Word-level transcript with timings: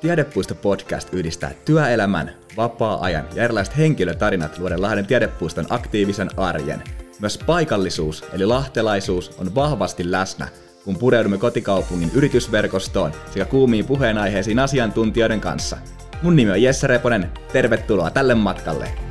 Tiedepuisto 0.00 0.54
podcast 0.54 1.14
yhdistää 1.14 1.50
työelämän, 1.64 2.30
vapaa-ajan 2.56 3.24
ja 3.34 3.44
erilaiset 3.44 3.76
henkilötarinat 3.76 4.58
luoden 4.58 4.82
Lahden 4.82 5.06
Tiedepuiston 5.06 5.66
aktiivisen 5.70 6.30
arjen. 6.36 6.82
Myös 7.20 7.38
paikallisuus 7.46 8.24
eli 8.32 8.46
lahtelaisuus 8.46 9.38
on 9.38 9.54
vahvasti 9.54 10.10
läsnä, 10.10 10.48
kun 10.84 10.98
pureudumme 10.98 11.38
kotikaupungin 11.38 12.10
yritysverkostoon 12.14 13.12
sekä 13.30 13.44
kuumiin 13.44 13.86
puheenaiheisiin 13.86 14.58
asiantuntijoiden 14.58 15.40
kanssa. 15.40 15.76
Mun 16.22 16.36
nimi 16.36 16.50
on 16.50 16.62
Jesse 16.62 16.86
Reponen, 16.86 17.32
tervetuloa 17.52 18.10
tälle 18.10 18.34
matkalle! 18.34 19.07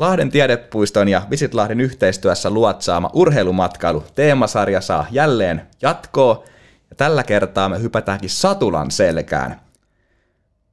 Lahden 0.00 0.30
tiedepuiston 0.30 1.08
ja 1.08 1.22
Visit 1.30 1.54
Lahden 1.54 1.80
yhteistyössä 1.80 2.50
luotsaama 2.50 3.10
urheilumatkailu 3.12 4.04
teemasarja 4.14 4.80
saa 4.80 5.06
jälleen 5.10 5.62
jatkoa 5.82 6.44
ja 6.90 6.96
tällä 6.96 7.22
kertaa 7.22 7.68
me 7.68 7.82
hypätäänkin 7.82 8.30
Satulan 8.30 8.90
selkään. 8.90 9.60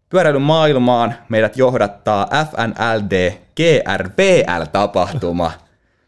Pyöräilyn 0.10 0.42
maailmaan 0.42 1.16
meidät 1.30 1.58
johdattaa 1.58 2.28
FNLD 2.52 3.34
GRBL-tapahtuma 3.56 5.52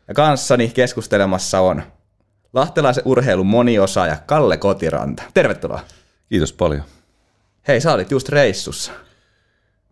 ja 0.08 0.14
kanssani 0.14 0.68
keskustelemassa 0.68 1.60
on 1.60 1.84
lahtelaisen 2.54 3.04
urheilun 3.06 3.48
moniosaaja 3.48 4.18
Kalle 4.26 4.58
Kotiranta. 4.58 5.24
Tervetuloa. 5.34 5.80
Kiitos 6.30 6.54
paljon. 6.54 6.84
Hei, 7.68 7.82
sä 7.82 7.94
olit 7.94 8.12
just 8.12 8.30
reissussa. 8.30 8.92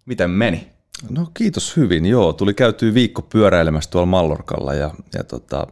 Miten 0.05 0.29
meni? 0.29 0.76
No 1.09 1.27
kiitos 1.33 1.77
hyvin, 1.77 2.05
joo. 2.05 2.33
Tuli 2.33 2.53
käytyä 2.53 2.93
viikko 2.93 3.21
pyöräilemässä 3.21 3.89
tuolla 3.89 4.05
Mallorkalla 4.05 4.73
ja, 4.73 4.91
ja 5.13 5.23
tota, 5.23 5.67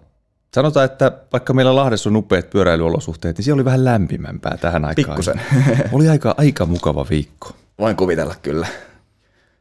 sanotaan, 0.55 0.85
että 0.85 1.11
vaikka 1.31 1.53
meillä 1.53 1.75
Lahdessa 1.75 2.09
on 2.09 2.15
upeat 2.15 2.49
pyöräilyolosuhteet, 2.49 3.37
niin 3.37 3.43
siellä 3.45 3.57
oli 3.57 3.65
vähän 3.65 3.85
lämpimämpää 3.85 4.57
tähän 4.57 4.85
aikaan. 4.85 5.05
Pikkusen. 5.05 5.41
oli 5.93 6.09
aika, 6.09 6.35
aika 6.37 6.65
mukava 6.65 7.05
viikko. 7.09 7.55
Voin 7.79 7.95
kuvitella 7.95 8.35
kyllä. 8.41 8.67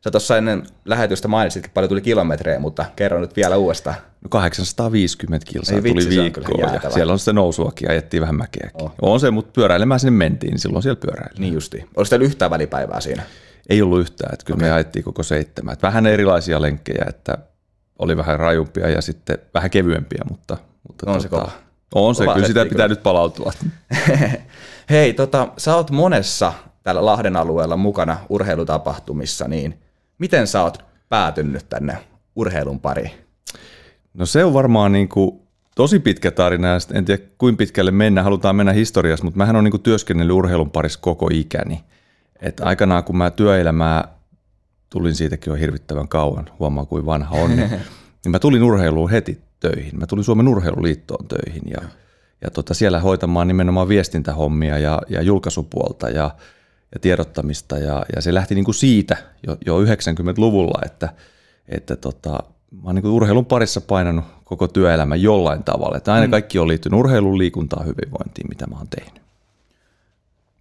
Sä 0.05 0.11
tuossa 0.11 0.37
ennen 0.37 0.63
lähetystä 0.85 1.29
mainitsit, 1.29 1.65
että 1.65 1.75
paljon 1.75 1.89
tuli 1.89 2.01
kilometrejä, 2.01 2.59
mutta 2.59 2.85
kerro 2.97 3.21
nyt 3.21 3.37
vielä 3.37 3.57
uudestaan. 3.57 3.97
No 4.21 4.29
850 4.29 5.47
kilsaa 5.51 5.77
Ei 5.77 5.83
vitsi, 5.83 6.09
tuli 6.09 6.23
viikkoon 6.23 6.75
ja 6.83 6.91
siellä 6.91 7.13
on 7.13 7.19
sitten 7.19 7.35
nousuakin, 7.35 7.91
ajettiin 7.91 8.21
vähän 8.21 8.35
mäkeäkin. 8.35 8.83
Oh. 8.83 8.95
On 9.03 9.21
se, 9.21 9.31
mutta 9.31 9.53
pyöräilemään 9.53 10.01
sinne 10.01 10.11
mentiin, 10.11 10.51
niin 10.51 10.61
silloin 10.61 10.83
siellä 10.83 11.01
pyöräili. 11.01 11.41
Niin 11.41 11.55
justi. 11.55 11.77
Oliko 11.97 12.09
teillä 12.11 12.27
yhtään 12.27 12.51
välipäivää 12.51 13.01
siinä? 13.01 13.23
Ei 13.69 13.83
ollut 13.83 14.01
yhtään, 14.01 14.35
että 14.35 14.45
kyllä 14.47 14.59
okay. 14.59 14.69
me 14.69 14.75
ajettiin 14.75 15.05
koko 15.05 15.23
seitsemän. 15.23 15.73
Että 15.73 15.87
vähän 15.87 16.07
erilaisia 16.07 16.63
lenkkejä, 16.63 17.05
että 17.09 17.39
oli 17.99 18.17
vähän 18.17 18.39
rajumpia 18.39 18.91
ja 18.91 19.03
sitten 19.03 19.39
vähän 19.55 19.71
kevyempiä, 19.71 20.23
mutta... 20.31 20.57
mutta 20.89 21.11
on 21.11 21.13
tota, 21.13 21.23
se 21.23 21.29
kova. 21.29 21.51
On 21.95 22.15
se, 22.15 22.25
kova 22.25 22.35
kyllä 22.35 22.47
sitä 22.47 22.67
pitää 22.67 22.89
nyt 22.89 23.03
palautua. 23.03 23.53
Hei, 24.91 25.15
tota, 25.15 25.49
sä 25.59 25.77
oot 25.77 25.91
monessa 25.91 26.53
täällä 26.83 27.05
Lahden 27.05 27.37
alueella 27.37 27.77
mukana 27.77 28.19
urheilutapahtumissa, 28.29 29.49
niin 29.49 29.79
miten 30.19 30.47
sä 30.47 30.63
oot 30.63 30.85
päätynyt 31.09 31.67
tänne 31.69 31.99
urheilun 32.37 32.81
pariin? 32.81 33.11
No 34.15 34.27
se 34.27 34.45
on 34.45 34.55
varmaan 34.55 34.93
niin 34.93 35.09
kuin 35.09 35.41
tosi 35.75 35.99
pitkä 35.99 36.31
tarina 36.31 36.69
ja 36.69 36.79
en 36.93 37.05
tiedä 37.05 37.23
kuinka 37.39 37.59
pitkälle 37.59 37.91
mennään, 37.91 38.25
halutaan 38.25 38.57
mennä 38.57 38.73
historiassa, 38.73 39.25
mutta 39.25 39.39
mähän 39.39 39.57
on 39.57 39.65
niin 39.65 39.81
työskennellyt 39.81 40.35
urheilun 40.37 40.71
parissa 40.71 40.99
koko 41.03 41.29
ikäni. 41.33 41.85
Et 42.41 42.61
aikanaan 42.61 43.05
kun 43.05 43.17
mä 43.17 43.31
työelämää 43.31 44.09
tulin 44.91 45.15
siitäkin 45.15 45.51
jo 45.51 45.55
hirvittävän 45.55 46.09
kauan, 46.09 46.51
huomaa 46.59 46.85
kuin 46.85 47.07
vanha 47.07 47.37
on, 47.37 47.57
niin, 47.57 47.71
niin 48.25 48.31
mä 48.31 48.39
tulin 48.39 48.63
urheiluun 48.63 49.11
heti 49.11 49.41
töihin. 49.61 49.99
Mä 49.99 50.07
tulin 50.07 50.25
Suomen 50.25 50.49
urheiluliittoon 50.49 51.29
töihin 51.29 51.63
ja, 51.71 51.81
ja 52.41 52.51
tota, 52.51 52.75
siellä 52.75 53.01
hoitamaan 53.01 53.49
nimenomaan 53.49 53.89
viestintähommia 53.89 54.79
ja, 54.79 55.03
ja 55.09 55.23
julkaisupuolta 55.23 56.11
ja, 56.11 56.31
ja 56.95 57.01
tiedottamista 57.01 57.79
ja, 57.79 58.07
ja 58.17 58.23
se 58.23 58.35
lähti 58.35 58.55
niin 58.55 58.65
kuin 58.65 58.75
siitä 58.75 59.17
jo, 59.47 59.57
jo 59.67 59.85
90-luvulla, 59.85 60.81
että, 60.87 61.09
että 61.69 61.97
tota, 61.97 62.31
mä 62.71 62.83
oon 62.87 62.95
niin 62.95 63.07
urheilun 63.07 63.47
parissa 63.47 63.81
painanut 63.81 64.25
koko 64.45 64.69
työelämä 64.69 65.17
jollain 65.17 65.65
tavalla. 65.65 65.97
Että 65.97 66.13
aina 66.15 66.27
mm. 66.27 66.31
kaikki 66.31 66.59
on 66.59 66.69
liittynyt 66.69 67.01
urheilun, 67.01 67.39
liikuntaan, 67.39 67.87
hyvinvointiin, 67.87 68.49
mitä 68.49 68.67
mä 68.67 68.77
oon 68.77 68.89
tehnyt 68.89 69.24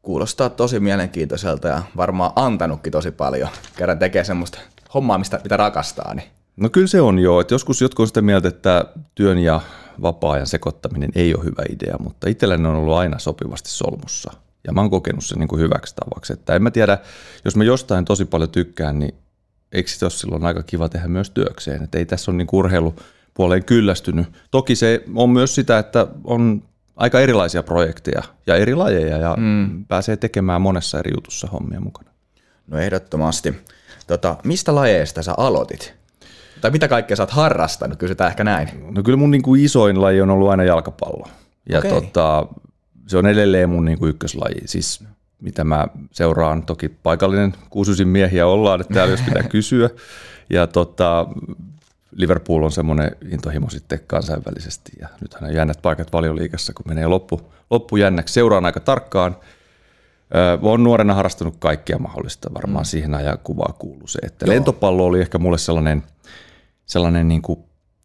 kuulostaa 0.03 0.49
tosi 0.49 0.79
mielenkiintoiselta 0.79 1.67
ja 1.67 1.83
varmaan 1.97 2.31
antanutkin 2.35 2.91
tosi 2.91 3.11
paljon. 3.11 3.49
Kerran 3.77 3.99
tekee 3.99 4.23
semmoista 4.23 4.59
hommaa, 4.93 5.17
mistä, 5.17 5.39
mitä 5.43 5.57
rakastaa. 5.57 6.13
Niin. 6.13 6.27
No 6.57 6.69
kyllä 6.69 6.87
se 6.87 7.01
on 7.01 7.19
joo. 7.19 7.41
Että 7.41 7.53
joskus 7.53 7.81
jotkut 7.81 8.03
on 8.03 8.07
sitä 8.07 8.21
mieltä, 8.21 8.47
että 8.47 8.85
työn 9.15 9.37
ja 9.39 9.61
vapaa-ajan 10.01 10.47
sekoittaminen 10.47 11.09
ei 11.15 11.35
ole 11.35 11.43
hyvä 11.43 11.63
idea, 11.69 11.95
mutta 11.99 12.29
itselläni 12.29 12.67
on 12.67 12.75
ollut 12.75 12.95
aina 12.95 13.19
sopivasti 13.19 13.69
solmussa. 13.69 14.31
Ja 14.67 14.73
mä 14.73 14.81
oon 14.81 14.89
kokenut 14.89 15.25
sen 15.25 15.39
niin 15.39 15.47
kuin 15.47 15.61
hyväksi 15.61 15.95
tavaksi. 15.95 16.33
Että 16.33 16.55
en 16.55 16.63
mä 16.63 16.71
tiedä, 16.71 16.97
jos 17.45 17.55
mä 17.55 17.63
jostain 17.63 18.05
tosi 18.05 18.25
paljon 18.25 18.49
tykkään, 18.49 18.99
niin 18.99 19.15
eikö 19.71 19.89
se 19.89 20.05
ole 20.05 20.11
silloin 20.11 20.45
aika 20.45 20.63
kiva 20.63 20.89
tehdä 20.89 21.07
myös 21.07 21.29
työkseen. 21.29 21.83
Että 21.83 21.97
ei 21.97 22.05
tässä 22.05 22.31
ole 22.31 22.37
niin 22.37 22.47
urheilupuoleen 22.51 23.65
kyllästynyt. 23.65 24.27
Toki 24.51 24.75
se 24.75 25.03
on 25.15 25.29
myös 25.29 25.55
sitä, 25.55 25.79
että 25.79 26.07
on 26.23 26.63
aika 26.95 27.19
erilaisia 27.19 27.63
projekteja 27.63 28.23
ja 28.47 28.55
eri 28.55 28.75
lajeja 28.75 29.17
ja 29.17 29.35
mm. 29.39 29.85
pääsee 29.85 30.17
tekemään 30.17 30.61
monessa 30.61 30.99
eri 30.99 31.11
jutussa 31.15 31.47
hommia 31.47 31.79
mukana. 31.79 32.09
No 32.67 32.77
ehdottomasti. 32.77 33.55
Tota, 34.07 34.37
mistä 34.43 34.75
lajeista 34.75 35.23
sä 35.23 35.33
aloitit? 35.37 35.93
Tai 36.61 36.71
mitä 36.71 36.87
kaikkea 36.87 37.17
sä 37.17 37.23
oot 37.23 37.31
harrastanut? 37.31 37.99
Kysytään 37.99 38.29
ehkä 38.29 38.43
näin. 38.43 38.69
No 38.95 39.03
kyllä 39.03 39.17
mun 39.17 39.31
niin 39.31 39.41
kuin 39.41 39.63
isoin 39.63 40.01
laji 40.01 40.21
on 40.21 40.29
ollut 40.29 40.49
aina 40.49 40.63
jalkapallo. 40.63 41.27
Ja 41.69 41.79
okay. 41.79 41.91
tota, 41.91 42.47
se 43.07 43.17
on 43.17 43.27
edelleen 43.27 43.69
mun 43.69 43.85
niin 43.85 43.99
kuin 43.99 44.09
ykköslaji. 44.09 44.61
Siis 44.65 45.03
mitä 45.41 45.63
mä 45.63 45.87
seuraan, 46.11 46.63
toki 46.63 46.89
paikallinen 46.89 47.53
kuusysin 47.69 48.07
miehiä 48.07 48.47
ollaan, 48.47 48.81
että 48.81 48.93
täällä 48.93 49.13
jos 49.13 49.21
pitää 49.21 49.43
kysyä. 49.57 49.89
Ja 50.49 50.67
tota, 50.67 51.27
Liverpool 52.15 52.63
on 52.63 52.71
semmoinen 52.71 53.15
intohimo 53.31 53.69
sitten 53.69 53.99
kansainvälisesti 54.07 54.91
ja 54.99 55.07
nythän 55.21 55.43
on 55.43 55.55
jännät 55.55 55.81
paikat 55.81 56.13
valioliikassa, 56.13 56.73
kun 56.73 56.85
menee 56.87 57.07
loppu, 57.07 57.53
loppujännäksi. 57.69 58.33
Seuraan 58.33 58.65
aika 58.65 58.79
tarkkaan. 58.79 59.37
Olen 60.61 60.83
nuorena 60.83 61.13
harrastanut 61.13 61.55
kaikkia 61.59 61.97
mahdollista, 61.97 62.53
varmaan 62.53 62.83
mm. 62.83 62.87
siihen 62.87 63.15
ajan 63.15 63.37
kuvaa 63.43 63.75
kuuluu 63.79 64.07
se, 64.07 64.19
että 64.23 64.45
Joo. 64.45 64.53
lentopallo 64.53 65.05
oli 65.05 65.21
ehkä 65.21 65.37
mulle 65.37 65.57
sellainen, 65.57 66.03
sellainen 66.85 67.27
niin 67.27 67.41
kuin 67.41 67.59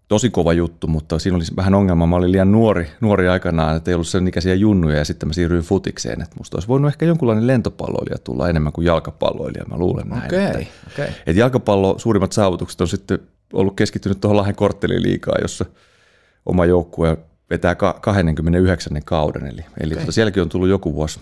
tosi 0.09 0.31
kova 0.31 0.53
juttu, 0.53 0.87
mutta 0.87 1.19
siinä 1.19 1.37
oli 1.37 1.45
vähän 1.57 1.75
ongelma. 1.75 2.07
Mä 2.07 2.17
olin 2.17 2.33
liian 2.33 2.53
nuori, 2.53 2.91
nuori 3.01 3.29
aikanaan, 3.29 3.77
että 3.77 3.91
ei 3.91 3.95
ollut 3.95 4.09
sen 4.09 4.29
ikäisiä 4.29 4.55
junnuja 4.55 4.99
ja 4.99 5.05
sitten 5.05 5.29
mä 5.29 5.33
siirryin 5.33 5.65
futikseen. 5.65 6.23
Että 6.23 6.37
musta 6.39 6.57
olisi 6.57 6.69
voinut 6.69 6.89
ehkä 6.89 7.07
jonkunlainen 7.07 7.47
lentopalloilija 7.47 8.19
tulla 8.19 8.49
enemmän 8.49 8.73
kuin 8.73 8.85
jalkapalloilija, 8.85 9.65
mä 9.65 9.79
luulen 9.79 10.09
näin. 10.09 10.25
Okay, 10.25 10.39
että, 10.39 10.59
okay. 10.93 11.07
että 11.27 11.41
jalkapallo, 11.41 11.99
suurimmat 11.99 12.33
saavutukset 12.33 12.81
on 12.81 12.89
sitten 12.89 13.19
ollut 13.53 13.77
keskittynyt 13.77 14.21
tuohon 14.21 14.37
Lahden 14.37 14.55
kortteliliikaa, 14.55 15.35
jossa 15.43 15.65
oma 16.47 16.67
joukkue 16.67 17.19
vetää 17.51 17.75
29. 17.75 19.03
kauden. 19.05 19.47
Eli, 19.47 19.65
eli 19.81 19.93
okay. 19.93 20.03
Tota 20.03 20.13
sielläkin 20.13 20.43
on 20.43 20.49
tullut 20.49 20.69
joku 20.69 20.95
vuosi 20.95 21.21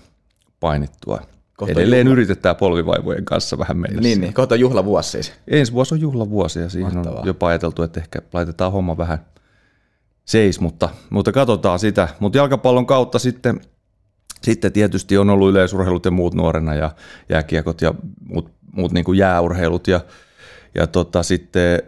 painittua. 0.61 1.21
Kohta 1.57 1.73
Edelleen 1.73 2.07
juhla. 2.07 2.13
yritetään 2.13 2.57
polvivaivojen 2.57 3.25
kanssa 3.25 3.59
vähän 3.59 3.77
meillä. 3.77 4.01
Niin, 4.01 4.21
niin. 4.21 4.35
kohta 4.35 4.57
juhlavuosi 4.57 5.11
siis. 5.11 5.33
Ensi 5.49 5.73
vuosi 5.73 5.95
on 5.95 6.01
juhlavuosi 6.01 6.59
ja 6.59 6.69
siihen 6.69 6.95
Mahtavaa. 6.95 7.21
on 7.21 7.27
jopa 7.27 7.49
ajateltu, 7.49 7.83
että 7.83 8.01
ehkä 8.01 8.19
laitetaan 8.33 8.73
homma 8.73 8.97
vähän 8.97 9.19
seis, 10.25 10.61
mutta, 10.61 10.89
mutta 11.11 11.33
katsotaan 11.33 11.79
sitä. 11.79 12.09
Mutta 12.21 12.39
jalkapallon 12.39 12.87
kautta 12.87 13.19
sitten, 13.19 13.61
sitten 14.43 14.73
tietysti 14.73 15.19
on 15.19 15.31
ollut 15.31 15.51
yleisurheilut 15.51 16.05
ja 16.05 16.11
muut 16.11 16.35
nuorena 16.35 16.75
ja 16.75 16.91
jääkiekot 17.29 17.81
ja 17.81 17.95
muut, 18.29 18.51
muut 18.73 18.93
niin 18.93 19.05
kuin 19.05 19.19
jääurheilut 19.19 19.89
ja 19.89 20.01
ja 20.77 20.87
tota, 20.87 21.23
sitten 21.23 21.83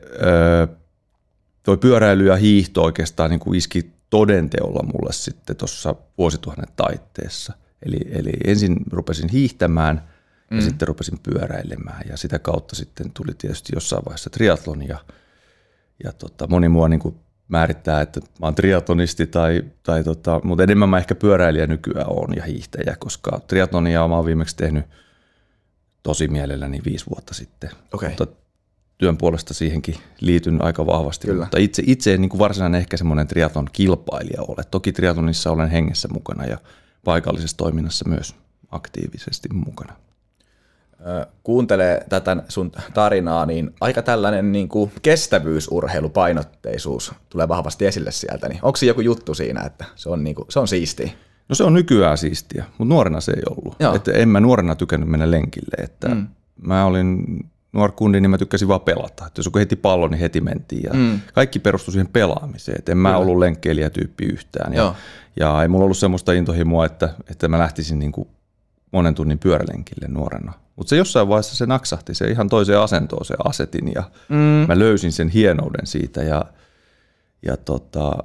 tuo 1.62 1.76
pyöräily 1.76 2.26
ja 2.26 2.36
hiihto 2.36 2.82
oikeastaan 2.82 3.30
niin 3.30 3.40
kuin 3.40 3.58
iski 3.58 3.92
todenteolla 4.10 4.82
mulle 4.82 5.12
sitten 5.12 5.56
tuossa 5.56 5.94
vuosituhannen 6.18 6.68
taitteessa. 6.76 7.52
Eli, 7.86 7.96
eli 8.10 8.30
ensin 8.46 8.76
rupesin 8.90 9.28
hiihtämään 9.28 10.08
ja 10.50 10.56
mm. 10.56 10.62
sitten 10.62 10.88
rupesin 10.88 11.18
pyöräilemään 11.22 12.02
ja 12.08 12.16
sitä 12.16 12.38
kautta 12.38 12.76
sitten 12.76 13.10
tuli 13.14 13.34
tietysti 13.38 13.72
jossain 13.74 14.02
vaiheessa 14.04 14.30
triatlon 14.30 14.88
ja, 14.88 14.98
ja 16.04 16.12
tota, 16.12 16.46
moni 16.46 16.68
mua 16.68 16.88
niin 16.88 17.00
kuin 17.00 17.14
määrittää, 17.48 18.00
että 18.00 18.20
mä 18.20 18.46
oon 18.46 18.54
triatlonisti 18.54 19.26
tai, 19.26 19.62
tai 19.82 20.04
tota, 20.04 20.40
mutta 20.44 20.62
enemmän 20.62 20.88
mä 20.88 20.98
ehkä 20.98 21.14
pyöräilijä 21.14 21.66
nykyään 21.66 22.08
on 22.08 22.36
ja 22.36 22.42
hiihtäjä, 22.42 22.96
koska 22.98 23.40
triatlonia 23.46 24.08
mä 24.08 24.16
oon 24.16 24.26
viimeksi 24.26 24.56
tehnyt 24.56 24.84
tosi 26.02 26.28
mielelläni 26.28 26.80
viisi 26.84 27.06
vuotta 27.10 27.34
sitten. 27.34 27.70
Okay. 27.92 28.08
Mutta 28.08 28.26
työn 28.98 29.18
puolesta 29.18 29.54
siihenkin 29.54 29.94
liityn 30.20 30.64
aika 30.64 30.86
vahvasti, 30.86 31.26
Kyllä. 31.26 31.44
mutta 31.44 31.58
itse, 31.58 31.82
itse 31.86 32.14
en 32.14 32.20
niin 32.20 32.28
kuin 32.28 32.38
varsinainen 32.38 32.80
ehkä 32.80 32.96
semmoinen 32.96 33.26
triatlon 33.26 33.68
kilpailija 33.72 34.42
ole. 34.42 34.62
Toki 34.70 34.92
triatlonissa 34.92 35.50
olen 35.50 35.70
hengessä 35.70 36.08
mukana 36.12 36.44
ja 36.44 36.58
paikallisessa 37.04 37.56
toiminnassa 37.56 38.08
myös 38.08 38.34
aktiivisesti 38.70 39.48
mukana. 39.48 39.92
kuuntelee 41.42 42.04
tätä 42.08 42.36
sun 42.48 42.72
tarinaa, 42.94 43.46
niin 43.46 43.74
aika 43.80 44.02
tällainen 44.02 44.52
niin 44.52 44.68
kuin 44.68 44.92
kestävyysurheilupainotteisuus 45.02 47.12
tulee 47.28 47.48
vahvasti 47.48 47.86
esille 47.86 48.10
sieltä. 48.10 48.48
Niin 48.48 48.60
onko 48.62 48.76
se 48.76 48.86
joku 48.86 49.00
juttu 49.00 49.34
siinä, 49.34 49.62
että 49.62 49.84
se 49.96 50.08
on, 50.08 50.24
niin 50.24 50.36
kuin, 50.36 50.46
se 50.48 50.58
on 50.58 50.68
siistiä? 50.68 51.10
No 51.48 51.54
se 51.54 51.64
on 51.64 51.74
nykyään 51.74 52.18
siistiä, 52.18 52.64
mutta 52.78 52.94
nuorena 52.94 53.20
se 53.20 53.32
ei 53.32 53.42
ollut. 53.50 53.76
Että 53.96 54.12
en 54.12 54.28
mä 54.28 54.40
nuorena 54.40 54.74
tykännyt 54.74 55.08
mennä 55.08 55.30
lenkille. 55.30 55.84
Että 55.84 56.08
mm. 56.08 56.26
Mä 56.62 56.84
olin 56.84 57.24
nuori 57.72 57.92
kundi, 57.96 58.20
niin 58.20 58.30
mä 58.30 58.38
tykkäsin 58.38 58.68
vaan 58.68 58.80
pelata. 58.80 59.26
Että 59.26 59.38
jos 59.38 59.46
joku 59.46 59.58
heti 59.58 59.76
pallo, 59.76 60.08
niin 60.08 60.20
heti 60.20 60.40
mentiin. 60.40 60.82
Ja 60.82 60.94
mm. 60.94 61.20
Kaikki 61.32 61.58
perustui 61.58 61.92
siihen 61.92 62.08
pelaamiseen. 62.08 62.78
Et 62.78 62.88
en 62.88 62.98
mä 62.98 63.16
ollut 63.16 63.38
lenkkeilijätyyppi 63.38 64.24
yhtään. 64.24 64.74
Ja, 64.74 64.94
ja 65.36 65.62
ei 65.62 65.68
mulla 65.68 65.84
ollut 65.84 65.98
semmoista 65.98 66.32
intohimoa, 66.32 66.86
että, 66.86 67.14
että 67.30 67.48
mä 67.48 67.58
lähtisin 67.58 67.98
niin 67.98 68.12
kuin 68.12 68.28
monen 68.92 69.14
tunnin 69.14 69.38
pyörälenkille 69.38 70.08
nuorena. 70.08 70.52
Mutta 70.76 70.90
se 70.90 70.96
jossain 70.96 71.28
vaiheessa 71.28 71.56
se 71.56 71.66
naksahti, 71.66 72.14
se 72.14 72.30
ihan 72.30 72.48
toiseen 72.48 72.80
asentoon 72.80 73.24
se 73.24 73.34
asetin 73.44 73.92
ja 73.94 74.02
mm. 74.28 74.36
mä 74.68 74.78
löysin 74.78 75.12
sen 75.12 75.28
hienouden 75.28 75.86
siitä 75.86 76.22
ja, 76.22 76.44
ja 77.42 77.56
tota, 77.56 78.24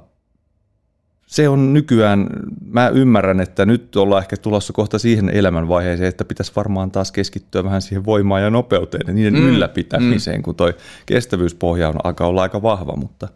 se 1.34 1.48
on 1.48 1.72
nykyään, 1.72 2.26
mä 2.66 2.88
ymmärrän, 2.88 3.40
että 3.40 3.66
nyt 3.66 3.96
ollaan 3.96 4.22
ehkä 4.22 4.36
tulossa 4.36 4.72
kohta 4.72 4.98
siihen 4.98 5.30
elämänvaiheeseen, 5.30 6.08
että 6.08 6.24
pitäisi 6.24 6.52
varmaan 6.56 6.90
taas 6.90 7.12
keskittyä 7.12 7.64
vähän 7.64 7.82
siihen 7.82 8.04
voimaan 8.04 8.42
ja 8.42 8.50
nopeuteen 8.50 9.02
ja 9.06 9.14
niiden 9.14 9.34
mm. 9.34 9.48
ylläpitämiseen, 9.48 10.40
mm. 10.40 10.42
kun 10.42 10.54
toi 10.54 10.74
kestävyyspohja 11.06 11.88
on, 11.88 11.94
alkaa 12.04 12.26
olla 12.26 12.42
aika 12.42 12.62
vahva, 12.62 12.96
mutta 12.96 13.28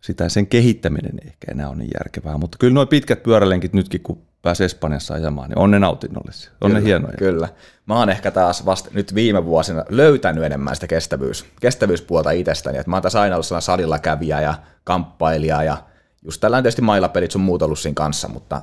sitä 0.00 0.28
sen 0.28 0.46
kehittäminen 0.46 1.12
ei 1.22 1.26
ehkä 1.26 1.52
enää 1.52 1.68
ole 1.68 1.76
niin 1.76 1.90
järkevää. 1.94 2.38
Mutta 2.38 2.58
kyllä 2.58 2.74
nuo 2.74 2.86
pitkät 2.86 3.22
pyörälenkit 3.22 3.72
nytkin, 3.72 4.00
kun 4.00 4.22
pääsee 4.42 4.64
Espanjassa 4.64 5.14
ajamaan, 5.14 5.48
niin 5.48 5.58
on 5.58 5.70
ne 5.70 5.78
nautinnollisia, 5.78 6.50
on 6.60 6.70
kyllä, 6.70 6.80
ne 6.80 6.86
hienoja. 6.86 7.16
Kyllä. 7.16 7.48
Mä 7.86 7.98
oon 7.98 8.10
ehkä 8.10 8.30
taas 8.30 8.66
vasta 8.66 8.90
nyt 8.92 9.14
viime 9.14 9.44
vuosina 9.44 9.84
löytänyt 9.88 10.44
enemmän 10.44 10.74
sitä 10.74 10.86
kestävyys, 10.86 11.46
kestävyyspuolta 11.60 12.30
itsestäni. 12.30 12.78
Et 12.78 12.86
mä 12.86 12.96
oon 12.96 13.02
taas 13.02 13.16
aina 13.16 13.36
ollut 13.36 13.46
sellainen 13.46 13.62
salilla 13.62 13.98
kävijä 13.98 14.40
ja 14.40 14.54
kamppailija 14.84 15.62
ja 15.62 15.76
just 16.24 16.40
tällainen 16.40 16.62
tietysti 16.62 16.82
mailapelit 16.82 17.30
sun 17.30 17.42
muut 17.42 17.62
ollut 17.62 17.78
siinä 17.78 17.94
kanssa, 17.94 18.28
mutta 18.28 18.62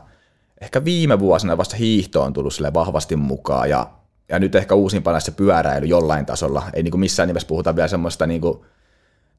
ehkä 0.61 0.85
viime 0.85 1.19
vuosina 1.19 1.57
vasta 1.57 1.75
hiihto 1.75 2.21
on 2.21 2.33
tullut 2.33 2.53
sille 2.53 2.73
vahvasti 2.73 3.15
mukaan 3.15 3.69
ja, 3.69 3.89
ja 4.29 4.39
nyt 4.39 4.55
ehkä 4.55 4.75
uusimpana 4.75 5.19
se 5.19 5.31
pyöräily 5.31 5.85
jollain 5.85 6.25
tasolla. 6.25 6.63
Ei 6.73 6.83
niin 6.83 6.91
kuin 6.91 6.99
missään 6.99 7.27
nimessä 7.27 7.47
puhuta 7.47 7.75
vielä 7.75 7.87
semmoista 7.87 8.27
niin 8.27 8.41
kuin 8.41 8.59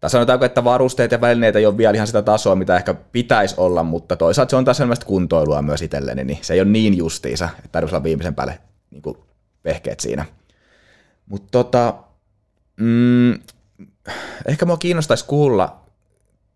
tai 0.03 0.11
sanotaanko, 0.11 0.45
että 0.45 0.65
varusteet 0.65 1.13
ja 1.13 1.21
välineet 1.21 1.57
ei 1.57 1.67
ole 1.67 1.77
vielä 1.77 1.95
ihan 1.95 2.07
sitä 2.07 2.23
tasoa, 2.23 2.55
mitä 2.55 2.77
ehkä 2.77 2.95
pitäisi 2.95 3.55
olla, 3.59 3.83
mutta 3.83 4.17
toisaalta 4.17 4.51
se 4.51 4.57
on 4.57 4.65
taas 4.65 4.77
sellaista 4.77 5.07
kuntoilua 5.07 5.63
myös 5.63 5.83
itselleni, 5.83 6.25
niin 6.25 6.39
se 6.43 6.55
ei 6.55 6.61
ole 6.61 6.69
niin 6.69 6.97
justiisa, 6.97 7.49
että 7.59 7.69
tarvitsisi 7.73 7.97
olla 7.97 8.05
viimeisen 8.05 8.35
päälle 8.35 8.59
niin 8.91 9.03
kuin 9.03 9.19
siinä. 9.99 10.25
Mutta 11.27 11.49
tota, 11.51 11.95
mm, 12.77 13.33
ehkä 14.47 14.67
mua 14.67 14.77
kiinnostaisi 14.77 15.25
kuulla, 15.25 15.82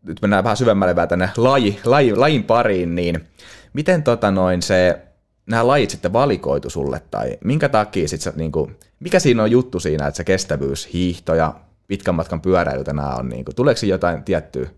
nyt 0.06 0.23
mennään 0.23 0.44
vähän 0.44 0.56
syvemmälle 0.56 0.97
vähän 0.97 1.08
tänne 1.08 1.31
laji, 1.37 1.81
laji, 1.85 2.17
lajin 2.17 2.44
pariin, 2.44 2.94
niin 2.94 3.25
miten 3.73 4.03
tota 4.03 4.31
noin 4.31 4.62
se, 4.62 4.99
nämä 5.47 5.67
lajit 5.67 5.91
sitten 5.91 6.12
valikoitu 6.12 6.70
sulle, 6.70 7.03
tai 7.11 7.38
minkä 7.44 7.69
takia 7.69 8.08
sit 8.08 8.20
sä, 8.20 8.32
niin 8.37 8.53
kuin, 8.53 8.76
mikä 9.00 9.19
siinä 9.19 9.43
on 9.43 9.50
juttu 9.50 9.81
siinä, 9.81 10.06
että 10.06 10.17
se 10.17 10.25
kestävyys, 10.25 10.93
hiihto 10.93 11.35
ja 11.35 11.55
pitkän 11.88 12.14
matkan 12.14 12.41
pyöräily 12.41 12.85
tänään 12.85 13.19
on, 13.19 13.29
niin 13.29 13.44
kuin, 13.44 13.55
tuleeko 13.55 13.87
jotain 13.87 14.25
tiettyä, 14.25 14.69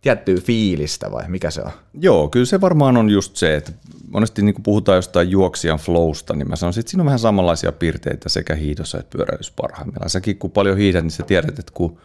tiettyä 0.00 0.36
fiilistä 0.40 1.10
vai 1.10 1.24
mikä 1.28 1.50
se 1.50 1.62
on? 1.62 1.70
Joo, 1.94 2.28
kyllä 2.28 2.46
se 2.46 2.60
varmaan 2.60 2.96
on 2.96 3.10
just 3.10 3.36
se, 3.36 3.56
että 3.56 3.72
monesti 4.10 4.42
niin 4.42 4.54
kuin 4.54 4.62
puhutaan 4.62 4.96
jostain 4.96 5.30
juoksijan 5.30 5.78
flowsta, 5.78 6.34
niin 6.34 6.48
mä 6.48 6.56
sanoisin, 6.56 6.80
että 6.80 6.90
siinä 6.90 7.02
on 7.02 7.06
vähän 7.06 7.18
samanlaisia 7.18 7.72
piirteitä 7.72 8.28
sekä 8.28 8.54
hiidossa 8.54 8.98
että 8.98 9.16
pyöräilyssä 9.16 9.52
parhaimmillaan. 9.56 10.10
Säkin 10.10 10.38
kun 10.38 10.50
paljon 10.50 10.76
hiidät, 10.78 11.04
niin 11.04 11.10
sä 11.10 11.22
tiedät, 11.22 11.58
että 11.58 11.72
kun 11.74 11.98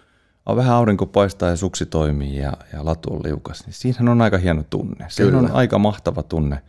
on 0.46 0.58
vähän 0.58 0.76
aurinko 0.76 1.06
paistaa 1.06 1.50
ja 1.50 1.56
suksi 1.56 1.86
toimii 1.86 2.38
ja, 2.38 2.54
ja 2.74 2.86
latu 2.86 3.14
on 3.14 3.24
liukas, 3.24 3.66
niin 3.66 3.74
siinähän 3.74 4.10
on 4.10 4.22
aika 4.22 4.38
hieno 4.38 4.64
tunne. 4.70 5.06
Se 5.10 5.26
on 5.26 5.52
aika 5.52 5.80
mahtava 5.80 6.24
tunne 6.24 6.62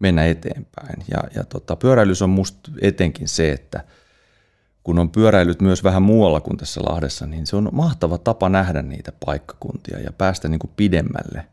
mennä 0.00 0.26
eteenpäin. 0.26 1.04
Ja, 1.10 1.22
ja 1.34 1.44
tota, 1.44 1.76
pyöräilys 1.76 2.22
on 2.22 2.30
musta 2.30 2.70
etenkin 2.80 3.28
se, 3.28 3.52
että– 3.52 3.84
kun 4.86 4.98
on 4.98 5.10
pyöräillyt 5.10 5.60
myös 5.60 5.84
vähän 5.84 6.02
muualla 6.02 6.40
kuin 6.40 6.56
tässä 6.56 6.80
Lahdessa, 6.84 7.26
niin 7.26 7.46
se 7.46 7.56
on 7.56 7.68
mahtava 7.72 8.18
tapa 8.18 8.48
nähdä 8.48 8.82
niitä 8.82 9.12
paikkakuntia 9.26 10.00
ja 10.00 10.12
päästä 10.12 10.48
niin 10.48 10.58
kuin 10.58 10.70
pidemmälle. 10.76 11.46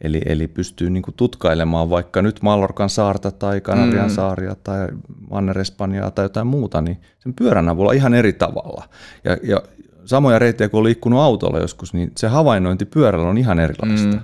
Eli, 0.00 0.22
eli 0.26 0.48
pystyy 0.48 0.90
niin 0.90 1.02
kuin 1.02 1.14
tutkailemaan 1.14 1.90
vaikka 1.90 2.22
nyt 2.22 2.42
Mallorcan 2.42 2.90
saarta 2.90 3.30
tai 3.30 3.60
Kanarian 3.60 4.08
mm. 4.08 4.14
saaria 4.14 4.54
tai 4.54 4.88
Manner-Espanjaa 5.30 6.10
tai 6.10 6.24
jotain 6.24 6.46
muuta, 6.46 6.82
niin 6.82 7.00
sen 7.18 7.34
pyörän 7.34 7.68
avulla 7.68 7.92
ihan 7.92 8.14
eri 8.14 8.32
tavalla. 8.32 8.88
Ja, 9.24 9.36
ja 9.42 9.62
samoja 10.08 10.38
reittejä 10.38 10.68
kun 10.68 10.78
on 10.78 10.84
liikkunut 10.84 11.20
autolla 11.20 11.58
joskus, 11.58 11.94
niin 11.94 12.12
se 12.16 12.28
havainnointi 12.28 12.84
pyörällä 12.84 13.28
on 13.28 13.38
ihan 13.38 13.60
erilaista. 13.60 14.16
Mm. 14.16 14.20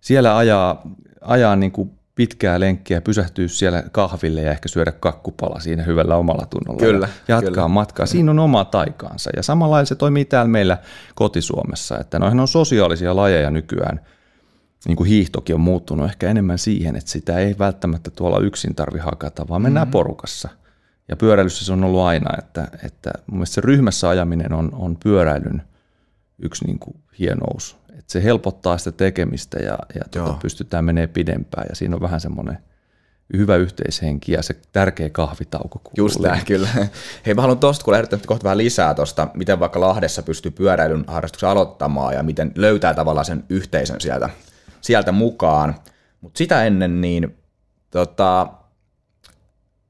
Siellä 0.00 0.36
ajaa, 0.36 0.82
ajaa 1.20 1.56
niin 1.56 1.72
kuin 1.72 1.90
pitkää 2.14 2.60
lenkkiä, 2.60 3.00
pysähtyä 3.00 3.48
siellä 3.48 3.82
kahville 3.92 4.42
ja 4.42 4.50
ehkä 4.50 4.68
syödä 4.68 4.92
kakkupala 4.92 5.60
siinä 5.60 5.82
hyvällä 5.82 6.16
omalla 6.16 6.46
tunnolla. 6.46 6.80
Kyllä. 6.80 7.08
Jatkaa 7.28 7.50
kyllä. 7.50 7.68
matkaa. 7.68 8.06
Siinä 8.06 8.30
on 8.30 8.38
oma 8.38 8.64
taikaansa. 8.64 9.30
Ja 9.36 9.42
samalla 9.42 9.84
se 9.84 9.94
toimii 9.94 10.24
täällä 10.24 10.48
meillä 10.48 10.78
kotisuomessa. 11.14 11.98
Että 11.98 12.18
noihin 12.18 12.40
on 12.40 12.48
sosiaalisia 12.48 13.16
lajeja 13.16 13.50
nykyään. 13.50 14.00
Niin 14.86 14.96
kuin 14.96 15.08
hiihtokin 15.08 15.54
on 15.54 15.60
muuttunut 15.60 16.06
ehkä 16.06 16.30
enemmän 16.30 16.58
siihen, 16.58 16.96
että 16.96 17.10
sitä 17.10 17.38
ei 17.38 17.56
välttämättä 17.58 18.10
tuolla 18.10 18.38
yksin 18.38 18.74
tarvi 18.74 18.98
hakata, 18.98 19.48
vaan 19.48 19.62
mennään 19.62 19.86
mm-hmm. 19.86 19.92
porukassa. 19.92 20.48
Ja 21.08 21.16
pyöräilyssä 21.16 21.64
se 21.64 21.72
on 21.72 21.84
ollut 21.84 22.00
aina, 22.00 22.36
että, 22.38 22.68
että 22.84 23.10
mun 23.26 23.38
mielestä 23.38 23.54
se 23.54 23.60
ryhmässä 23.60 24.08
ajaminen 24.08 24.52
on, 24.52 24.70
on 24.72 24.96
pyöräilyn 25.02 25.62
yksi 26.38 26.64
niin 26.64 26.78
kuin 26.78 26.96
hienous 27.18 27.76
että 27.98 28.12
se 28.12 28.22
helpottaa 28.22 28.78
sitä 28.78 28.92
tekemistä 28.92 29.58
ja, 29.58 29.78
ja 29.94 30.00
tuota, 30.10 30.38
pystytään 30.42 30.84
menemään 30.84 31.08
pidempään 31.08 31.66
ja 31.68 31.76
siinä 31.76 31.96
on 31.96 32.02
vähän 32.02 32.20
semmoinen 32.20 32.58
hyvä 33.36 33.56
yhteishenki 33.56 34.32
ja 34.32 34.42
se 34.42 34.56
tärkeä 34.72 35.10
kahvitauko. 35.10 35.80
Just 35.96 36.20
näin, 36.20 36.44
kyllä. 36.44 36.68
Hei, 37.26 37.34
mä 37.34 37.40
haluan 37.40 37.58
tuosta 37.58 37.84
kuulla 37.84 37.98
erittäin 37.98 38.22
kohta 38.26 38.44
vähän 38.44 38.58
lisää 38.58 38.94
tuosta, 38.94 39.28
miten 39.34 39.60
vaikka 39.60 39.80
Lahdessa 39.80 40.22
pystyy 40.22 40.50
pyöräilyn 40.50 41.04
harrastuksen 41.06 41.48
aloittamaan 41.48 42.14
ja 42.14 42.22
miten 42.22 42.52
löytää 42.54 42.94
tavallaan 42.94 43.26
sen 43.26 43.44
yhteisön 43.48 44.00
sieltä, 44.00 44.30
sieltä 44.80 45.12
mukaan. 45.12 45.74
Mutta 46.20 46.38
sitä 46.38 46.64
ennen, 46.64 47.00
niin 47.00 47.36
tota, 47.90 48.48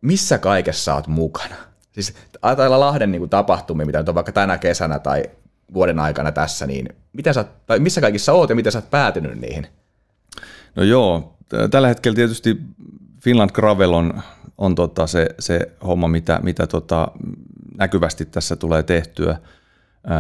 missä 0.07 0.39
kaikessa 0.39 0.95
oot 0.95 1.07
mukana? 1.07 1.55
Siis 1.93 2.15
ajatellaan 2.43 2.81
Lahden 2.81 3.13
niin 3.13 3.21
kuin 3.21 3.31
tapahtumia, 3.31 3.87
mitä 3.87 3.99
nyt 3.99 4.09
on 4.09 4.15
vaikka 4.15 4.33
tänä 4.33 4.59
kesänä 4.59 4.99
tai 4.99 5.25
vuoden 5.75 5.99
aikana 5.99 6.33
tässä, 6.33 6.67
niin 6.67 6.89
miten 7.13 7.35
sä, 7.35 7.45
tai 7.67 7.79
missä 7.79 8.01
kaikissa 8.01 8.33
oot 8.33 8.51
ja 8.51 8.57
miten 8.57 8.73
sä 8.73 8.79
oot 8.79 8.91
päätynyt 8.91 9.41
niihin? 9.41 9.67
No 10.77 10.83
joo, 10.83 11.37
tällä 11.71 11.89
hetkellä 11.89 12.17
tietysti 12.17 12.57
Finland 13.23 13.51
Gravel 13.51 13.93
on, 13.93 14.23
on 14.59 14.75
tota 14.75 15.07
se, 15.07 15.29
se 15.39 15.61
homma, 15.87 16.09
mitä, 16.09 16.41
mitä 16.43 16.67
tota 16.67 17.09
näkyvästi 17.79 18.25
tässä 18.25 18.57
tulee 18.57 18.83
tehtyä. 18.83 19.39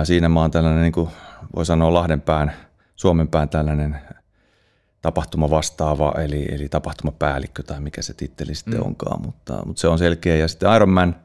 Siinä 0.04 0.28
mä 0.28 0.40
oon 0.40 0.50
tällainen, 0.50 0.82
niin 0.82 0.92
kuin 0.92 1.10
voi 1.56 1.66
sanoa 1.66 1.94
Lahdenpään, 1.94 2.52
Suomenpään 2.96 3.48
tällainen 3.48 4.00
tapahtuma 5.06 5.50
vastaava, 5.50 6.14
eli, 6.24 6.46
eli 6.50 6.68
tapahtumapäällikkö 6.68 7.62
tai 7.62 7.80
mikä 7.80 8.02
se 8.02 8.14
titteli 8.14 8.54
sitten 8.54 8.78
mm. 8.78 8.86
onkaan, 8.86 9.22
mutta, 9.22 9.62
mutta 9.66 9.80
se 9.80 9.88
on 9.88 9.98
selkeä. 9.98 10.36
Ja 10.36 10.48
sitten 10.48 10.74
Ironman, 10.76 11.16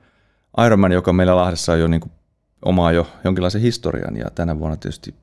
Ironman 0.66 0.92
joka 0.92 1.14
meillä 1.14 1.36
Lahdessa 1.36 1.72
on 1.72 1.80
jo 1.80 1.88
niin 1.88 2.02
kuin 2.02 2.12
omaa 2.66 2.92
jo 2.92 3.08
jonkinlaisen 3.24 3.62
historian 3.62 4.18
ja 4.18 4.26
tänä 4.36 4.60
vuonna 4.60 4.78
tietysti 4.78 5.16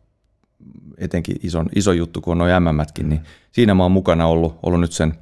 etenkin 0.99 1.37
ison, 1.43 1.69
iso 1.75 1.93
juttu, 1.93 2.21
kun 2.21 2.33
on 2.33 2.39
noin 2.39 2.63
MMtkin, 2.63 3.09
niin 3.09 3.21
siinä 3.53 3.75
mä 3.75 3.83
oon 3.83 3.93
mukana 3.93 4.27
ollut, 4.27 4.59
ollut 4.63 4.81
nyt 4.81 4.93
sen 4.93 5.15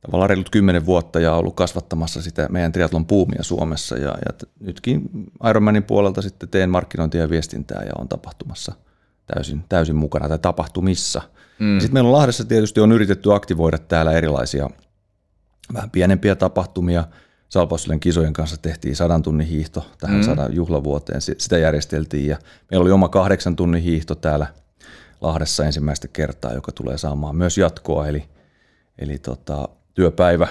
tavallaan 0.00 0.30
reilut 0.30 0.50
kymmenen 0.50 0.86
vuotta 0.86 1.20
ja 1.20 1.34
ollut 1.34 1.56
kasvattamassa 1.56 2.22
sitä 2.22 2.48
meidän 2.50 2.72
triatlon 2.72 3.06
puumia 3.06 3.42
Suomessa 3.42 3.96
ja, 3.96 4.08
ja 4.08 4.46
nytkin 4.60 5.10
Ironmanin 5.50 5.84
puolelta 5.84 6.22
sitten 6.22 6.48
teen 6.48 6.70
markkinointia 6.70 7.20
ja 7.20 7.30
viestintää 7.30 7.82
ja 7.82 7.92
on 7.98 8.08
tapahtumassa 8.08 8.72
täysin, 9.26 9.64
täysin 9.68 9.96
mukana 9.96 10.28
tai 10.28 10.38
tapahtumissa. 10.38 11.22
Mm. 11.58 11.80
Sitten 11.80 11.94
meillä 11.94 12.08
on 12.08 12.12
Lahdessa 12.12 12.44
tietysti 12.44 12.80
on 12.80 12.92
yritetty 12.92 13.34
aktivoida 13.34 13.78
täällä 13.78 14.12
erilaisia 14.12 14.70
vähän 15.74 15.90
pienempiä 15.90 16.34
tapahtumia– 16.34 17.04
Salpausselän 17.52 18.00
kisojen 18.00 18.32
kanssa 18.32 18.56
tehtiin 18.56 18.96
sadan 18.96 19.22
tunnin 19.22 19.46
hiihto 19.46 19.86
tähän 20.00 20.16
mm. 20.16 20.22
sadan 20.22 20.54
juhlavuoteen. 20.54 21.20
Sitä 21.20 21.58
järjesteltiin 21.58 22.26
ja 22.26 22.38
meillä 22.70 22.82
oli 22.82 22.90
oma 22.90 23.08
kahdeksan 23.08 23.56
tunnin 23.56 23.82
hiihto 23.82 24.14
täällä 24.14 24.46
Lahdessa 25.20 25.64
ensimmäistä 25.64 26.08
kertaa, 26.08 26.52
joka 26.52 26.72
tulee 26.72 26.98
saamaan 26.98 27.36
myös 27.36 27.58
jatkoa. 27.58 28.08
Eli, 28.08 28.24
eli 28.98 29.18
tota, 29.18 29.68
työpäivä, 29.94 30.48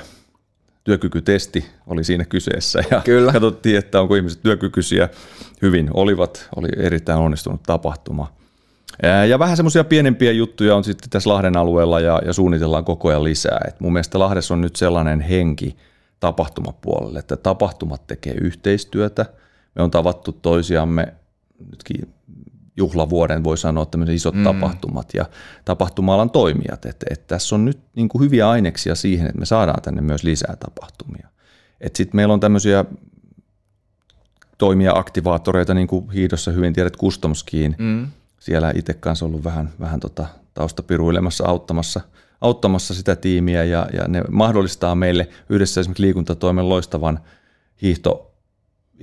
työkykytesti 0.84 1.66
oli 1.88 2.04
siinä 2.04 2.26
kyseessä 2.26 2.84
ja 2.92 3.02
Kyllä. 3.06 3.32
katsottiin, 3.32 3.78
että 3.78 4.02
onko 4.02 4.16
ihmiset 4.16 4.42
työkykyisiä. 4.42 5.10
Hyvin 5.62 5.90
olivat, 5.94 6.50
oli 6.56 6.70
erittäin 6.78 7.20
onnistunut 7.20 7.64
tapahtuma. 7.64 8.34
Ja 9.30 9.40
vähän 9.40 9.58
semmoisia 9.58 9.84
pienempiä 9.84 10.32
juttuja 10.32 10.76
on 10.76 10.84
sitten 10.84 11.10
tässä 11.10 11.30
Lahden 11.30 11.58
alueella 11.58 12.00
ja, 12.00 12.22
ja 12.26 12.34
suunnitellaan 12.34 12.86
koko 12.86 13.10
ajan 13.10 13.24
lisää. 13.24 13.62
Et 13.68 13.80
mun 13.80 13.94
mielestä 13.94 14.20
Lahdessa 14.20 14.54
on 14.54 14.62
nyt 14.62 14.76
sellainen 14.76 15.22
henki– 15.22 15.78
tapahtumapuolelle, 16.22 17.20
että 17.20 17.38
tapahtumat 17.38 18.08
tekee 18.08 18.34
yhteistyötä 18.34 19.26
me 19.76 19.84
on 19.84 19.92
tavattu 19.92 20.32
toisiamme 20.32 21.14
nytkin 21.72 22.14
juhlavuoden 22.78 23.44
voi 23.44 23.58
sanoa 23.58 23.86
tämmöiset 23.86 24.16
isot 24.16 24.36
mm. 24.36 24.44
tapahtumat 24.44 25.14
ja 25.14 25.26
tapahtuma 25.66 26.28
toimijat. 26.28 26.86
Että 26.86 27.06
et 27.10 27.28
tässä 27.28 27.56
on 27.56 27.66
nyt 27.66 27.80
niin 27.96 28.10
kuin 28.10 28.24
hyviä 28.24 28.50
aineksia 28.50 28.96
siihen, 28.96 29.28
että 29.28 29.40
me 29.40 29.46
saadaan 29.46 29.82
tänne 29.82 30.02
myös 30.02 30.24
lisää 30.24 30.56
tapahtumia. 30.56 31.28
Sitten 31.96 32.16
meillä 32.16 32.34
on 32.34 32.40
tämmöisiä 32.40 32.86
toimia 34.58 34.92
aktivaattoreita, 34.96 35.74
niin 35.74 35.88
kuin 35.88 36.12
Hiidossa 36.12 36.52
hyvin 36.52 36.74
tiedät, 36.74 36.98
Customskiin. 36.98 37.76
Mm. 37.78 38.08
Siellä 38.42 38.72
itse 38.76 38.94
kanssa 38.94 39.26
ollut 39.26 39.44
vähän, 39.44 39.70
vähän 39.80 40.00
tota 40.00 40.28
taustapiruilemassa, 40.54 41.48
auttamassa, 41.48 42.02
auttamassa 42.42 42.94
sitä 42.94 43.16
tiimiä 43.16 43.64
ja, 43.64 43.88
ja 43.94 44.08
ne 44.08 44.22
mahdollistaa 44.30 44.96
meille 44.96 45.30
yhdessä 45.50 45.82
esimerkiksi 45.82 46.04
liikuntatoimen 46.04 46.70
loistavan 46.70 47.20
hiihto 47.82 48.32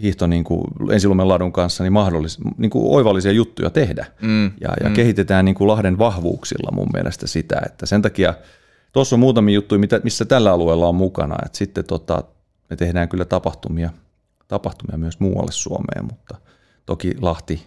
hiihto 0.02 0.26
niin 0.26 0.44
kuin 0.44 0.64
ensilumen 0.92 1.28
ladun 1.28 1.52
kanssa 1.52 1.84
niin, 1.84 1.92
mahdollis, 1.92 2.38
niin 2.56 2.70
kuin 2.70 2.96
oivallisia 2.96 3.32
juttuja 3.32 3.70
tehdä. 3.70 4.06
Mm, 4.22 4.44
ja, 4.44 4.68
ja 4.82 4.88
mm. 4.88 4.94
kehitetään 4.94 5.44
niin 5.44 5.54
kuin 5.54 5.68
Lahden 5.68 5.98
vahvuuksilla 5.98 6.72
mun 6.72 6.88
mielestä 6.92 7.26
sitä, 7.26 7.62
että 7.66 7.86
sen 7.86 8.02
takia 8.02 8.34
tuossa 8.92 9.16
on 9.16 9.20
muutamia 9.20 9.54
juttuja, 9.54 9.78
mitä, 9.78 10.00
missä 10.04 10.24
tällä 10.24 10.52
alueella 10.52 10.88
on 10.88 10.94
mukana, 10.94 11.36
että 11.46 11.58
sitten 11.58 11.84
tota, 11.84 12.24
me 12.70 12.76
tehdään 12.76 13.08
kyllä 13.08 13.24
tapahtumia, 13.24 13.90
tapahtumia 14.48 14.98
myös 14.98 15.20
muualle 15.20 15.52
Suomeen, 15.52 16.04
mutta 16.04 16.36
toki 16.86 17.14
Lahti 17.20 17.66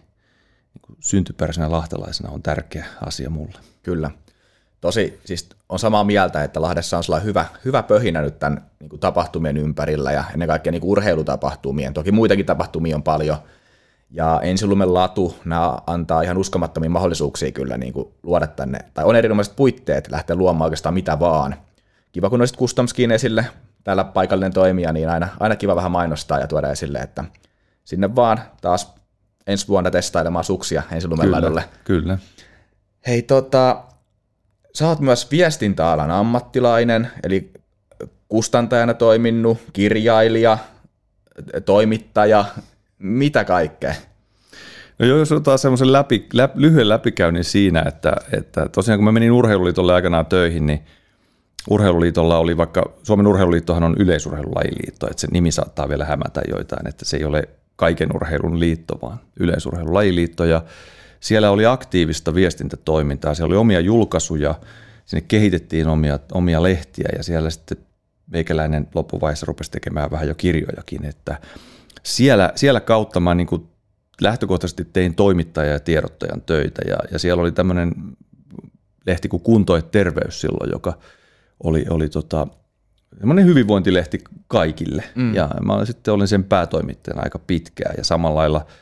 niin 0.74 0.98
syntyperäisenä 1.00 1.72
lahtelaisena 1.72 2.32
on 2.32 2.42
tärkeä 2.42 2.86
asia 3.06 3.30
mulle. 3.30 3.60
Kyllä 3.84 4.12
tosi, 4.82 5.20
siis 5.26 5.50
on 5.70 5.80
samaa 5.80 6.04
mieltä, 6.04 6.44
että 6.44 6.62
Lahdessa 6.62 6.98
on 6.98 7.04
sellainen 7.04 7.28
hyvä, 7.28 7.46
hyvä 7.66 7.84
pöhinä 7.84 8.22
nyt 8.22 8.40
tämän 8.40 8.66
niin 8.80 8.90
kuin 8.90 9.00
tapahtumien 9.00 9.58
ympärillä 9.58 10.12
ja 10.12 10.24
ennen 10.34 10.48
kaikkea 10.48 10.72
niin 10.72 10.82
kuin 10.82 10.92
urheilutapahtumien. 10.92 11.94
Toki 11.94 12.12
muitakin 12.12 12.46
tapahtumia 12.46 12.96
on 12.96 13.04
paljon. 13.04 13.38
Ja 14.14 14.40
ensilumen 14.44 14.94
latu, 14.94 15.36
nämä 15.46 15.78
antaa 15.88 16.22
ihan 16.22 16.38
uskomattomia 16.38 16.90
mahdollisuuksia 16.90 17.52
kyllä 17.52 17.78
niin 17.78 17.94
kuin 17.94 18.08
luoda 18.24 18.48
tänne, 18.48 18.80
tai 18.94 19.06
on 19.06 19.16
erinomaiset 19.16 19.56
puitteet 19.56 20.12
lähteä 20.12 20.36
luomaan 20.36 20.66
oikeastaan 20.66 20.94
mitä 20.94 21.20
vaan. 21.20 21.56
Kiva, 22.12 22.30
kun 22.30 22.42
olisit 22.42 22.58
Customskin 22.58 23.12
esille, 23.12 23.46
täällä 23.84 24.04
paikallinen 24.04 24.54
toimija, 24.54 24.94
niin 24.94 25.10
aina, 25.10 25.28
aina 25.40 25.56
kiva 25.56 25.76
vähän 25.76 25.92
mainostaa 25.92 26.40
ja 26.40 26.48
tuoda 26.48 26.72
esille, 26.72 27.00
että 27.00 27.24
sinne 27.84 28.16
vaan 28.16 28.40
taas 28.62 28.96
ensi 29.48 29.68
vuonna 29.68 29.92
testailemaan 29.92 30.46
suksia 30.46 30.84
ensilumen 30.92 31.30
kyllä. 31.30 31.64
Kyllä. 31.84 32.18
Hei, 33.08 33.22
tota, 33.22 33.84
sä 34.74 34.88
oot 34.88 35.00
myös 35.00 35.32
viestintäalan 35.32 36.12
ammattilainen, 36.12 37.08
eli 37.24 37.52
kustantajana 38.28 38.94
toiminut, 38.94 39.58
kirjailija, 39.74 40.58
toimittaja, 41.66 42.46
mitä 43.00 43.44
kaikkea? 43.44 43.94
No 45.00 45.06
joo, 45.06 45.18
jos 45.18 45.32
otetaan 45.32 45.60
semmoisen 45.60 45.92
läpi, 45.92 46.28
läp, 46.34 46.56
lyhyen 46.56 46.90
läpikäynnin 46.90 47.44
siinä, 47.44 47.84
että, 47.88 48.16
että 48.32 48.70
tosiaan 48.70 48.98
kun 48.98 49.06
mä 49.06 49.12
menin 49.12 49.32
Urheiluliitolle 49.32 49.94
aikanaan 49.94 50.26
töihin, 50.26 50.66
niin 50.66 50.86
Urheiluliitolla 51.70 52.38
oli 52.38 52.58
vaikka, 52.58 52.94
Suomen 53.04 53.28
Urheiluliittohan 53.28 53.84
on 53.84 53.96
yleisurheilulajiliitto, 54.00 55.08
että 55.08 55.22
se 55.22 55.28
nimi 55.32 55.52
saattaa 55.52 55.90
vielä 55.90 56.06
hämätä 56.06 56.42
joitain, 56.50 56.88
että 56.88 57.06
se 57.06 57.18
ei 57.18 57.26
ole 57.26 57.50
kaiken 57.82 58.16
urheilun 58.16 58.60
liitto, 58.60 59.00
vaan 59.02 59.20
yleisurheilulajiliitto. 59.40 60.46
Ja 60.46 60.64
siellä 61.20 61.52
oli 61.52 61.66
aktiivista 61.66 62.36
viestintätoimintaa, 62.36 63.34
siellä 63.34 63.52
oli 63.52 63.58
omia 63.58 63.80
julkaisuja, 63.80 64.56
sinne 65.06 65.26
kehitettiin 65.28 65.88
omia, 65.88 66.20
omia 66.32 66.64
lehtiä 66.64 67.10
ja 67.18 67.24
siellä 67.24 67.50
sitten 67.50 67.78
meikäläinen 68.28 68.88
loppuvaiheessa 68.96 69.46
rupesi 69.46 69.72
tekemään 69.72 70.12
vähän 70.12 70.28
jo 70.28 70.36
kirjojakin, 70.36 71.06
että 71.06 71.40
siellä, 72.04 72.52
siellä 72.56 72.80
kautta 72.80 73.20
mä 73.20 73.36
niin 73.36 73.48
kuin 73.48 73.68
lähtökohtaisesti 74.22 74.86
tein 74.86 75.16
toimittaja 75.16 75.72
ja 75.72 75.80
tiedottajan 75.80 76.42
töitä. 76.42 76.82
Ja, 76.88 76.98
ja 77.12 77.20
siellä 77.20 77.42
oli 77.42 77.52
tämmöinen 77.52 77.94
lehti 79.06 79.28
kuin 79.28 79.44
Kunto 79.44 79.76
ja 79.76 79.82
terveys 79.82 80.42
silloin, 80.42 80.72
joka 80.72 80.94
oli, 81.64 81.86
oli 81.90 82.10
tota, 82.10 82.48
semmoinen 83.20 83.46
hyvinvointilehti 83.46 84.24
kaikille. 84.48 85.04
Mm. 85.16 85.36
Ja 85.36 85.50
mä 85.66 85.86
sitten 85.86 86.14
olin 86.14 86.28
sen 86.28 86.44
päätoimittajana 86.44 87.22
aika 87.24 87.40
pitkään 87.40 87.96
ja 87.98 88.04
samalla 88.04 88.40
lailla– 88.40 88.66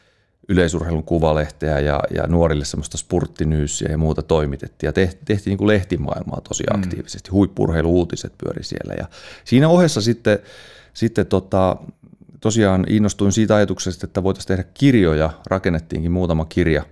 yleisurheilun 0.49 1.03
kuvalehteä 1.03 1.79
ja, 1.79 1.99
ja 2.15 2.27
nuorille 2.27 2.65
semmoista 2.65 2.97
spurttinyyssiä 2.97 3.87
ja 3.91 3.97
muuta 3.97 4.21
toimitettiin. 4.21 4.87
Ja 4.87 4.93
tehtiin, 4.93 5.25
tehtiin 5.25 5.51
niin 5.51 5.57
kuin 5.57 5.67
lehtimaailmaa 5.67 6.41
tosi 6.41 6.63
mm. 6.63 6.79
aktiivisesti. 6.79 7.29
Huippurheilu-uutiset 7.31 8.33
pyöri 8.37 8.63
siellä. 8.63 8.93
Ja 8.97 9.07
siinä 9.45 9.69
ohessa 9.69 10.01
sitten, 10.01 10.39
sitten 10.93 11.25
tota, 11.25 11.77
tosiaan 12.41 12.85
innostuin 12.89 13.31
siitä 13.31 13.55
ajatuksesta, 13.55 14.05
että 14.05 14.23
voitaisiin 14.23 14.47
tehdä 14.47 14.63
kirjoja. 14.73 15.29
Rakennettiinkin 15.45 16.11
muutama 16.11 16.45
kirja 16.45 16.83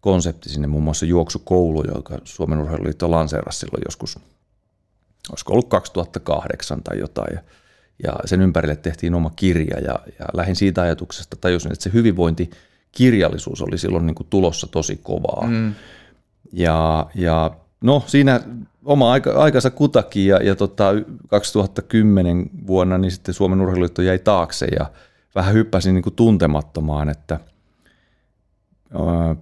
konsepti 0.00 0.48
sinne, 0.48 0.66
muun 0.66 0.84
muassa 0.84 1.06
Juoksukoulu, 1.06 1.84
joka 1.94 2.18
Suomen 2.24 2.58
urheiluliitto 2.58 3.10
lanseerasi 3.10 3.58
silloin 3.58 3.82
joskus, 3.86 4.18
olisiko 5.30 5.52
ollut 5.52 5.68
2008 5.68 6.82
tai 6.82 6.98
jotain. 6.98 7.34
Ja, 7.34 7.42
ja 8.02 8.12
sen 8.24 8.40
ympärille 8.40 8.76
tehtiin 8.76 9.14
oma 9.14 9.30
kirja 9.36 9.80
ja, 9.80 9.98
ja 10.18 10.26
lähdin 10.32 10.56
siitä 10.56 10.82
ajatuksesta, 10.82 11.36
tajusin, 11.40 11.72
että 11.72 11.82
se 11.82 11.92
hyvinvointi– 11.92 12.50
kirjallisuus 12.92 13.62
oli 13.62 13.78
silloin 13.78 14.06
niin 14.06 14.14
kuin 14.14 14.26
tulossa 14.30 14.66
tosi 14.66 15.00
kovaa. 15.02 15.46
Mm. 15.46 15.74
Ja, 16.52 17.06
ja 17.14 17.50
no 17.80 18.02
siinä 18.06 18.40
oma 18.84 19.12
aika, 19.12 19.32
aikansa 19.32 19.70
kutakin 19.70 20.26
ja, 20.26 20.42
ja 20.42 20.56
tota, 20.56 20.84
2010 21.28 22.50
vuonna 22.66 22.98
niin 22.98 23.10
sitten 23.10 23.34
Suomen 23.34 23.60
urheiluliitto 23.60 24.02
jäi 24.02 24.18
taakse 24.18 24.66
ja 24.66 24.86
vähän 25.34 25.54
hyppäsin 25.54 25.94
niin 25.94 26.02
kuin 26.02 26.14
tuntemattomaan, 26.14 27.08
että 27.08 27.40
ää, 28.94 29.36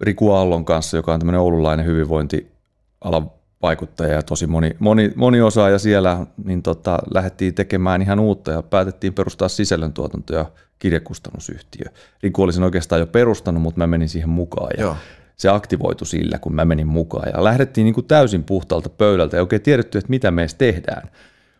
Riku 0.00 0.30
Aallon 0.30 0.64
kanssa, 0.64 0.96
joka 0.96 1.14
on 1.14 1.20
tämmöinen 1.20 1.40
oululainen 1.40 1.86
hyvinvointialan 1.86 3.30
vaikuttaja 3.62 4.14
ja 4.14 4.22
tosi 4.22 4.46
moni, 4.46 4.76
moni, 4.78 5.12
moni 5.16 5.40
osaaja 5.40 5.78
siellä, 5.78 6.26
niin 6.44 6.62
tota, 6.62 6.98
lähdettiin 7.14 7.54
tekemään 7.54 8.02
ihan 8.02 8.20
uutta 8.20 8.50
ja 8.50 8.62
päätettiin 8.62 9.14
perustaa 9.14 9.48
sisällöntuotanto 9.48 10.34
ja 10.34 10.44
kirjakustannusyhtiö. 10.78 11.86
Riku 12.22 12.42
oli 12.42 12.52
sen 12.52 12.62
oikeastaan 12.62 13.00
jo 13.00 13.06
perustanut, 13.06 13.62
mutta 13.62 13.78
mä 13.78 13.86
menin 13.86 14.08
siihen 14.08 14.28
mukaan 14.28 14.70
ja 14.78 14.82
Joo. 14.82 14.96
se 15.36 15.48
aktivoitu 15.48 16.04
sillä, 16.04 16.38
kun 16.38 16.54
mä 16.54 16.64
menin 16.64 16.86
mukaan. 16.86 17.30
Ja 17.34 17.44
lähdettiin 17.44 17.84
niin 17.84 17.94
kuin 17.94 18.06
täysin 18.06 18.44
puhtaalta 18.44 18.88
pöydältä 18.88 19.36
ja 19.36 19.42
oikein 19.42 19.62
tiedetty, 19.62 19.98
että 19.98 20.10
mitä 20.10 20.30
me 20.30 20.46
tehdään. 20.58 21.10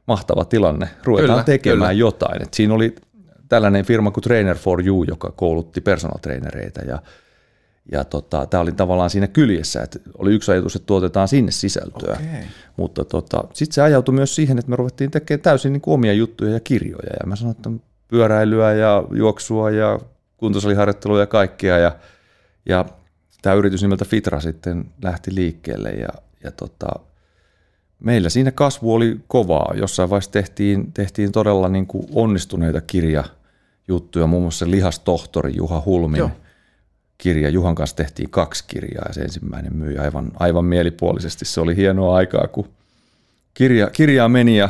Mahtava 0.06 0.44
tilanne, 0.44 0.88
ruvetaan 1.04 1.30
kyllä, 1.30 1.44
tekemään 1.44 1.78
kyllä. 1.78 1.92
jotain. 1.92 2.42
Et 2.42 2.54
siinä 2.54 2.74
oli 2.74 2.94
tällainen 3.48 3.84
firma 3.84 4.10
kuin 4.10 4.24
Trainer 4.24 4.58
for 4.58 4.86
You, 4.86 5.04
joka 5.08 5.32
koulutti 5.36 5.80
personal 5.80 6.18
trainereita 6.18 6.80
ja 6.80 7.02
ja 7.92 8.04
tota, 8.04 8.46
tämä 8.46 8.60
oli 8.60 8.72
tavallaan 8.72 9.10
siinä 9.10 9.26
kyljessä, 9.26 9.82
että 9.82 9.98
oli 10.18 10.34
yksi 10.34 10.52
ajatus, 10.52 10.76
että 10.76 10.86
tuotetaan 10.86 11.28
sinne 11.28 11.52
sisältöä. 11.52 12.12
Okay. 12.12 12.44
Mutta 12.76 13.04
tota, 13.04 13.44
sitten 13.52 13.74
se 13.74 13.82
ajautui 13.82 14.14
myös 14.14 14.34
siihen, 14.34 14.58
että 14.58 14.70
me 14.70 14.76
ruvettiin 14.76 15.10
tekemään 15.10 15.42
täysin 15.42 15.72
niin 15.72 15.82
omia 15.86 16.12
juttuja 16.12 16.52
ja 16.52 16.60
kirjoja. 16.60 17.12
Ja 17.20 17.26
mä 17.26 17.36
sanoin, 17.36 17.56
että 17.56 17.70
pyöräilyä 18.08 18.72
ja 18.72 19.04
juoksua 19.12 19.70
ja 19.70 20.00
kuntosaliharjoittelua 20.36 21.20
ja 21.20 21.26
kaikkea. 21.26 21.78
Ja, 21.78 21.96
ja 22.68 22.84
tämä 23.42 23.54
yritys 23.54 23.82
nimeltä 23.82 24.04
Fitra 24.04 24.40
sitten 24.40 24.84
lähti 25.02 25.34
liikkeelle 25.34 25.90
ja, 25.90 26.08
ja 26.44 26.50
tota, 26.50 26.88
meillä 28.00 28.28
siinä 28.28 28.52
kasvu 28.52 28.94
oli 28.94 29.20
kovaa. 29.28 29.74
Jossain 29.76 30.10
vaiheessa 30.10 30.32
tehtiin, 30.32 30.92
tehtiin 30.92 31.32
todella 31.32 31.68
niin 31.68 31.86
kuin 31.86 32.06
onnistuneita 32.14 32.80
kirjajuttuja, 32.80 34.26
muun 34.26 34.42
muassa 34.42 34.70
lihastohtori 34.70 35.56
Juha 35.56 35.82
Hulmin 35.86 36.18
Joo. 36.18 36.30
Kirja. 37.20 37.48
Juhan 37.48 37.74
kanssa 37.74 37.96
tehtiin 37.96 38.30
kaksi 38.30 38.64
kirjaa 38.66 39.04
ja 39.08 39.14
se 39.14 39.20
ensimmäinen 39.20 39.76
myi 39.76 39.98
aivan, 39.98 40.32
aivan 40.34 40.64
mielipuolisesti. 40.64 41.44
Se 41.44 41.60
oli 41.60 41.76
hienoa 41.76 42.16
aikaa, 42.16 42.48
kun 42.48 42.68
kirja, 43.54 43.90
kirjaa 43.90 44.28
meni 44.28 44.56
ja 44.56 44.68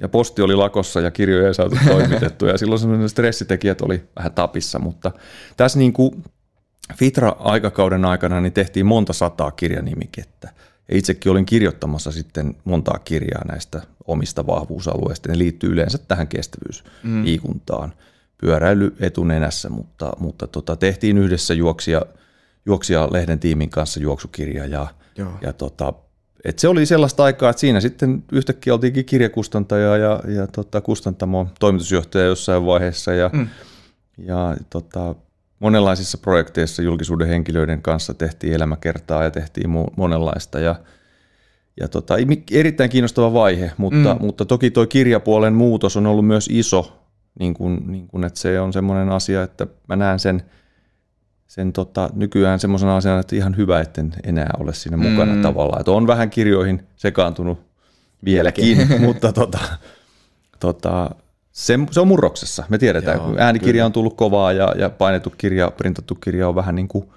ja 0.00 0.08
posti 0.08 0.42
oli 0.42 0.56
lakossa 0.56 1.00
ja 1.00 1.10
kirjoja 1.10 1.48
ei 1.48 1.54
saatu 1.54 1.76
toimitettua 1.86 2.48
ja 2.48 2.58
silloin 2.58 2.78
semmoinen 2.78 3.08
stressitekijät 3.08 3.80
oli 3.80 4.02
vähän 4.16 4.32
tapissa, 4.32 4.78
mutta 4.78 5.12
tässä 5.56 5.78
niin 5.78 5.92
kuin 5.92 6.24
Fitra-aikakauden 6.96 8.04
aikana 8.04 8.40
niin 8.40 8.52
tehtiin 8.52 8.86
monta 8.86 9.12
sataa 9.12 9.50
kirjanimikettä. 9.50 10.48
Ja 10.88 10.96
itsekin 10.96 11.32
olin 11.32 11.46
kirjoittamassa 11.46 12.12
sitten 12.12 12.56
montaa 12.64 12.98
kirjaa 12.98 13.44
näistä 13.44 13.82
omista 14.06 14.46
vahvuusalueista. 14.46 15.28
Ne 15.28 15.38
liittyy 15.38 15.72
yleensä 15.72 15.98
tähän 15.98 16.28
kestävyysliikuntaan. 16.28 17.88
Mm. 17.88 18.11
Pyöräily 18.42 18.96
etunenässä, 19.00 19.68
mutta, 19.68 20.12
mutta 20.18 20.46
tota, 20.46 20.76
tehtiin 20.76 21.18
yhdessä 21.18 21.54
juoksia, 21.54 22.02
juoksia 22.66 23.08
lehden 23.12 23.38
tiimin 23.38 23.70
kanssa 23.70 24.00
juoksukirja 24.00 24.66
ja, 24.66 24.86
ja 25.42 25.52
tota, 25.52 25.92
et 26.44 26.58
se 26.58 26.68
oli 26.68 26.86
sellaista 26.86 27.24
aikaa, 27.24 27.50
että 27.50 27.60
siinä 27.60 27.80
sitten 27.80 28.24
yhtäkkiä 28.32 28.74
oltiinkin 28.74 29.04
kirjakustantaja 29.04 29.96
ja, 29.96 30.20
ja 30.28 30.46
tota, 30.46 30.80
kustantamo 30.80 31.48
toimitusjohtaja 31.60 32.24
jossain 32.24 32.66
vaiheessa 32.66 33.12
ja, 33.12 33.30
mm. 33.32 33.48
ja 34.18 34.56
tota, 34.70 35.14
monenlaisissa 35.58 36.18
projekteissa 36.18 36.82
julkisuuden 36.82 37.28
henkilöiden 37.28 37.82
kanssa 37.82 38.14
tehtiin 38.14 38.52
elämäkertaa 38.52 39.24
ja 39.24 39.30
tehtiin 39.30 39.70
monenlaista 39.96 40.60
ja, 40.60 40.74
ja 41.80 41.88
tota, 41.88 42.14
erittäin 42.50 42.90
kiinnostava 42.90 43.32
vaihe, 43.32 43.72
mutta, 43.76 44.14
mm. 44.14 44.20
mutta 44.20 44.44
toki 44.44 44.70
tuo 44.70 44.86
kirjapuolen 44.86 45.54
muutos 45.54 45.96
on 45.96 46.06
ollut 46.06 46.26
myös 46.26 46.48
iso 46.52 47.01
niin 47.38 47.54
kuin, 47.54 47.82
niin 47.86 48.08
kuin, 48.08 48.24
että 48.24 48.40
se 48.40 48.60
on 48.60 48.72
semmoinen 48.72 49.08
asia, 49.08 49.42
että 49.42 49.66
mä 49.88 49.96
näen 49.96 50.18
sen, 50.18 50.42
sen 51.46 51.72
tota, 51.72 52.10
nykyään 52.14 52.60
semmoisen 52.60 52.88
asian, 52.88 53.20
että 53.20 53.36
ihan 53.36 53.56
hyvä, 53.56 53.80
etten 53.80 54.14
enää 54.24 54.50
ole 54.58 54.74
siinä 54.74 54.96
mukana 54.96 55.34
mm. 55.34 55.42
tavallaan. 55.42 55.80
Että 55.80 55.92
on 55.92 56.06
vähän 56.06 56.30
kirjoihin 56.30 56.86
sekaantunut 56.96 57.60
vieläkin, 58.24 58.88
mutta 59.06 59.32
tota, 59.32 59.58
tota, 60.60 61.10
se, 61.52 61.78
se 61.90 62.00
on 62.00 62.08
murroksessa. 62.08 62.64
Me 62.68 62.78
tiedetään, 62.78 63.16
Joo, 63.16 63.26
kun 63.26 63.40
äänikirja 63.40 63.72
kyllä. 63.72 63.86
on 63.86 63.92
tullut 63.92 64.16
kovaa 64.16 64.52
ja, 64.52 64.74
ja 64.78 64.90
painettu 64.90 65.32
kirja, 65.38 65.70
printattu 65.70 66.14
kirja 66.14 66.48
on 66.48 66.54
vähän 66.54 66.74
niin 66.74 66.88
kuin 66.88 67.08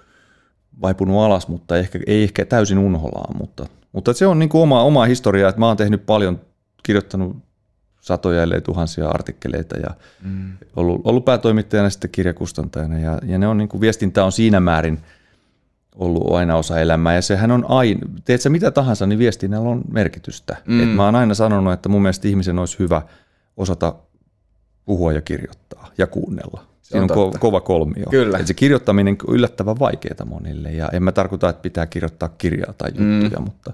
vaipunut 0.81 1.22
alas, 1.22 1.48
mutta 1.48 1.75
ei 1.75 1.79
ehkä, 1.79 2.00
ei 2.07 2.24
ehkä 2.24 2.45
täysin 2.45 2.77
unholaan. 2.77 3.38
Mutta, 3.38 3.65
mutta 3.91 4.13
se 4.13 4.27
on 4.27 4.39
niin 4.39 4.50
kuin 4.50 4.62
oma, 4.62 4.84
oma 4.84 5.05
historia, 5.05 5.50
että 5.50 5.60
mä 5.60 5.67
oon 5.67 5.77
tehnyt 5.77 6.05
paljon, 6.05 6.41
kirjoittanut 6.84 7.38
satoja 8.05 8.43
ellei 8.43 8.62
tuhansia 8.62 9.09
artikkeleita 9.09 9.77
ja 9.77 9.89
mm. 10.24 10.57
ollut, 10.75 11.01
ollut 11.03 11.25
päätoimittajana 11.25 11.89
sitten 11.89 12.09
kirjakustantajana 12.09 13.00
ja, 13.00 13.19
ja 13.24 13.38
ne 13.38 13.47
on 13.47 13.57
niin 13.57 13.67
kuin, 13.67 13.81
viestintä 13.81 14.25
on 14.25 14.31
siinä 14.31 14.59
määrin 14.59 15.00
ollut 15.95 16.31
aina 16.35 16.55
osa 16.55 16.79
elämää 16.79 17.15
ja 17.15 17.21
sehän 17.21 17.51
on 17.51 17.65
aina, 17.69 18.00
teet 18.25 18.41
sä 18.41 18.50
mitä 18.50 18.71
tahansa, 18.71 19.05
niin 19.05 19.19
viestinnällä 19.19 19.69
on 19.69 19.81
merkitystä. 19.91 20.57
Mm. 20.65 20.83
Et 20.83 20.95
mä 20.95 21.05
oon 21.05 21.15
aina 21.15 21.33
sanonut, 21.33 21.74
että 21.74 21.89
mun 21.89 22.01
mielestä 22.01 22.27
ihmisen 22.27 22.59
olisi 22.59 22.79
hyvä 22.79 23.01
osata 23.57 23.95
puhua 24.85 25.13
ja 25.13 25.21
kirjoittaa 25.21 25.91
ja 25.97 26.07
kuunnella. 26.07 26.65
Siinä 26.81 27.03
on, 27.03 27.12
on 27.12 27.33
ko- 27.33 27.38
kova 27.39 27.62
kolmio. 27.62 28.05
Kyllä. 28.09 28.38
Et 28.38 28.47
se 28.47 28.53
kirjoittaminen 28.53 29.17
on 29.27 29.35
yllättävän 29.35 29.79
vaikeaa 29.79 30.25
monille 30.25 30.71
ja 30.71 30.89
en 30.93 31.03
mä 31.03 31.12
tarkoita, 31.12 31.50
että 31.50 31.62
pitää 31.62 31.85
kirjoittaa 31.85 32.29
kirjaa 32.29 32.74
tai 32.74 32.89
juttuja, 32.89 33.39
mm. 33.39 33.45
mutta, 33.45 33.74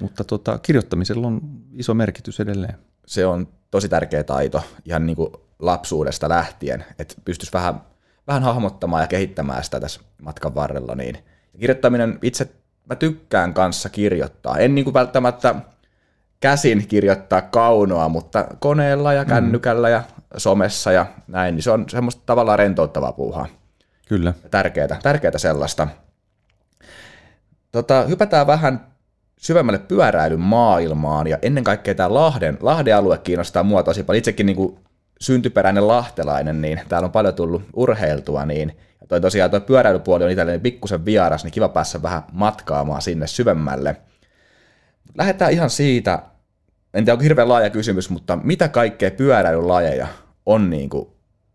mutta 0.00 0.24
tota, 0.24 0.58
kirjoittamisella 0.58 1.26
on 1.26 1.40
iso 1.72 1.94
merkitys 1.94 2.40
edelleen 2.40 2.74
se 3.10 3.26
on 3.26 3.48
tosi 3.70 3.88
tärkeä 3.88 4.24
taito 4.24 4.62
ihan 4.84 5.06
niin 5.06 5.16
kuin 5.16 5.32
lapsuudesta 5.58 6.28
lähtien, 6.28 6.84
että 6.98 7.14
pystyisi 7.24 7.52
vähän, 7.52 7.80
vähän 8.26 8.42
hahmottamaan 8.42 9.02
ja 9.02 9.06
kehittämään 9.06 9.64
sitä 9.64 9.80
tässä 9.80 10.00
matkan 10.22 10.54
varrella. 10.54 10.94
Niin. 10.94 11.18
kirjoittaminen, 11.60 12.18
itse 12.22 12.48
mä 12.88 12.96
tykkään 12.96 13.54
kanssa 13.54 13.88
kirjoittaa. 13.88 14.58
En 14.58 14.74
niin 14.74 14.84
kuin 14.84 14.94
välttämättä 14.94 15.54
käsin 16.40 16.86
kirjoittaa 16.88 17.42
kaunoa, 17.42 18.08
mutta 18.08 18.46
koneella 18.58 19.12
ja 19.12 19.22
mm. 19.22 19.28
kännykällä 19.28 19.88
mm. 19.88 19.92
ja 19.92 20.02
somessa 20.36 20.92
ja 20.92 21.06
näin, 21.28 21.54
niin 21.54 21.62
se 21.62 21.70
on 21.70 21.84
semmoista 21.88 22.22
tavallaan 22.26 22.58
rentouttavaa 22.58 23.12
puuhaa. 23.12 23.46
Kyllä. 24.08 24.34
Tärkeää, 24.50 24.98
tärkeää 25.02 25.38
sellaista. 25.38 25.88
Tota, 27.72 28.02
hypätään 28.02 28.46
vähän 28.46 28.86
syvemmälle 29.40 29.78
pyöräilyn 29.78 30.40
maailmaan 30.40 31.26
ja 31.26 31.38
ennen 31.42 31.64
kaikkea 31.64 31.94
tämä 31.94 32.14
Lahden, 32.14 32.58
Lahden 32.60 32.96
alue 32.96 33.18
kiinnostaa 33.18 33.62
mua 33.62 33.82
tosi 33.82 34.02
paljon. 34.02 34.18
Itsekin 34.18 34.46
niin 34.46 34.56
kuin 34.56 34.78
syntyperäinen 35.20 35.88
lahtelainen, 35.88 36.60
niin 36.60 36.80
täällä 36.88 37.06
on 37.06 37.12
paljon 37.12 37.34
tullut 37.34 37.62
urheiltua, 37.76 38.46
niin 38.46 38.76
toi 39.08 39.20
tosiaan 39.20 39.50
toi 39.50 39.60
pyöräilypuoli 39.60 40.24
on 40.24 40.30
itselleni 40.30 40.58
pikkusen 40.58 41.04
vieras, 41.04 41.44
niin 41.44 41.52
kiva 41.52 41.68
päässä 41.68 42.02
vähän 42.02 42.22
matkaamaan 42.32 43.02
sinne 43.02 43.26
syvemmälle. 43.26 43.96
Lähdetään 45.18 45.52
ihan 45.52 45.70
siitä, 45.70 46.22
en 46.94 47.04
tiedä 47.04 47.12
onko 47.12 47.22
hirveän 47.22 47.48
laaja 47.48 47.70
kysymys, 47.70 48.10
mutta 48.10 48.38
mitä 48.44 48.68
kaikkea 48.68 49.10
pyöräilylajeja 49.10 50.06
on 50.46 50.70
niin 50.70 50.90
kuin 50.90 51.08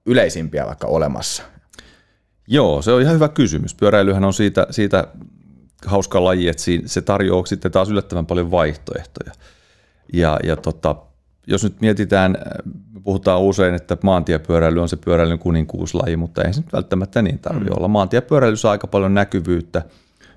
yleisimpiä 0.06 0.66
vaikka 0.66 0.88
olemassa? 0.88 1.44
Joo, 2.48 2.82
se 2.82 2.92
on 2.92 3.02
ihan 3.02 3.16
hyvä 3.16 3.30
kysymys. 3.30 3.76
Pyöräilyhän 3.76 4.24
on 4.24 4.34
siitä, 4.34 4.68
siitä 4.70 5.08
hauska 5.86 6.24
laji, 6.24 6.48
että 6.48 6.64
se 6.86 7.02
tarjoaa 7.02 7.46
sitten 7.46 7.72
taas 7.72 7.90
yllättävän 7.90 8.26
paljon 8.26 8.52
vaihtoehtoja. 8.52 9.32
Ja, 10.14 10.40
ja 10.44 10.56
tota, 10.56 10.96
jos 11.48 11.64
nyt 11.64 11.82
mietitään, 11.82 12.38
puhutaan 13.04 13.42
usein, 13.42 13.76
että 13.76 13.98
maantiepyöräily 14.04 14.82
on 14.82 14.90
se 14.90 14.96
pyöräilyn 14.96 15.40
kuninkuuslaji, 15.40 16.18
mutta 16.18 16.44
ei 16.44 16.54
se 16.54 16.62
nyt 16.62 16.74
välttämättä 16.74 17.22
niin 17.22 17.40
tarvitse 17.40 17.70
mm. 17.70 17.78
olla. 17.78 17.88
Maantiepyöräily 17.88 18.58
saa 18.58 18.72
aika 18.72 18.88
paljon 18.88 19.14
näkyvyyttä 19.14 19.82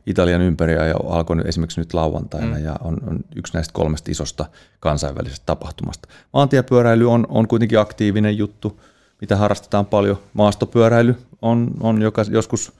Italian 0.06 0.40
ympäri 0.40 0.74
ja 0.74 0.96
alkoi 1.08 1.36
esimerkiksi 1.44 1.80
nyt 1.80 1.94
lauantaina 1.94 2.56
mm. 2.56 2.64
ja 2.64 2.76
on, 2.84 2.96
on 3.06 3.18
yksi 3.36 3.54
näistä 3.54 3.72
kolmesta 3.72 4.10
isosta 4.10 4.44
kansainvälisestä 4.80 5.46
tapahtumasta. 5.46 6.08
Maantiepyöräily 6.32 7.10
on, 7.10 7.26
on 7.28 7.48
kuitenkin 7.48 7.78
aktiivinen 7.78 8.38
juttu, 8.38 8.80
mitä 9.20 9.36
harrastetaan 9.36 9.86
paljon. 9.86 10.18
Maastopyöräily 10.32 11.14
on, 11.42 11.70
on 11.80 12.02
joka, 12.02 12.24
joskus 12.30 12.72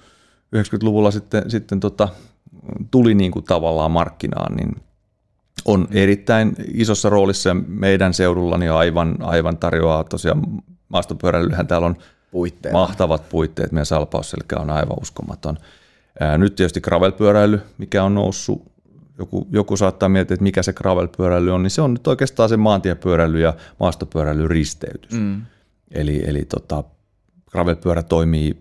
90-luvulla 0.57 1.11
sitten, 1.11 1.51
sitten 1.51 1.81
tota, 1.81 2.09
tuli 2.91 3.15
niin 3.15 3.31
kuin 3.31 3.45
tavallaan 3.45 3.91
markkinaan, 3.91 4.57
niin 4.57 4.77
on 5.65 5.89
erittäin 5.91 6.55
isossa 6.75 7.09
roolissa 7.09 7.57
meidän 7.69 8.15
seudullani 8.15 8.69
aivan, 8.69 9.17
aivan 9.21 9.57
tarjoaa 9.57 10.05
tosiaan 10.05 10.43
maastopyöräilyhän 10.89 11.67
täällä 11.67 11.87
on 11.87 11.97
Puitteet. 12.31 12.73
mahtavat 12.73 13.29
puitteet, 13.29 13.73
meidän 13.73 13.87
salpausselkä 13.87 14.57
on 14.57 14.71
aivan 14.71 14.97
uskomaton. 15.01 15.59
Nyt 16.39 16.55
tietysti 16.55 16.81
gravelpyöräily, 16.81 17.61
mikä 17.79 18.05
on 18.05 18.15
noussut, 18.15 18.63
joku, 19.19 19.47
joku 19.51 19.77
saattaa 19.77 20.09
miettiä, 20.09 20.35
että 20.35 20.43
mikä 20.43 20.63
se 20.63 20.73
gravelpyöräily 20.73 21.51
on, 21.51 21.63
niin 21.63 21.71
se 21.71 21.83
on 21.83 21.93
nyt 21.95 22.07
oikeastaan 22.07 22.49
se 22.49 22.57
maantiepyöräily 22.57 23.41
ja 23.41 23.55
maastopyöräily 23.81 24.49
risteytys. 24.49 25.13
Mm. 25.13 25.43
Eli, 25.91 26.23
eli 26.27 26.45
tota, 26.45 26.85
gravelpyörä 27.51 28.03
toimii 28.03 28.57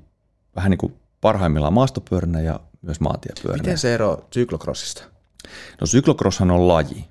vähän 0.56 0.70
niin 0.70 0.78
kuin 0.78 0.94
parhaimmillaan 1.22 1.74
maastopyöränä 1.74 2.42
ja 2.42 2.60
myös 2.88 3.00
maantiepyöränä. 3.00 3.62
Miten 3.62 3.78
se 3.78 3.93
ero 3.93 4.28
syklokrossista? 4.34 5.04
No 5.82 5.88
syklokrosshan 5.88 6.52
on 6.52 6.67
laji, 6.67 7.06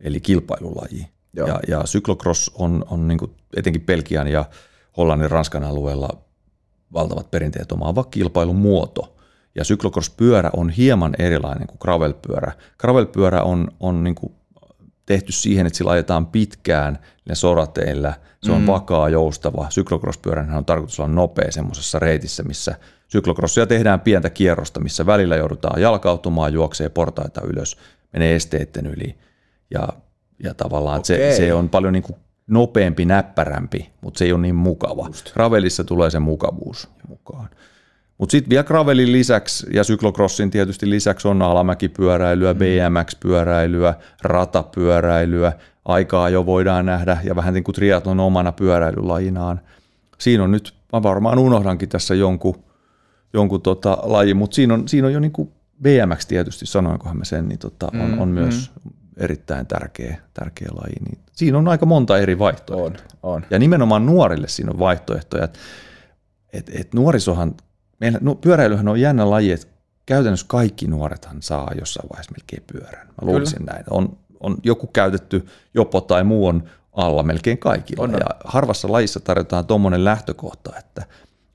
eli 0.00 0.20
kilpailulaji. 0.20 1.08
Joo. 1.32 1.48
Ja, 1.48 1.60
ja 1.68 1.86
syklokross 1.86 2.50
on, 2.54 2.84
on 2.90 3.08
niin 3.08 3.18
etenkin 3.56 3.82
Pelkian 3.82 4.28
ja 4.28 4.44
Hollannin 4.96 5.30
Ranskan 5.30 5.64
alueella 5.64 6.08
valtavat 6.92 7.30
perinteet 7.30 7.72
omaava 7.72 8.04
kilpailumuoto. 8.04 9.16
Ja 9.54 9.64
syklokross-pyörä 9.64 10.50
on 10.56 10.70
hieman 10.70 11.14
erilainen 11.18 11.66
kuin 11.66 11.78
gravelpyörä. 11.80 12.52
Gravelpyörä 12.78 13.42
on, 13.42 13.68
on 13.80 14.04
niin 14.04 14.16
tehty 15.06 15.32
siihen, 15.32 15.66
että 15.66 15.76
sillä 15.76 15.90
ajetaan 15.90 16.26
pitkään 16.26 16.98
ne 17.28 17.34
sorateillä. 17.34 18.14
Se 18.42 18.52
on 18.52 18.60
mm. 18.60 18.66
vakaa, 18.66 19.08
joustava. 19.08 19.66
Syklokross-pyöränhän 19.70 20.58
on 20.58 20.64
tarkoitus 20.64 21.00
olla 21.00 21.08
nopea 21.08 21.52
semmoisessa 21.52 21.98
reitissä, 21.98 22.42
missä 22.42 22.74
Syklokrossia 23.14 23.66
tehdään 23.66 24.00
pientä 24.00 24.30
kierrosta, 24.30 24.80
missä 24.80 25.06
välillä 25.06 25.36
joudutaan 25.36 25.80
jalkautumaan, 25.80 26.52
juoksee 26.52 26.88
portaita 26.88 27.40
ylös, 27.44 27.76
menee 28.12 28.36
esteiden 28.36 28.86
yli. 28.86 29.14
Ja, 29.70 29.88
ja 30.42 30.54
tavallaan 30.54 31.04
se, 31.04 31.34
se 31.36 31.54
on 31.54 31.68
paljon 31.68 31.92
niin 31.92 32.02
kuin 32.02 32.16
nopeampi, 32.46 33.04
näppärämpi, 33.04 33.90
mutta 34.00 34.18
se 34.18 34.24
ei 34.24 34.32
ole 34.32 34.40
niin 34.40 34.54
mukava. 34.54 35.06
Just. 35.06 35.36
Ravelissa 35.36 35.84
tulee 35.84 36.10
se 36.10 36.18
mukavuus 36.18 36.88
mukaan. 37.08 37.48
Mutta 38.18 38.30
sitten 38.30 38.50
vielä 38.50 38.64
gravelin 38.64 39.12
lisäksi 39.12 39.66
ja 39.72 39.84
syklokrossin 39.84 40.50
tietysti 40.50 40.90
lisäksi 40.90 41.28
on 41.28 41.42
alamäkipyöräilyä, 41.42 42.52
mm. 42.52 42.58
BMX-pyöräilyä, 42.58 43.94
ratapyöräilyä. 44.22 45.52
Aikaa 45.84 46.28
jo 46.28 46.46
voidaan 46.46 46.86
nähdä 46.86 47.18
ja 47.24 47.36
vähän 47.36 47.54
niin 47.54 47.64
kuin 47.64 47.74
triatlon 47.74 48.20
omana 48.20 48.52
pyöräilylajinaan. 48.52 49.60
Siinä 50.18 50.44
on 50.44 50.50
nyt, 50.50 50.74
mä 50.92 51.02
varmaan 51.02 51.38
unohdankin 51.38 51.88
tässä 51.88 52.14
jonkun 52.14 52.64
jonkun 53.34 53.62
tota, 53.62 53.98
laji, 54.02 54.34
mutta 54.34 54.54
siinä 54.54 54.74
on, 54.74 54.88
siinä 54.88 55.06
on 55.06 55.12
jo 55.12 55.20
niin 55.20 55.32
kuin 55.32 55.52
BMX 55.82 56.26
tietysti, 56.26 56.66
sanoinkohan 56.66 57.16
mä 57.16 57.24
sen, 57.24 57.48
niin 57.48 57.58
tota, 57.58 57.86
on, 57.86 58.10
mm, 58.10 58.20
on 58.20 58.28
myös 58.28 58.70
mm. 58.84 58.90
erittäin 59.16 59.66
tärkeä, 59.66 60.16
tärkeä 60.34 60.68
laji. 60.74 60.96
Niin 61.08 61.18
siinä 61.32 61.58
on 61.58 61.68
aika 61.68 61.86
monta 61.86 62.18
eri 62.18 62.38
vaihtoehtoa. 62.38 62.86
On, 63.22 63.34
on. 63.34 63.46
Ja 63.50 63.58
nimenomaan 63.58 64.06
nuorille 64.06 64.48
siinä 64.48 64.70
on 64.70 64.78
vaihtoehtoja. 64.78 65.44
Että 65.44 65.58
et, 66.52 66.70
et 66.74 66.94
nuorisohan, 66.94 67.54
meillä, 68.00 68.18
no, 68.22 68.34
pyöräilyhän 68.34 68.88
on 68.88 69.00
jännä 69.00 69.30
laji, 69.30 69.52
että 69.52 69.66
käytännössä 70.06 70.46
kaikki 70.48 70.86
nuorethan 70.86 71.42
saa 71.42 71.70
jossain 71.78 72.08
vaiheessa 72.08 72.32
melkein 72.32 72.62
pyörän. 72.72 73.06
Mä 73.06 73.26
luulisin 73.26 73.58
Kyllä. 73.58 73.72
näin. 73.72 73.84
On, 73.90 74.16
on 74.40 74.56
joku 74.62 74.86
käytetty 74.86 75.46
jopo 75.74 76.00
tai 76.00 76.24
muu 76.24 76.46
on 76.46 76.64
alla 76.92 77.22
melkein 77.22 77.58
kaikilla. 77.58 78.04
On, 78.04 78.14
on. 78.14 78.20
Ja 78.20 78.26
harvassa 78.44 78.92
lajissa 78.92 79.20
tarjotaan 79.20 79.66
tuommoinen 79.66 80.04
lähtökohta, 80.04 80.72
että 80.78 81.06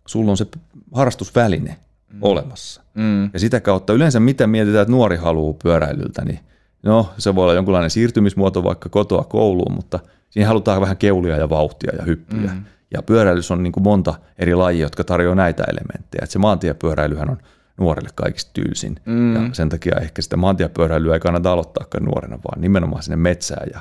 sulla 0.10 0.32
on 0.32 0.38
se 0.38 0.48
harrastusväline 0.94 1.78
mm. 2.14 2.20
olemassa. 2.22 2.82
Mm. 2.94 3.30
Ja 3.34 3.40
sitä 3.40 3.60
kautta 3.60 3.94
yleensä 3.94 4.20
mitä 4.20 4.48
mietitään, 4.48 4.82
että 4.82 4.92
nuori 4.92 5.18
haluaa 5.18 5.54
pyöräilyltä, 5.64 6.26
niin 6.26 6.40
no 6.84 7.10
se 7.18 7.36
voi 7.36 7.44
olla 7.44 7.54
jonkunlainen 7.54 7.90
siirtymismuoto 7.90 8.64
vaikka 8.64 8.90
kotoa 8.90 9.24
kouluun, 9.24 9.74
mutta 9.74 10.00
siinä 10.30 10.48
halutaan 10.48 10.82
vähän 10.82 10.98
keulia 10.98 11.38
ja 11.38 11.50
vauhtia 11.50 11.96
ja 11.96 12.04
hyppyjä. 12.04 12.52
Mm. 12.52 12.64
Ja 12.94 13.02
pyöräilys 13.02 13.52
on 13.52 13.64
niin 13.64 13.72
kuin 13.74 13.84
monta 13.84 14.14
eri 14.40 14.56
lajia, 14.56 14.86
jotka 14.86 15.04
tarjoaa 15.04 15.36
näitä 15.36 15.64
elementtejä. 15.64 16.22
Et 16.24 16.32
se 16.32 16.40
maantiepyöräilyhän 16.40 17.30
on 17.30 17.38
nuorille 17.80 18.10
kaikista 18.16 18.52
tylsin. 18.54 18.96
Mm. 19.06 19.36
Ja 19.36 19.54
sen 19.54 19.70
takia 19.70 19.96
ehkä 20.02 20.22
sitä 20.22 20.38
maantiepyöräilyä 20.38 21.14
ei 21.14 21.20
kannata 21.20 21.52
aloittaakaan 21.52 22.04
nuorena, 22.04 22.40
vaan 22.44 22.62
nimenomaan 22.62 23.04
sinne 23.04 23.16
metsään 23.16 23.68
ja 23.74 23.80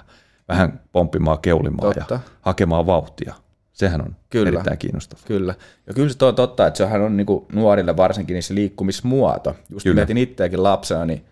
vähän 0.49 0.81
pomppimaan 0.93 1.39
keulimaan 1.39 1.95
Totta. 1.95 2.15
ja 2.15 2.21
hakemaan 2.41 2.87
vauhtia. 2.87 3.35
Sehän 3.79 4.01
on 4.01 4.17
kyllä, 4.31 4.49
erittäin 4.49 4.79
kiinnostavaa. 4.79 5.25
Kyllä. 5.27 5.55
Ja 5.87 5.95
kyllä 5.95 6.09
se 6.09 6.25
on 6.25 6.35
totta, 6.35 6.67
että 6.67 6.79
sehän 6.79 7.01
on 7.01 7.17
niin 7.17 7.27
nuorille 7.53 7.97
varsinkin 7.97 8.35
niissä 8.35 8.55
liikkumismuoto. 8.55 9.57
Just 9.71 9.85
kyllä. 9.85 9.95
mietin 9.95 10.19
itseäkin 10.19 10.63
lapsena, 10.63 11.05
niin 11.05 11.25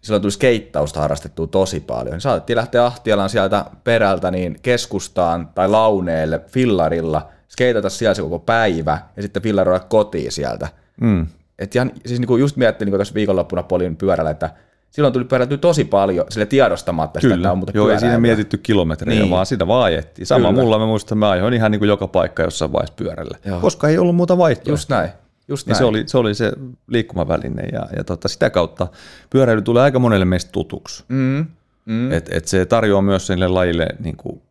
silloin 0.00 0.22
tuli 0.22 0.32
skeittausta 0.32 1.00
harrastettua 1.00 1.46
tosi 1.46 1.80
paljon. 1.80 2.12
Niin 2.12 2.20
saatettiin 2.20 2.56
lähteä 2.56 2.84
Ahtialan 2.86 3.30
sieltä 3.30 3.64
perältä 3.84 4.30
niin 4.30 4.58
keskustaan 4.62 5.48
tai 5.54 5.68
launeelle 5.68 6.40
fillarilla, 6.46 7.28
skeitata 7.48 7.90
siellä 7.90 8.14
se 8.14 8.22
koko 8.22 8.38
päivä 8.38 8.98
ja 9.16 9.22
sitten 9.22 9.42
fillaroida 9.42 9.84
kotiin 9.84 10.32
sieltä. 10.32 10.68
Mm. 11.00 11.26
Et 11.58 11.76
ihan, 11.76 11.92
siis 12.06 12.20
niinku 12.20 12.36
just 12.36 12.56
miettii 12.56 12.86
niinku 12.86 12.98
tässä 12.98 13.14
viikonloppuna 13.14 13.62
polin 13.62 13.96
pyörällä, 13.96 14.30
että 14.30 14.50
silloin 14.90 15.12
tuli 15.12 15.24
pyörätty 15.24 15.58
tosi 15.58 15.84
paljon 15.84 16.26
sille 16.30 16.46
tiedostamatta 16.46 17.20
sitä, 17.20 17.34
Kyllä. 17.34 17.48
että 17.48 17.52
on 17.52 17.74
Joo, 17.74 17.90
ei 17.90 18.00
siinä 18.00 18.18
mietitty 18.18 18.58
kilometrejä, 18.58 19.20
niin. 19.20 19.30
vaan 19.30 19.46
sitä 19.46 19.66
vaan 19.66 19.84
ajettiin. 19.84 20.26
Sama 20.26 20.48
Kyllä. 20.48 20.62
mulla, 20.62 20.78
mä 20.78 20.86
muistan, 20.86 21.18
mä 21.18 21.30
ajoin 21.30 21.54
ihan 21.54 21.70
niin 21.70 21.78
kuin 21.78 21.88
joka 21.88 22.08
paikka 22.08 22.42
jossain 22.42 22.72
vaiheessa 22.72 22.94
pyörällä, 22.96 23.38
Joo. 23.44 23.60
koska 23.60 23.88
ei 23.88 23.98
ollut 23.98 24.16
muuta 24.16 24.38
vaihtoehtoa. 24.38 24.72
Just 24.72 24.88
näin. 24.88 25.10
Just 25.48 25.66
näin. 25.66 25.78
Se, 25.78 25.84
oli, 25.84 26.04
se 26.06 26.18
oli 26.18 26.34
se 26.34 26.52
liikkumaväline 26.86 27.62
ja, 27.72 27.86
ja 27.96 28.04
tota, 28.04 28.28
sitä 28.28 28.50
kautta 28.50 28.88
pyöräily 29.30 29.62
tulee 29.62 29.82
aika 29.82 29.98
monelle 29.98 30.24
meistä 30.24 30.52
tutuksi. 30.52 31.04
Mm, 31.08 31.46
mm. 31.84 32.12
Et, 32.12 32.28
et 32.32 32.48
se 32.48 32.66
tarjoaa 32.66 33.02
myös 33.02 33.26
sille 33.26 33.48
lajille, 33.48 33.86
niin 33.98 34.16
kuin, 34.16 34.42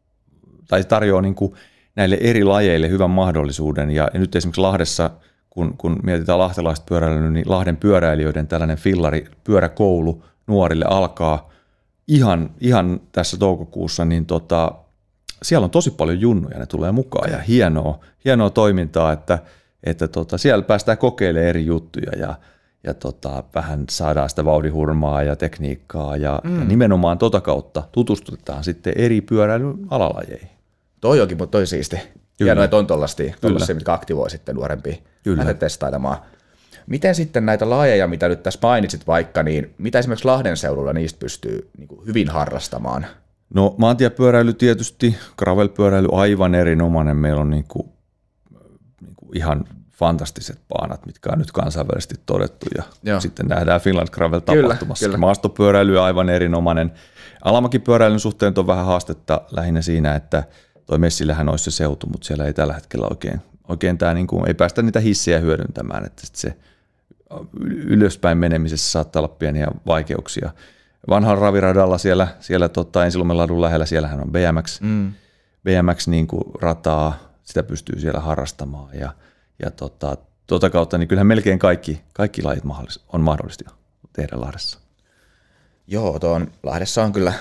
tai 0.67 0.83
tarjoaa 0.83 1.21
niin 1.21 1.35
kuin 1.35 1.53
näille 1.95 2.17
eri 2.21 2.43
lajeille 2.43 2.89
hyvän 2.89 3.09
mahdollisuuden. 3.09 3.91
Ja, 3.91 4.09
ja 4.13 4.19
nyt 4.19 4.35
esimerkiksi 4.35 4.61
Lahdessa, 4.61 5.11
kun, 5.59 5.77
kun 5.77 5.99
mietitään 6.03 6.39
lahtelaista 6.39 6.85
pyöräilyä, 6.89 7.29
niin 7.29 7.49
Lahden 7.49 7.77
pyöräilijöiden 7.77 8.47
tällainen 8.47 8.77
fillari 8.77 9.25
pyöräkoulu 9.43 10.23
nuorille 10.47 10.85
alkaa 10.89 11.49
ihan, 12.07 12.49
ihan 12.61 13.01
tässä 13.11 13.37
toukokuussa, 13.37 14.05
niin 14.05 14.25
tota, 14.25 14.71
siellä 15.43 15.65
on 15.65 15.71
tosi 15.71 15.91
paljon 15.91 16.21
junnuja, 16.21 16.59
ne 16.59 16.65
tulee 16.65 16.91
mukaan 16.91 17.31
ja 17.31 17.37
hienoa, 17.37 17.99
hienoa 18.25 18.49
toimintaa, 18.49 19.11
että– 19.11 19.39
että 19.83 20.07
tota, 20.07 20.37
siellä 20.37 20.63
päästään 20.63 20.97
kokeilemaan 20.97 21.47
eri 21.47 21.65
juttuja 21.65 22.11
ja, 22.17 22.35
ja 22.83 22.93
tota, 22.93 23.43
vähän 23.55 23.85
saadaan 23.89 24.29
sitä 24.29 24.45
vauhdihurmaa 24.45 25.23
ja 25.23 25.35
tekniikkaa 25.35 26.17
ja, 26.17 26.41
mm. 26.43 26.59
ja 26.59 26.65
nimenomaan 26.65 27.17
tota 27.17 27.41
kautta 27.41 27.83
tutustutetaan 27.91 28.63
sitten 28.63 28.93
eri 28.95 29.21
pyöräilyn 29.21 29.77
alalajeihin. 29.89 30.49
Toi 31.01 31.21
onkin, 31.21 31.37
mutta 31.37 31.51
toi 31.51 31.67
siisti. 31.67 31.97
Kyllä. 32.39 32.49
Hienoa, 32.49 32.63
että 32.63 32.77
on 32.77 32.87
tollaisia, 32.87 33.33
mitkä 33.73 33.93
aktivoi 33.93 34.29
sitten 34.29 34.55
nuorempia 34.55 34.95
Kyllä. 35.23 35.53
testailemaan. 35.53 36.17
Miten 36.87 37.15
sitten 37.15 37.45
näitä 37.45 37.69
lajeja, 37.69 38.07
mitä 38.07 38.27
nyt 38.27 38.43
tässä 38.43 38.59
mainitsit 38.63 39.07
vaikka, 39.07 39.43
niin 39.43 39.73
mitä 39.77 39.99
esimerkiksi 39.99 40.25
Lahden 40.25 40.57
seudulla 40.57 40.93
niistä 40.93 41.19
pystyy 41.19 41.69
niin 41.77 41.87
kuin 41.87 42.07
hyvin 42.07 42.29
harrastamaan? 42.29 43.05
No 43.53 43.75
maantiepyöräily 43.77 44.53
tietysti, 44.53 45.15
gravelpyöräily 45.37 46.07
aivan 46.11 46.55
erinomainen. 46.55 47.17
Meillä 47.17 47.41
on 47.41 47.49
niin 47.49 47.65
kuin 47.67 47.89
ihan 49.33 49.65
fantastiset 49.91 50.59
paanat, 50.67 51.05
mitkä 51.05 51.29
on 51.33 51.39
nyt 51.39 51.51
kansainvälisesti 51.51 52.15
todettu 52.25 52.65
ja 52.77 52.83
Joo. 53.03 53.19
sitten 53.19 53.45
nähdään 53.45 53.81
Finland 53.81 54.07
Gravel 54.11 54.39
tapahtumassa. 54.39 55.05
Kyllä, 55.05 55.13
kyllä. 55.13 55.17
Maastopyöräily 55.17 55.97
on 55.97 56.03
aivan 56.03 56.29
erinomainen. 56.29 56.91
Alamakipyöräilyn 57.43 58.19
suhteen 58.19 58.53
on 58.57 58.67
vähän 58.67 58.85
haastetta 58.85 59.41
lähinnä 59.51 59.81
siinä, 59.81 60.15
että 60.15 60.43
toi 60.89 60.97
Messillähän 60.97 61.49
olisi 61.49 61.63
se 61.63 61.71
seutu, 61.71 62.07
mutta 62.07 62.27
siellä 62.27 62.45
ei 62.45 62.53
tällä 62.53 62.73
hetkellä 62.73 63.07
oikein, 63.09 63.41
oikein 63.67 63.97
tämä 63.97 64.13
niin 64.13 64.27
kuin, 64.27 64.47
ei 64.47 64.53
päästä 64.53 64.81
niitä 64.81 64.99
hissejä 64.99 65.39
hyödyntämään, 65.39 66.05
että 66.05 66.21
se 66.33 66.57
ylöspäin 67.69 68.37
menemisessä 68.37 68.91
saattaa 68.91 69.19
olla 69.19 69.35
pieniä 69.39 69.67
vaikeuksia. 69.87 70.51
Vanhan 71.09 71.37
raviradalla 71.37 71.97
siellä, 71.97 72.27
siellä 72.39 72.69
tota, 72.69 73.05
Ensilumen 73.05 73.37
lähellä, 73.37 73.85
siellähän 73.85 74.21
on 74.21 74.31
BMX, 74.31 74.81
mm. 74.81 75.13
BMX 75.63 76.07
niin 76.07 76.27
kuin 76.27 76.43
rataa, 76.61 77.17
sitä 77.43 77.63
pystyy 77.63 77.99
siellä 77.99 78.19
harrastamaan 78.19 78.97
ja, 78.97 79.13
ja 79.63 79.71
tota, 79.71 80.17
tuota 80.47 80.69
kautta 80.69 80.97
niin 80.97 81.07
kyllähän 81.07 81.27
melkein 81.27 81.59
kaikki, 81.59 82.01
kaikki 82.13 82.43
lajit 82.43 82.63
on 83.13 83.21
mahdollista 83.21 83.71
tehdä 84.13 84.41
Lahdessa. 84.41 84.79
Joo, 85.87 86.19
tuon 86.19 86.51
Lahdessa 86.63 87.03
on 87.03 87.13
kyllä 87.13 87.33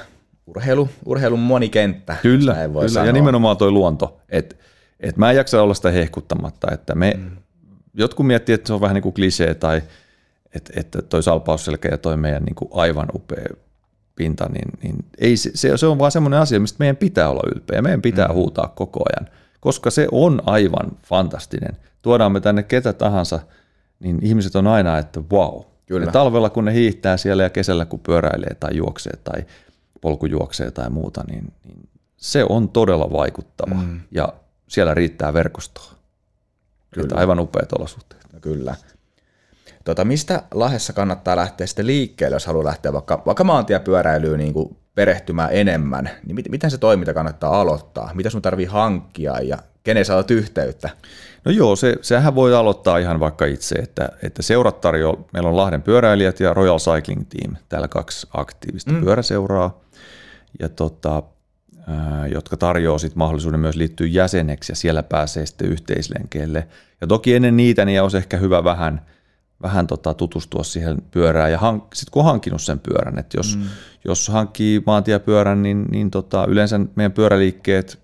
urheilu, 0.49 0.89
urheilun 1.05 1.39
monikenttä. 1.39 2.17
Kyllä, 2.23 2.55
voi 2.55 2.67
kyllä. 2.67 2.89
Sanoa. 2.89 3.07
ja 3.07 3.13
nimenomaan 3.13 3.57
tuo 3.57 3.71
luonto. 3.71 4.21
Et, 4.29 4.57
et 5.01 5.17
mä 5.17 5.31
en 5.31 5.37
jaksa 5.37 5.63
olla 5.63 5.75
sitä 5.75 5.91
hehkuttamatta, 5.91 6.69
että 6.73 6.95
me, 6.95 7.15
mm. 7.17 7.31
jotkut 7.95 8.27
miettii, 8.27 8.55
että 8.55 8.67
se 8.67 8.73
on 8.73 8.81
vähän 8.81 8.95
niin 8.95 9.03
kuin 9.03 9.15
klisee 9.15 9.55
tai 9.55 9.83
että, 10.55 10.73
että 10.77 11.03
toi 11.03 11.23
salpausselkä 11.23 11.89
ja 11.89 11.99
toi 11.99 12.17
meidän 12.17 12.43
niin 12.43 12.55
kuin 12.55 12.69
aivan 12.73 13.09
upea 13.15 13.47
pinta, 14.15 14.49
niin, 14.49 14.69
niin 14.83 15.05
ei, 15.19 15.37
se, 15.37 15.77
se 15.77 15.87
on 15.87 15.99
vaan 15.99 16.13
semmoinen 16.13 16.41
asia, 16.41 16.61
mistä 16.61 16.77
meidän 16.79 16.97
pitää 16.97 17.29
olla 17.29 17.51
ylpeä. 17.55 17.83
Meidän 17.83 18.03
pitää 18.03 18.29
mm. 18.29 18.35
huutaa 18.35 18.73
koko 18.77 19.01
ajan 19.09 19.29
koska 19.61 19.91
se 19.91 20.09
on 20.13 20.43
aivan 20.47 20.91
fantastinen. 21.03 21.77
Tuodaan 22.03 22.33
me 22.33 22.41
tänne 22.41 22.63
ketä 22.63 22.93
tahansa, 22.93 23.41
niin 24.01 24.19
ihmiset 24.23 24.57
on 24.57 24.67
aina, 24.67 24.99
että 24.99 25.21
wow. 25.33 25.63
Kyllä. 25.87 26.07
Ja 26.07 26.13
talvella 26.13 26.51
kun 26.51 26.65
ne 26.65 26.75
hiihtää 26.75 27.17
siellä 27.17 27.43
ja 27.43 27.51
kesällä 27.51 27.85
kun 27.85 28.01
pyöräilee 28.01 28.55
tai 28.61 28.77
juoksee 28.77 29.13
tai 29.25 29.45
polkujuoksee 30.01 30.71
tai 30.71 30.91
muuta, 30.91 31.25
niin, 31.29 31.53
niin 31.65 31.89
se 32.17 32.45
on 32.49 32.69
todella 32.69 33.13
vaikuttava 33.13 33.75
mm. 33.75 34.01
ja 34.11 34.33
siellä 34.69 34.95
riittää 34.95 35.33
verkostoa. 35.33 35.91
Kyllä. 36.91 37.05
Että 37.05 37.17
aivan 37.17 37.41
upeat 37.41 37.73
olosuhteet. 37.73 38.33
No 38.33 38.41
kyllä. 38.41 38.75
Tota, 39.85 40.05
mistä 40.05 40.43
Lahdessa 40.55 40.93
kannattaa 40.93 41.37
lähteä 41.37 41.67
sitten 41.67 41.87
liikkeelle, 41.87 42.35
jos 42.35 42.47
haluaa 42.47 42.65
lähteä 42.65 42.93
vaikka, 42.93 43.23
vaikka 43.27 43.45
maantiepyöräilyyn 43.45 44.39
niin 44.39 44.53
kuin 44.53 44.77
perehtymään 44.99 45.51
enemmän, 45.53 46.11
niin 46.27 46.35
mit, 46.35 46.49
miten 46.49 46.71
se 46.71 46.79
toiminta 46.79 47.15
kannattaa 47.15 47.61
aloittaa? 47.61 48.11
Mitä 48.15 48.31
sun 48.31 48.43
tarvii 48.43 48.67
hankkia 48.67 49.41
ja 49.41 49.59
kenen 49.85 50.05
sä 50.05 50.17
olet 50.17 50.31
yhteyttä? 50.31 50.91
No 51.45 51.53
joo, 51.53 51.77
se, 51.77 51.97
sehän 52.03 52.35
voi 52.35 52.55
aloittaa 52.55 52.99
ihan 52.99 53.21
vaikka 53.21 53.47
itse, 53.47 53.75
että, 53.75 54.09
että 54.23 54.43
seurat 54.43 54.81
tarjoaa, 54.81 55.25
meillä 55.33 55.49
on 55.49 55.57
Lahden 55.57 55.83
pyöräilijät 55.83 56.41
ja 56.41 56.55
Royal 56.55 56.79
Cycling 56.79 57.23
Team, 57.29 57.57
täällä 57.69 57.89
kaksi 57.89 58.27
aktiivista 58.35 58.93
mm. 58.93 59.01
pyöräseuraa, 59.01 59.81
ja 60.61 60.69
tota, 60.69 61.23
jotka 62.33 62.57
tarjoaa 62.57 62.99
sit 62.99 63.17
mahdollisuuden 63.17 63.61
myös 63.61 63.77
liittyä 63.77 64.07
jäseneksi 64.07 64.73
ja 64.73 64.77
siellä 64.77 65.03
pääsee 65.03 65.47
sitten 65.47 65.69
yhteislenkeille. 65.69 66.69
Ja 67.01 67.07
toki 67.07 67.35
ennen 67.35 67.57
niitä 67.57 67.85
niin 67.85 68.03
olisi 68.03 68.17
ehkä 68.17 68.37
hyvä 68.37 68.65
vähän– 68.65 69.01
vähän 69.63 69.87
tota, 69.87 70.15
tutustua 70.15 70.65
siihen 70.65 71.03
pyörään 71.11 71.53
ja 71.53 71.59
hank, 71.59 71.95
sitten 71.95 72.13
kun 72.13 72.21
on 72.21 72.27
hankkinut 72.27 72.63
sen 72.63 72.79
pyörän, 72.79 73.19
että 73.19 73.39
jos, 73.39 73.57
mm. 73.57 73.63
jos 74.05 74.29
hankkii 74.29 74.83
maantiepyörän, 74.87 75.63
niin, 75.63 75.85
niin 75.91 76.11
tota, 76.11 76.47
yleensä 76.49 76.81
meidän 76.95 77.13
pyöräliikkeet 77.13 77.99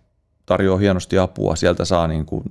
tarjoaa 0.47 0.79
hienosti 0.79 1.19
apua, 1.19 1.57
sieltä 1.57 1.85
saa 1.85 2.09
niin 2.09 2.27
kuin 2.27 2.45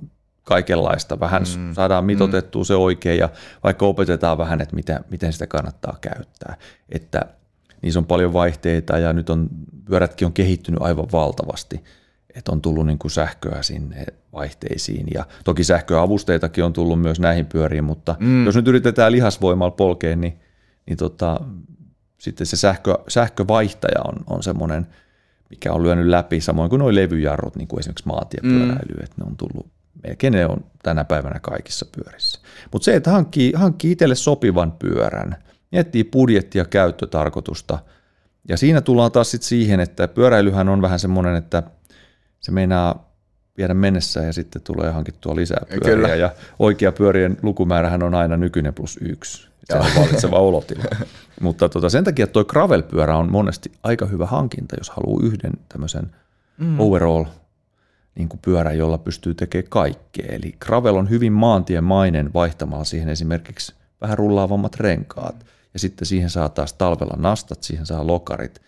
kaikenlaista, 0.44 1.20
vähän 1.20 1.42
mm. 1.56 1.74
saadaan 1.74 2.04
mitotettua 2.04 2.62
mm. 2.62 2.66
se 2.66 2.74
oikein 2.74 3.18
ja 3.18 3.28
vaikka 3.64 3.86
opetetaan 3.86 4.38
vähän, 4.38 4.60
että 4.60 4.76
miten, 4.76 5.04
miten 5.10 5.32
sitä 5.32 5.46
kannattaa 5.46 5.98
käyttää, 6.00 6.56
että 6.88 7.20
niissä 7.82 8.00
on 8.00 8.06
paljon 8.06 8.32
vaihteita 8.32 8.98
ja 8.98 9.12
nyt 9.12 9.30
on, 9.30 9.48
pyörätkin 9.84 10.26
on 10.26 10.32
kehittynyt 10.32 10.82
aivan 10.82 11.06
valtavasti, 11.12 11.84
että 12.34 12.52
on 12.52 12.62
tullut 12.62 12.86
niin 12.86 12.98
kuin 12.98 13.10
sähköä 13.10 13.62
sinne 13.62 14.06
vaihteisiin. 14.32 15.06
Ja 15.14 15.24
toki 15.44 15.64
sähköavusteitakin 15.64 16.64
on 16.64 16.72
tullut 16.72 17.00
myös 17.00 17.20
näihin 17.20 17.46
pyöriin, 17.46 17.84
mutta 17.84 18.16
mm. 18.20 18.46
jos 18.46 18.56
nyt 18.56 18.68
yritetään 18.68 19.12
lihasvoimalla 19.12 19.70
polkea, 19.70 20.16
niin, 20.16 20.40
niin 20.86 20.96
tota, 20.96 21.40
sitten 22.18 22.46
se 22.46 22.56
sähkö, 22.56 22.98
sähkövaihtaja 23.08 24.00
on, 24.04 24.14
on 24.26 24.42
semmoinen, 24.42 24.86
mikä 25.50 25.72
on 25.72 25.82
lyönyt 25.82 26.06
läpi, 26.06 26.40
samoin 26.40 26.70
kuin 26.70 26.80
nuo 26.80 26.94
levyjarrut, 26.94 27.56
niin 27.56 27.68
kuin 27.68 27.80
esimerkiksi 27.80 28.06
maatiepyöräily, 28.06 28.94
mm. 28.96 29.04
että 29.04 29.16
ne 29.18 29.24
on 29.26 29.36
tullut, 29.36 29.66
melkein 30.02 30.32
ne 30.32 30.46
on 30.46 30.64
tänä 30.82 31.04
päivänä 31.04 31.40
kaikissa 31.40 31.86
pyörissä. 31.96 32.40
Mutta 32.72 32.84
se, 32.84 32.96
että 32.96 33.10
hankkii, 33.10 33.52
hankkii 33.56 33.92
itselle 33.92 34.14
sopivan 34.14 34.72
pyörän, 34.72 35.36
miettii 35.72 36.04
budjettia 36.04 36.60
ja 36.60 36.66
käyttötarkoitusta, 36.66 37.78
ja 38.48 38.56
siinä 38.56 38.80
tullaan 38.80 39.12
taas 39.12 39.30
sit 39.30 39.42
siihen, 39.42 39.80
että 39.80 40.08
pyöräilyhän 40.08 40.68
on 40.68 40.82
vähän 40.82 40.98
semmoinen, 40.98 41.36
että 41.36 41.62
se 42.44 42.52
meinaa 42.52 43.14
viedä 43.56 43.74
mennessä 43.74 44.20
ja 44.20 44.32
sitten 44.32 44.62
tulee 44.62 44.90
hankittua 44.90 45.36
lisää 45.36 45.66
pyöriä. 45.68 45.94
Kyllä. 45.94 46.08
Ja 46.08 46.30
oikea 46.58 46.92
pyörien 46.92 47.36
lukumäärähän 47.42 48.02
on 48.02 48.14
aina 48.14 48.36
nykyinen 48.36 48.74
plus 48.74 48.98
yksi. 49.02 49.48
Se 49.64 49.78
on 49.78 49.86
valitseva 49.96 50.38
olotila. 50.38 50.84
Mutta 51.40 51.68
tota, 51.68 51.88
sen 51.90 52.04
takia 52.04 52.26
tuo 52.26 52.44
gravel-pyörä 52.44 53.16
on 53.16 53.32
monesti 53.32 53.72
aika 53.82 54.06
hyvä 54.06 54.26
hankinta, 54.26 54.76
jos 54.78 54.90
haluaa 54.90 55.26
yhden 55.26 55.52
tämmöisen 55.68 56.10
mm. 56.58 56.80
overall 56.80 57.24
niin 58.14 58.28
kuin 58.28 58.40
pyörä, 58.44 58.72
jolla 58.72 58.98
pystyy 58.98 59.34
tekemään 59.34 59.70
kaikkea. 59.70 60.26
Eli 60.28 60.54
gravel 60.60 60.96
on 60.96 61.10
hyvin 61.10 61.32
maantiemainen 61.32 62.30
vaihtamalla 62.34 62.84
siihen 62.84 63.08
esimerkiksi 63.08 63.74
vähän 64.00 64.18
rullaavammat 64.18 64.76
renkaat. 64.76 65.46
Ja 65.74 65.78
sitten 65.78 66.06
siihen 66.06 66.30
saa 66.30 66.48
taas 66.48 66.72
talvella 66.72 67.16
nastat, 67.18 67.62
siihen 67.62 67.86
saa 67.86 68.06
lokarit. 68.06 68.62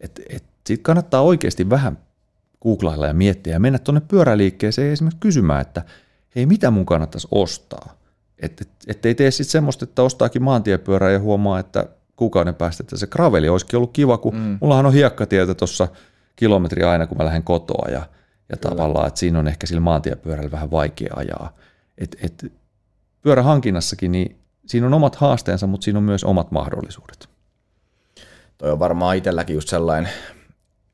Et, 0.00 0.20
et, 0.28 0.44
siitä 0.66 0.82
kannattaa 0.82 1.20
oikeasti 1.20 1.70
vähän 1.70 1.98
googlailla 2.62 3.06
ja 3.06 3.14
miettiä 3.14 3.52
ja 3.52 3.60
mennä 3.60 3.78
tuonne 3.78 4.02
pyöräliikkeeseen 4.08 4.92
esimerkiksi 4.92 5.20
kysymään, 5.20 5.60
että 5.60 5.82
hei, 6.36 6.46
mitä 6.46 6.70
mun 6.70 6.86
kannattaisi 6.86 7.28
ostaa? 7.30 7.96
Että 8.38 8.64
et, 8.86 9.06
et 9.06 9.16
tee 9.16 9.30
sitten 9.30 9.50
semmoista, 9.52 9.84
että 9.84 10.02
ostaakin 10.02 10.42
maantiepyörää 10.42 11.10
ja 11.10 11.20
huomaa, 11.20 11.58
että 11.58 11.86
kuukauden 12.16 12.54
päästä, 12.54 12.82
että 12.82 12.96
se 12.96 13.06
graveli 13.06 13.48
olisikin 13.48 13.76
ollut 13.76 13.92
kiva, 13.92 14.18
kun 14.18 14.34
mm. 14.34 14.58
mullahan 14.60 14.86
on 14.86 14.92
hiekkatietä 14.92 15.54
tuossa 15.54 15.88
kilometri 16.36 16.82
aina, 16.82 17.06
kun 17.06 17.18
mä 17.18 17.24
lähden 17.24 17.42
kotoa 17.42 17.88
ja, 17.90 18.06
ja 18.48 18.56
tavallaan, 18.56 19.06
että 19.06 19.20
siinä 19.20 19.38
on 19.38 19.48
ehkä 19.48 19.66
sillä 19.66 19.80
maantiepyörällä 19.80 20.50
vähän 20.50 20.70
vaikea 20.70 21.12
ajaa. 21.16 21.56
Et, 21.98 22.16
et, 22.22 22.52
pyörähankinnassakin, 23.22 24.12
niin 24.12 24.36
siinä 24.66 24.86
on 24.86 24.94
omat 24.94 25.16
haasteensa, 25.16 25.66
mutta 25.66 25.84
siinä 25.84 25.98
on 25.98 26.04
myös 26.04 26.24
omat 26.24 26.50
mahdollisuudet. 26.50 27.28
toi 28.58 28.72
on 28.72 28.78
varmaan 28.78 29.16
itselläkin 29.16 29.54
just 29.54 29.68
sellainen, 29.68 30.12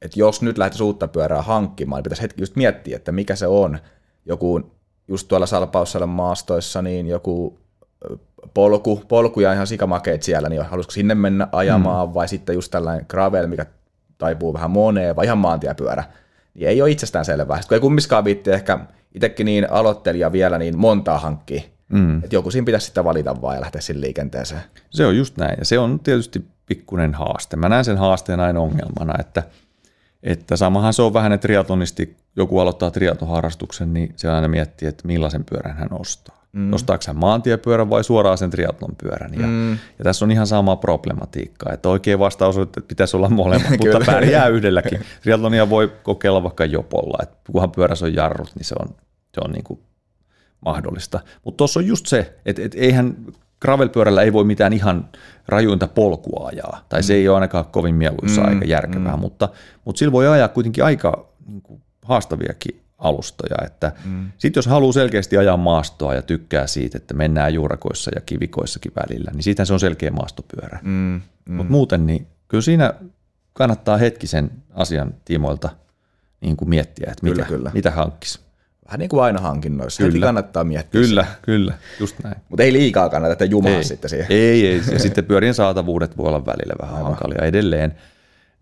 että 0.03 0.21
jos 0.21 0.43
nyt 0.43 0.59
lähtisi 0.59 0.83
uutta 0.83 1.09
pyörää 1.09 1.43
hankkimaan, 1.43 1.99
niin 1.99 2.05
pitäisi 2.05 2.23
hetki 2.23 2.43
just 2.43 2.57
miettiä, 2.57 2.97
että 2.97 3.13
mikä 3.13 3.37
se 3.37 3.47
on. 3.47 3.79
Joku 4.27 4.61
just 5.09 5.29
tuolla 5.29 5.47
Salpaussalla 5.47 6.07
maastoissa, 6.07 6.83
niin 6.83 7.07
joku 7.07 7.59
polku, 8.55 9.03
polkuja 9.09 9.53
ihan 9.53 9.67
sikamakeet 9.67 10.23
siellä, 10.23 10.49
niin 10.49 10.63
haluaisiko 10.63 10.91
sinne 10.93 11.15
mennä 11.15 11.49
ajamaan, 11.53 12.09
mm. 12.09 12.15
vai 12.15 12.29
sitten 12.29 12.55
just 12.55 12.71
tällainen 12.71 13.07
gravel, 13.09 13.47
mikä 13.47 13.67
taipuu 14.19 14.55
vähän 14.55 14.71
moneen, 14.71 15.17
vai 15.17 15.25
ihan 15.25 15.39
maantiepyörä. 15.39 16.05
Niin 16.55 16.69
ei 16.69 16.83
ole 16.83 16.91
itsestään 16.91 17.25
selvää. 17.25 17.57
Sitten 17.57 17.69
kun 17.69 17.75
ei 17.77 17.81
kummiskaan 17.81 18.25
viitti 18.25 18.51
ehkä 18.51 18.79
itsekin 19.15 19.45
niin 19.45 19.73
aloittelija 19.73 20.33
vielä, 20.33 20.59
niin 20.59 20.79
montaa 20.79 21.19
hankkii. 21.19 21.65
Mm. 21.89 22.25
Että 22.25 22.37
joku 22.37 22.51
siinä 22.51 22.65
pitäisi 22.65 22.87
sitten 22.87 23.05
valita 23.05 23.43
vaan 23.43 23.55
ja 23.55 23.61
lähteä 23.61 23.81
sinne 23.81 24.01
liikenteeseen. 24.01 24.61
Se 24.91 25.07
on 25.07 25.17
just 25.17 25.37
näin, 25.37 25.57
ja 25.59 25.65
se 25.65 25.79
on 25.79 26.01
tietysti 26.01 26.45
pikkuinen 26.67 27.15
haaste. 27.15 27.57
Mä 27.57 27.69
näen 27.69 27.85
sen 27.85 27.99
haasteen 27.99 28.41
aina 28.41 28.61
ongelmana, 28.61 29.15
että, 29.21 29.43
että 30.23 30.57
samahan 30.57 30.95
se 30.95 31.03
on 31.03 31.13
vähän, 31.13 31.33
että 31.33 31.43
triatlonisti, 31.43 32.17
joku 32.37 32.59
aloittaa 32.59 32.91
triatlonharrastuksen, 32.91 33.95
niin 33.95 34.13
se 34.17 34.31
aina 34.31 34.49
miettii, 34.49 34.89
että 34.89 35.07
millaisen 35.07 35.45
pyörän 35.45 35.77
hän 35.77 35.89
ostaa. 35.93 36.39
Mm. 36.53 36.73
Ostaako 36.73 37.05
hän 37.07 37.17
maantiepyörän 37.17 37.91
vai 37.91 38.05
suoraan 38.05 38.39
sen 38.39 38.51
triatlon 38.51 38.97
pyörän? 39.03 39.35
Ja, 39.35 39.47
mm. 39.47 39.71
ja 39.71 40.05
tässä 40.05 40.25
on 40.25 40.31
ihan 40.31 40.47
sama 40.47 40.77
problematiikka, 40.77 41.73
että 41.73 41.89
oikein 41.89 42.19
vastaus 42.19 42.57
on, 42.57 42.63
että 42.63 42.81
pitäisi 42.81 43.17
olla 43.17 43.29
molemmat, 43.29 43.71
mutta 43.79 44.01
pärjää 44.07 44.49
yhdelläkin. 44.49 45.01
Triatlonia 45.23 45.71
voi 45.71 45.93
kokeilla 46.03 46.43
vaikka 46.43 46.65
jopolla, 46.65 47.19
että 47.23 47.37
kunhan 47.53 47.71
pyörässä 47.71 48.07
on 48.07 48.15
jarrut, 48.15 48.51
niin 48.55 48.65
se 48.65 48.75
on, 48.81 48.89
se 49.35 49.41
on 49.45 49.53
niin 49.53 49.65
kuin 49.65 49.81
mahdollista. 50.65 51.21
Mutta 51.45 51.57
tuossa 51.57 51.81
on 51.81 51.87
just 51.87 52.07
se, 52.07 52.35
että, 52.47 52.63
että 52.63 52.79
eihän 52.81 53.17
gravelpyörällä 53.61 54.23
ei 54.23 54.33
voi 54.33 54.45
mitään 54.45 54.73
ihan 54.73 55.09
rajuinta 55.49 55.89
polkua 55.89 56.49
ajaa, 56.49 56.85
tai 56.89 57.01
mm. 57.01 57.05
se 57.05 57.15
ei 57.15 57.29
ole 57.29 57.37
ainakaan 57.37 57.65
kovin 57.65 57.95
mieluissa 57.95 58.41
mm. 58.41 58.49
aika 58.49 58.65
järkevää, 58.65 59.17
mm. 59.17 59.21
mutta, 59.21 59.49
mutta 59.85 59.99
sillä 59.99 60.13
voi 60.13 60.29
ajaa 60.29 60.49
kuitenkin 60.49 60.85
aika 60.85 61.29
niin 61.47 61.63
kuin, 61.63 61.83
haastaviakin 62.05 62.81
alustoja. 62.99 63.67
Että 63.67 63.93
mm. 64.05 64.31
Sitten 64.39 64.59
jos 64.59 64.67
haluaa 64.67 64.93
selkeästi 64.93 65.39
ajaa 65.39 65.57
maastoa 65.57 66.15
ja 66.15 66.23
tykkää 66.23 66.67
siitä, 66.67 66.99
että 66.99 67.15
mennään 67.15 67.55
juurakoissa 67.55 68.11
ja 68.15 68.21
kivikoissakin 68.21 68.93
välillä, 68.97 69.31
niin 69.35 69.43
siitä 69.43 69.65
se 69.65 69.73
on 69.73 69.81
selkeä 69.81 70.11
maastopyörä. 70.11 70.79
Mm. 70.83 71.21
Mm. 71.49 71.55
Mutta 71.55 71.73
muuten 71.73 72.07
niin 72.07 72.27
kyllä 72.49 72.63
siinä 72.63 72.95
kannattaa 73.53 73.97
hetkisen 73.97 74.51
asian 74.75 75.15
tiimoilta 75.25 75.71
niin 76.41 76.57
kuin 76.57 76.69
miettiä, 76.69 77.09
että 77.11 77.25
mitä, 77.27 77.35
kyllä, 77.35 77.49
kyllä. 77.49 77.71
mitä 77.75 77.91
hankkisi. 77.91 78.48
Vähän 78.89 78.99
niin 78.99 79.09
kuin 79.09 79.23
aina 79.23 79.41
hankinnoissa. 79.41 80.03
Kyllä. 80.03 80.13
Heti 80.13 80.21
kannattaa 80.21 80.65
miettiä. 80.65 81.01
Kyllä, 81.01 81.25
sitä. 81.25 81.37
kyllä, 81.43 81.75
just 82.01 82.17
näin. 82.25 82.37
Mutta 82.49 82.63
ei 82.63 82.73
liikaa 82.73 83.09
kannata, 83.09 83.33
että 83.33 83.45
jumaa 83.45 83.83
sitten 83.83 84.11
siihen. 84.11 84.27
Ei, 84.31 84.67
ei. 84.67 84.83
Ja 84.93 84.99
sitten 84.99 85.25
pyörien 85.25 85.55
saatavuudet 85.55 86.17
voi 86.17 86.29
olla 86.29 86.47
välillä 86.47 86.75
vähän 86.83 86.97
Aivan. 86.97 87.11
hankalia 87.11 87.45
edelleen. 87.45 87.95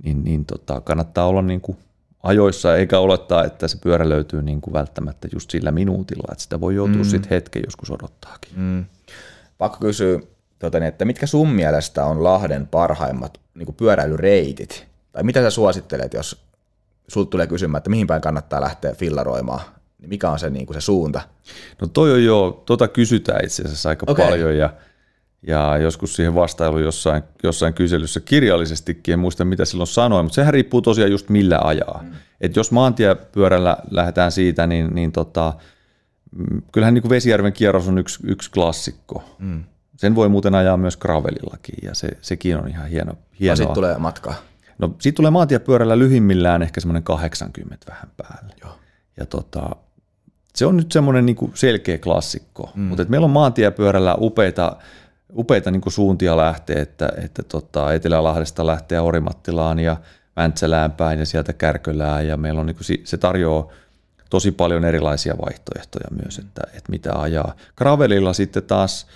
Niin, 0.04 0.24
niin 0.24 0.44
tota, 0.44 0.80
kannattaa 0.80 1.26
olla 1.26 1.42
niin 1.42 1.60
kuin 1.60 1.78
ajoissa, 2.22 2.76
eikä 2.76 2.98
olettaa, 2.98 3.44
että 3.44 3.68
se 3.68 3.78
pyörä 3.82 4.08
löytyy 4.08 4.42
niin 4.42 4.60
kuin 4.60 4.74
välttämättä 4.74 5.28
just 5.34 5.50
sillä 5.50 5.72
minuutilla, 5.72 6.28
että 6.32 6.42
sitä 6.42 6.60
voi 6.60 6.74
joutua 6.74 7.02
mm. 7.02 7.04
sitten 7.04 7.30
hetken 7.30 7.62
joskus 7.66 7.90
odottaakin. 7.90 8.52
Mm. 8.56 8.84
Pakko 9.58 9.78
kysyä, 9.80 10.20
tuota, 10.58 10.86
että 10.86 11.04
mitkä 11.04 11.26
sun 11.26 11.48
mielestä 11.48 12.04
on 12.04 12.24
Lahden 12.24 12.66
parhaimmat 12.66 13.40
niin 13.54 13.66
kuin 13.66 13.76
pyöräilyreitit? 13.76 14.86
Tai 15.12 15.22
mitä 15.22 15.42
sä 15.42 15.50
suosittelet, 15.50 16.14
jos 16.14 16.46
sulta 17.08 17.30
tulee 17.30 17.46
kysymään, 17.46 17.78
että 17.78 17.90
mihin 17.90 18.06
päin 18.06 18.22
kannattaa 18.22 18.60
lähteä 18.60 18.94
fillaroimaan? 18.94 19.60
Niin 20.06 20.14
mikä 20.14 20.30
on 20.30 20.38
se, 20.38 20.50
niin 20.50 20.66
kuin 20.66 20.74
se 20.74 20.80
suunta? 20.80 21.20
No 21.80 21.86
toi 21.86 22.12
on 22.12 22.24
jo, 22.24 22.62
tota 22.66 22.88
kysytään 22.88 23.44
itse 23.44 23.62
asiassa 23.62 23.88
aika 23.88 24.06
okay. 24.08 24.26
paljon 24.26 24.56
ja– 24.56 24.70
ja 25.46 25.78
joskus 25.78 26.16
siihen 26.16 26.34
vastailu 26.34 26.78
jossain, 26.78 27.22
jossain 27.42 27.74
kyselyssä 27.74 28.20
kirjallisestikin, 28.20 29.12
en 29.12 29.18
muista 29.18 29.44
mitä 29.44 29.64
silloin 29.64 29.86
sanoin, 29.86 30.24
mutta 30.24 30.34
sehän 30.34 30.54
riippuu 30.54 30.82
tosiaan 30.82 31.10
just 31.10 31.28
millä 31.28 31.58
ajaa. 31.64 32.00
Mm. 32.02 32.12
Et 32.40 32.56
jos 32.56 32.70
maantiepyörällä 32.70 33.76
lähdetään 33.90 34.32
siitä, 34.32 34.66
niin, 34.66 34.94
niin 34.94 35.12
tota, 35.12 35.52
mm, 36.36 36.62
kyllähän 36.72 36.94
niin 36.94 37.02
kuin 37.02 37.10
Vesijärven 37.10 37.52
kierros 37.52 37.88
on 37.88 37.98
yksi, 37.98 38.18
yksi 38.26 38.50
klassikko. 38.50 39.24
Mm. 39.38 39.64
Sen 39.96 40.14
voi 40.14 40.28
muuten 40.28 40.54
ajaa 40.54 40.76
myös 40.76 40.96
gravelillakin 40.96 41.74
ja 41.82 41.94
se, 41.94 42.08
sekin 42.20 42.56
on 42.56 42.68
ihan 42.68 42.88
hieno. 42.88 43.12
hienoa. 43.40 43.56
sitten 43.56 43.74
tulee 43.74 43.98
matkaa? 43.98 44.34
No 44.78 44.94
siitä 44.98 45.16
tulee 45.16 45.30
maantiepyörällä 45.30 45.98
lyhimmillään 45.98 46.62
ehkä 46.62 46.80
semmoinen 46.80 47.02
80 47.02 47.86
vähän 47.92 48.10
päälle. 48.16 48.54
Joo. 48.64 48.78
Ja 49.16 49.26
tota, 49.26 49.76
se 50.56 50.66
on 50.66 50.76
nyt 50.76 50.92
semmoinen 50.92 51.26
niin 51.26 51.36
selkeä 51.54 51.98
klassikko, 51.98 52.70
mm. 52.74 52.82
mutta 52.82 53.04
meillä 53.08 53.24
on 53.24 53.30
maantiepyörällä 53.30 54.16
upeita 54.20 54.76
upeita 55.36 55.70
niin 55.70 55.82
suuntia 55.88 56.36
lähtee, 56.36 56.80
että, 56.80 57.08
että 57.24 57.42
tota, 57.42 57.92
Etelä-Lahdesta 57.92 58.66
lähtee 58.66 59.00
Orimattilaan 59.00 59.78
ja 59.78 59.96
Mäntsälään 60.36 60.92
päin 60.92 61.18
ja 61.18 61.26
sieltä 61.26 61.52
Kärkölään 61.52 62.28
ja 62.28 62.36
meillä 62.36 62.60
on 62.60 62.66
niin 62.66 62.76
kuin, 62.76 63.00
se 63.04 63.16
tarjoaa 63.16 63.68
tosi 64.30 64.52
paljon 64.52 64.84
erilaisia 64.84 65.34
vaihtoehtoja 65.44 66.08
myös, 66.22 66.38
että, 66.38 66.62
että 66.66 66.90
mitä 66.90 67.12
ajaa. 67.20 67.54
Gravelilla 67.76 68.32
sitten 68.32 68.62
taas, 68.62 69.06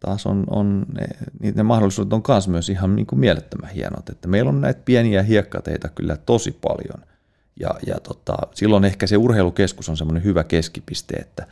taas 0.00 0.26
on, 0.26 0.44
on 0.50 0.86
ne, 0.92 1.52
ne 1.54 1.62
mahdollisuudet 1.62 2.12
on 2.12 2.22
myös, 2.28 2.48
myös 2.48 2.68
ihan 2.68 2.96
niin 2.96 3.06
kuin 3.06 3.20
mielettömän 3.20 3.70
hienot, 3.70 4.08
että 4.08 4.28
meillä 4.28 4.48
on 4.48 4.60
näitä 4.60 4.80
pieniä 4.84 5.22
hiekkateita 5.22 5.88
kyllä 5.88 6.16
tosi 6.16 6.58
paljon 6.60 7.13
ja, 7.60 7.70
ja 7.86 8.00
tota, 8.00 8.36
silloin 8.54 8.84
ehkä 8.84 9.06
se 9.06 9.16
urheilukeskus 9.16 9.88
on 9.88 9.96
semmoinen 9.96 10.24
hyvä 10.24 10.44
keskipiste, 10.44 11.16
että 11.16 11.46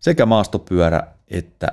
sekä 0.00 0.26
maastopyörä 0.26 1.06
että 1.28 1.72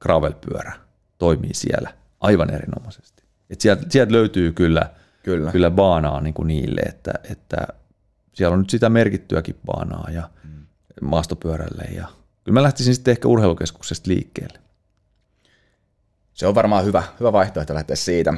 gravelpyörä 0.00 0.72
toimii 1.18 1.54
siellä 1.54 1.92
aivan 2.20 2.50
erinomaisesti. 2.50 3.22
Et 3.50 3.60
sieltä, 3.60 3.86
sieltä 3.88 4.12
löytyy 4.12 4.52
kyllä, 4.52 4.90
kyllä. 5.22 5.52
kyllä 5.52 5.70
baanaa 5.70 6.20
niin 6.20 6.34
kuin 6.34 6.46
niille, 6.46 6.80
että, 6.80 7.12
että 7.30 7.56
siellä 8.32 8.54
on 8.54 8.58
nyt 8.58 8.70
sitä 8.70 8.88
merkittyäkin 8.88 9.56
baanaa 9.66 10.10
ja 10.10 10.30
mm. 10.44 10.66
maastopyörälle. 11.02 11.82
Ja 11.82 12.06
kyllä 12.44 12.54
mä 12.54 12.62
lähtisin 12.62 12.94
sitten 12.94 13.12
ehkä 13.12 13.28
urheilukeskuksesta 13.28 14.10
liikkeelle. 14.10 14.58
Se 16.34 16.46
on 16.46 16.54
varmaan 16.54 16.84
hyvä, 16.84 17.02
hyvä 17.20 17.32
vaihtoehto 17.32 17.74
lähteä 17.74 17.96
siitä. 17.96 18.34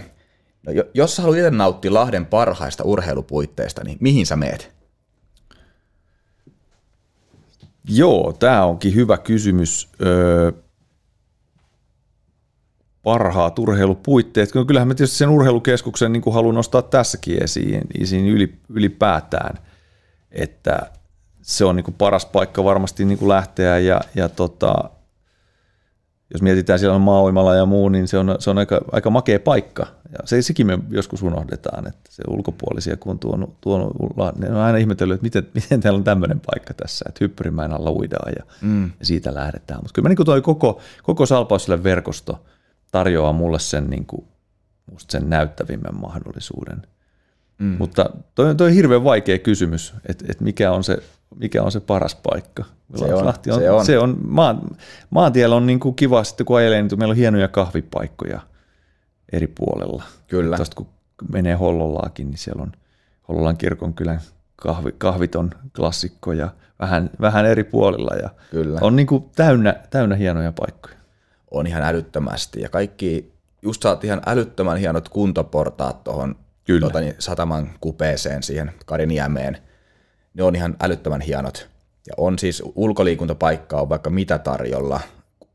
No, 0.66 0.72
jos 0.94 1.16
sä 1.16 1.22
haluat 1.22 1.38
itse 1.38 1.51
nauttia 1.51 1.94
Lahden 1.94 2.27
parhaista 2.27 2.85
urheilupuitteista, 2.85 3.85
niin 3.85 3.96
mihin 4.01 4.27
sä 4.27 4.37
meet? 4.37 4.75
Joo, 7.88 8.33
tämä 8.38 8.64
onkin 8.64 8.94
hyvä 8.94 9.18
kysymys. 9.18 9.88
Öö, 10.03 10.53
parhaat 13.03 13.59
urheilupuitteet. 13.59 14.53
Kyllähän 14.66 14.88
mä 14.88 14.94
tietysti 14.94 15.16
sen 15.16 15.29
urheilukeskuksen 15.29 16.12
niin 16.12 16.22
kuin 16.22 16.35
haluan 16.35 16.55
nostaa 16.55 16.83
tässäkin 16.83 17.42
esiin, 17.42 17.83
esiin 18.01 18.27
ylipäätään, 18.68 19.59
että 20.31 20.90
se 21.42 21.64
on 21.64 21.77
niin 21.77 21.85
kuin 21.85 21.94
paras 21.94 22.27
paikka 22.27 22.64
varmasti 22.64 23.05
niin 23.05 23.18
kuin 23.18 23.29
lähteä 23.29 23.79
ja, 23.79 24.01
ja 24.14 24.29
tota, 24.29 24.90
jos 26.33 26.42
mietitään 26.42 26.79
siellä 26.79 26.95
on 26.95 27.01
maaoimalla 27.01 27.55
ja 27.55 27.66
muu, 27.66 27.88
niin 27.88 28.09
se 28.09 28.18
on, 28.18 28.37
se 28.38 28.51
on 28.51 28.59
aika, 28.59 28.81
aika 28.92 29.11
makea 29.11 29.40
paikka. 29.40 29.87
Ja 30.12 30.18
se, 30.25 30.42
sekin 30.42 30.66
me 30.66 30.79
joskus 30.90 31.23
unohdetaan, 31.23 31.87
että 31.87 32.11
se 32.11 32.23
ulkopuolisia 32.29 32.97
kun 32.97 33.11
on 33.11 33.18
tuonut, 33.18 33.61
tuonut 33.61 33.92
ne 34.38 34.51
on 34.51 34.57
aina 34.57 34.79
ihmetellyt, 34.79 35.14
että 35.14 35.25
miten, 35.25 35.47
miten 35.55 35.81
täällä 35.81 35.97
on 35.97 36.05
tämmöinen 36.05 36.40
paikka 36.40 36.75
tässä, 36.75 37.05
että 37.09 37.25
hyppyrimäen 37.25 37.73
alla 37.73 37.90
uidaan 37.90 38.33
ja, 38.38 38.45
mm. 38.61 38.85
ja 38.85 39.07
siitä 39.07 39.35
lähdetään. 39.35 39.81
Mutta 39.81 39.92
kyllä 39.95 40.09
mä 40.09 40.14
niin 40.14 40.27
toi 40.27 40.42
koko, 40.42 40.81
koko 41.03 41.27
Salpausille 41.27 41.83
verkosto– 41.83 42.38
tarjoaa 42.92 43.33
mulle 43.33 43.59
sen, 43.59 43.90
niin 43.90 44.07
kuin, 44.07 44.25
musta 44.90 45.12
sen 45.12 45.31
näyttävimmän 45.31 46.01
mahdollisuuden. 46.01 46.83
Mm. 47.62 47.77
Mutta 47.79 48.11
toi, 48.35 48.51
on, 48.51 48.57
toi 48.57 48.66
on 48.66 48.75
hirveän 48.75 49.05
vaikea 49.05 49.38
kysymys, 49.38 49.94
että 50.09 50.25
et 50.29 50.40
mikä, 50.40 50.72
on 50.72 50.85
se, 50.85 50.98
mikä 51.37 51.62
on 51.62 51.72
se 51.72 51.81
paras 51.81 52.14
paikka. 52.14 52.64
Se 52.94 53.14
on, 53.14 53.27
Lahti 53.27 53.51
on, 53.51 53.61
se 53.61 53.70
on. 53.70 53.87
Se 53.87 53.98
on 53.98 54.18
maan, 54.25 54.61
maantiellä 55.11 55.57
on 55.57 55.66
niin 55.66 55.81
kuin 55.81 55.94
kiva 55.94 56.25
sitten 56.25 56.46
kun 56.46 56.57
ajelee, 56.57 56.83
niin 56.83 56.98
meillä 56.98 57.12
on 57.12 57.16
hienoja 57.16 57.48
kahvipaikkoja 57.48 58.40
eri 59.33 59.46
puolella. 59.46 60.03
Kyllä. 60.27 60.57
Tuosta 60.57 60.77
kun 60.77 60.87
menee 61.33 61.55
Hollolaakin, 61.55 62.31
niin 62.31 62.38
siellä 62.38 62.62
on 62.62 62.72
Hollolan 63.29 63.57
kirkon 63.57 63.94
kylän 63.94 64.20
kahvi, 64.57 64.94
kahviton 64.98 65.51
klassikko 65.77 66.33
ja 66.33 66.51
vähän, 66.81 67.11
vähän 67.20 67.46
eri 67.46 67.64
puolilla. 67.64 68.14
Ja 68.14 68.31
Kyllä. 68.51 68.79
On 68.83 68.96
niin 68.96 69.07
kuin 69.07 69.25
täynnä, 69.37 69.75
täynnä 69.90 70.16
hienoja 70.16 70.53
paikkoja 70.53 70.96
on 71.51 71.66
ihan 71.66 71.83
älyttömästi. 71.83 72.61
Ja 72.61 72.68
kaikki, 72.68 73.33
just 73.62 73.83
saat 73.83 74.05
ihan 74.05 74.22
älyttömän 74.27 74.77
hienot 74.79 75.09
kuntoportaat 75.09 76.05
tuohon 76.05 76.37
tuota, 76.81 77.01
niin, 77.01 77.14
sataman 77.18 77.70
kupeeseen 77.81 78.42
siihen 78.42 78.72
Kariniemeen. 78.87 79.59
Ne 80.35 80.42
on 80.42 80.57
ihan 80.57 80.77
älyttömän 80.81 81.20
hienot. 81.20 81.68
Ja 82.07 82.14
on 82.16 82.38
siis 82.38 82.62
ulkoliikuntapaikkaa 82.75 83.83
on 83.83 83.88
vaikka 83.88 84.11
mitä 84.11 84.38
tarjolla. 84.38 85.01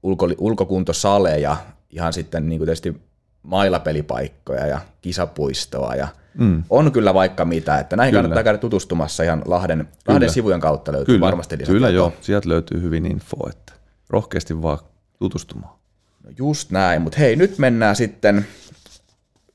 Ulko, 0.04 0.30
ulkokuntosaleja, 0.38 1.58
ihan 1.90 2.14
sitten 2.14 2.50
niin 2.50 2.60
kuin 2.60 2.66
tietysti 2.66 3.02
mailapelipaikkoja 3.44 4.68
ja 4.68 4.80
kisapuistoa 5.02 5.96
ja 5.96 6.08
mm. 6.38 6.64
on 6.70 6.92
kyllä 6.92 7.14
vaikka 7.14 7.46
mitä, 7.46 7.80
että 7.80 7.96
näihin 7.96 8.12
kyllä. 8.12 8.22
kannattaa 8.22 8.44
käydä 8.44 8.58
tutustumassa 8.58 9.24
ihan 9.24 9.42
Lahden, 9.46 9.88
Lahden 10.08 10.30
sivujen 10.30 10.60
kautta 10.60 10.92
löytyy 10.92 11.16
kyllä. 11.16 11.26
varmasti 11.26 11.58
Kyllä 11.58 11.90
joo, 11.90 12.14
sieltä 12.22 12.50
löytyy 12.50 12.82
hyvin 12.82 13.06
info, 13.06 13.50
että 13.50 13.74
rohkeasti 14.10 14.62
vaan 14.62 14.80
tutustumaan. 15.20 15.78
No 16.24 16.32
just 16.38 16.72
näin, 16.72 17.02
mutta 17.02 17.20
hei, 17.20 17.36
nyt 17.36 17.58
mennään 17.58 17.96
sitten 17.96 18.48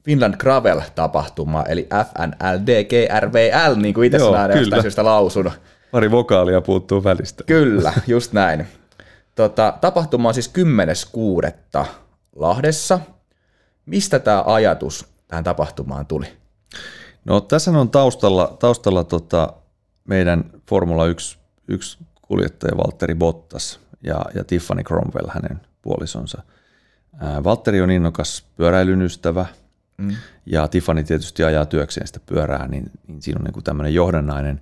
Finland 0.05 0.35
Gravel-tapahtuma, 0.37 1.65
eli 1.69 1.89
FNLDGRVL, 2.05 3.81
niin 3.81 3.95
kuin 3.95 4.07
itse 4.07 4.19
sanon 4.19 4.83
syystä 4.83 5.05
lausun. 5.05 5.51
Pari 5.91 6.11
vokaalia 6.11 6.61
puuttuu 6.61 7.05
välistä. 7.05 7.45
Kyllä, 7.45 7.93
just 8.07 8.33
näin. 8.33 8.67
Tota, 9.35 9.75
tapahtuma 9.81 10.29
on 10.29 10.35
siis 10.35 10.53
10.6. 11.77 11.87
Lahdessa. 12.37 13.01
Mistä 13.87 14.19
tämä 14.19 14.43
ajatus 14.47 15.07
tähän 15.29 15.45
tapahtumaan 15.45 16.07
tuli? 16.07 16.27
No 17.25 17.41
tässä 17.41 17.71
on 17.71 17.91
taustalla, 17.91 18.57
taustalla 18.59 19.05
tota, 19.05 19.53
meidän 20.09 20.45
Formula 20.69 21.07
1, 21.07 21.39
1 21.69 21.99
kuljettaja 22.23 22.77
Valtteri 22.77 23.15
Bottas 23.15 23.81
ja, 24.03 24.25
ja 24.35 24.45
Tiffany 24.45 24.83
Cromwell, 24.83 25.29
hänen 25.29 25.61
puolisonsa. 25.83 26.43
Valtteri 27.45 27.81
on 27.81 27.91
innokas 27.91 28.47
pyöräilyn 28.57 29.03
ystävä 29.03 29.47
mm. 29.99 30.17
ja 30.47 30.69
Tiffany 30.69 31.05
tietysti 31.05 31.45
ajaa 31.45 31.67
työkseen 31.67 32.07
sitä 32.07 32.21
pyörää, 32.27 32.69
niin, 32.69 32.91
niin 33.07 33.23
siinä 33.23 33.39
on 33.39 33.45
niin 33.45 33.65
tämmöinen 33.65 33.95
johdannainen. 33.95 34.61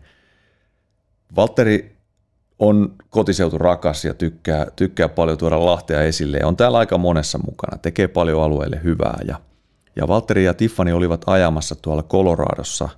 Valtteri 1.36 1.96
on 2.58 2.94
kotiseutu 3.10 3.58
rakas 3.58 4.04
ja 4.04 4.14
tykkää, 4.14 4.66
tykkää 4.76 5.08
paljon 5.08 5.38
tuoda 5.38 5.66
Lahtea 5.66 6.02
esille 6.02 6.36
ja 6.36 6.46
on 6.46 6.56
täällä 6.56 6.78
aika 6.78 6.98
monessa 6.98 7.38
mukana, 7.38 7.78
tekee 7.78 8.08
paljon 8.08 8.42
alueelle 8.42 8.80
hyvää 8.84 9.18
ja, 9.24 9.40
ja 9.96 10.08
Valtteri 10.08 10.44
ja 10.44 10.54
Tiffany 10.54 10.92
olivat 10.92 11.24
ajamassa 11.26 11.74
tuolla 11.74 12.02
Coloradossa 12.02 12.88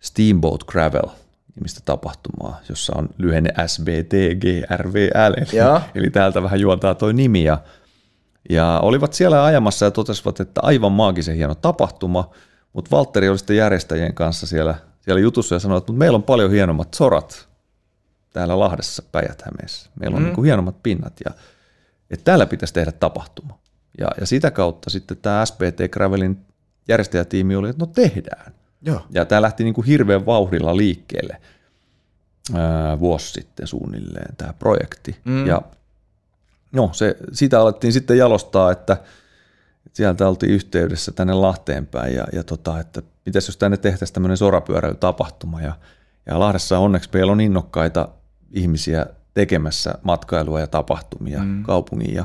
Steamboat 0.00 0.64
Gravel 0.64 1.08
nimistä 1.54 1.80
tapahtumaa, 1.84 2.60
jossa 2.68 2.92
on 2.96 3.08
lyhenne 3.18 3.50
SBTGRVL, 3.66 5.32
eli, 5.36 5.46
eli 5.94 6.10
täältä 6.10 6.42
vähän 6.42 6.60
juontaa 6.60 6.94
toi 6.94 7.12
nimi 7.12 7.44
ja, 7.44 7.58
ja 8.50 8.80
olivat 8.82 9.12
siellä 9.12 9.44
ajamassa 9.44 9.84
ja 9.84 9.90
totesivat, 9.90 10.40
että 10.40 10.60
aivan 10.64 10.92
maagisen 10.92 11.36
hieno 11.36 11.54
tapahtuma, 11.54 12.30
mutta 12.72 12.96
Valtteri 12.96 13.28
oli 13.28 13.38
sitten 13.38 13.56
järjestäjien 13.56 14.14
kanssa 14.14 14.46
siellä, 14.46 14.74
siellä 15.00 15.20
jutussa 15.20 15.54
ja 15.54 15.58
sanoi, 15.58 15.78
että 15.78 15.92
meillä 15.92 16.16
on 16.16 16.22
paljon 16.22 16.50
hienommat 16.50 16.94
sorat 16.94 17.48
täällä 18.32 18.58
Lahdessa 18.58 19.02
päijät 19.12 19.42
Meillä 20.00 20.16
on 20.16 20.22
mm. 20.22 20.24
niin 20.24 20.34
kuin 20.34 20.44
hienommat 20.44 20.82
pinnat 20.82 21.12
ja 21.24 21.34
että 22.10 22.24
täällä 22.24 22.46
pitäisi 22.46 22.74
tehdä 22.74 22.92
tapahtuma. 22.92 23.58
Ja, 23.98 24.08
ja 24.20 24.26
sitä 24.26 24.50
kautta 24.50 24.90
sitten 24.90 25.16
tämä 25.16 25.46
SPT 25.46 25.92
Gravelin 25.92 26.46
järjestäjätiimi 26.88 27.56
oli, 27.56 27.68
että 27.68 27.82
no 27.82 27.86
tehdään. 27.86 28.54
Joo. 28.82 29.00
Ja 29.10 29.24
tämä 29.24 29.42
lähti 29.42 29.64
niin 29.64 29.74
kuin 29.74 29.86
hirveän 29.86 30.26
vauhdilla 30.26 30.76
liikkeelle 30.76 31.40
ää, 32.54 33.00
vuosi 33.00 33.32
sitten 33.32 33.66
suunnilleen 33.66 34.36
tämä 34.36 34.52
projekti. 34.52 35.16
Mm. 35.24 35.46
Ja 35.46 35.62
no, 36.74 36.90
se, 36.92 37.16
sitä 37.32 37.60
alettiin 37.60 37.92
sitten 37.92 38.18
jalostaa, 38.18 38.72
että 38.72 38.96
sieltä 39.92 40.28
oltiin 40.28 40.52
yhteydessä 40.52 41.12
tänne 41.12 41.34
Lahteen 41.34 41.86
päin 41.86 42.14
ja, 42.14 42.24
ja 42.32 42.44
tota, 42.44 42.80
että 42.80 43.02
pitäisi 43.24 43.48
jos 43.48 43.56
tänne 43.56 43.76
tehtäisiin 43.76 44.14
tämmöinen 44.14 44.36
sorapyöräilytapahtuma 44.36 45.60
ja, 45.60 45.72
ja 46.26 46.38
Lahdessa 46.38 46.78
onneksi 46.78 47.10
meillä 47.12 47.32
on 47.32 47.40
innokkaita 47.40 48.08
ihmisiä 48.52 49.06
tekemässä 49.34 49.94
matkailua 50.02 50.60
ja 50.60 50.66
tapahtumia 50.66 51.42
mm. 51.42 51.62
kaupungin 51.62 52.14
ja 52.14 52.24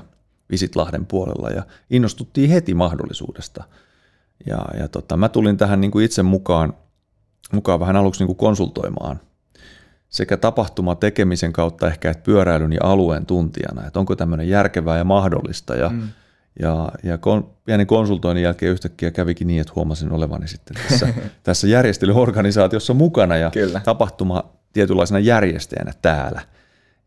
Visitlahden 0.51 1.05
puolella 1.05 1.49
ja 1.49 1.63
innostuttiin 1.89 2.49
heti 2.49 2.73
mahdollisuudesta. 2.73 3.63
Ja, 4.45 4.65
ja 4.79 4.87
tota, 4.87 5.17
mä 5.17 5.29
tulin 5.29 5.57
tähän 5.57 5.81
niin 5.81 5.91
kuin 5.91 6.05
itse 6.05 6.23
mukaan, 6.23 6.73
mukaan 7.53 7.79
vähän 7.79 7.95
aluksi 7.95 8.21
niin 8.21 8.27
kuin 8.27 8.37
konsultoimaan 8.37 9.19
sekä 10.09 10.37
tapahtuma 10.37 10.95
tekemisen 10.95 11.53
kautta 11.53 11.87
ehkä 11.87 12.11
että 12.11 12.23
pyöräilyn 12.23 12.73
ja 12.73 12.79
alueen 12.83 13.25
tuntijana, 13.25 13.87
että 13.87 13.99
onko 13.99 14.15
tämmöinen 14.15 14.49
järkevää 14.49 14.97
ja 14.97 15.03
mahdollista. 15.03 15.75
Ja, 15.75 15.89
mm. 15.89 16.09
ja, 16.59 16.91
ja 17.03 17.17
kon, 17.17 17.49
pienen 17.65 17.87
konsultoinnin 17.87 18.43
jälkeen 18.43 18.71
yhtäkkiä 18.71 19.11
kävikin 19.11 19.47
niin, 19.47 19.61
että 19.61 19.73
huomasin 19.75 20.11
olevani 20.11 20.47
sitten 20.47 20.77
tässä, 20.89 21.07
tässä 21.43 21.67
järjestelyorganisaatiossa 21.67 22.93
mukana 22.93 23.37
ja 23.37 23.51
Kyllä. 23.51 23.81
tapahtuma 23.85 24.43
tietynlaisena 24.73 25.19
järjestäjänä 25.19 25.93
täällä. 26.01 26.41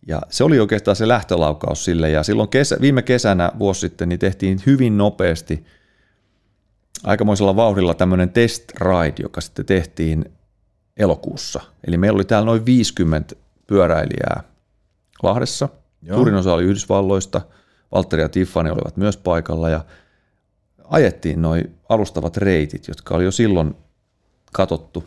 Ja 0.06 0.22
se 0.28 0.44
oli 0.44 0.60
oikeastaan 0.60 0.96
se 0.96 1.08
lähtölaukaus 1.08 1.84
sille. 1.84 2.10
Ja 2.10 2.22
silloin 2.22 2.48
kesä, 2.48 2.76
viime 2.80 3.02
kesänä 3.02 3.52
vuosi 3.58 3.80
sitten 3.80 4.08
niin 4.08 4.18
tehtiin 4.18 4.60
hyvin 4.66 4.98
nopeasti 4.98 5.64
aikamoisella 7.04 7.56
vauhdilla 7.56 7.94
tämmöinen 7.94 8.30
test 8.30 8.64
ride, 8.80 9.22
joka 9.22 9.40
sitten 9.40 9.66
tehtiin 9.66 10.24
elokuussa. 10.96 11.60
Eli 11.86 11.96
meillä 11.96 12.16
oli 12.16 12.24
täällä 12.24 12.46
noin 12.46 12.66
50 12.66 13.34
pyöräilijää 13.66 14.42
Lahdessa. 15.22 15.68
Joo. 16.02 16.16
Suurin 16.16 16.34
osa 16.34 16.54
oli 16.54 16.64
Yhdysvalloista. 16.64 17.40
Valtteri 17.92 18.22
ja 18.22 18.28
Tiffany 18.28 18.70
olivat 18.70 18.96
myös 18.96 19.16
paikalla 19.16 19.68
ja 19.68 19.84
ajettiin 20.84 21.42
noin 21.42 21.74
alustavat 21.88 22.36
reitit, 22.36 22.88
jotka 22.88 23.14
oli 23.14 23.24
jo 23.24 23.30
silloin 23.30 23.74
katottu, 24.52 25.04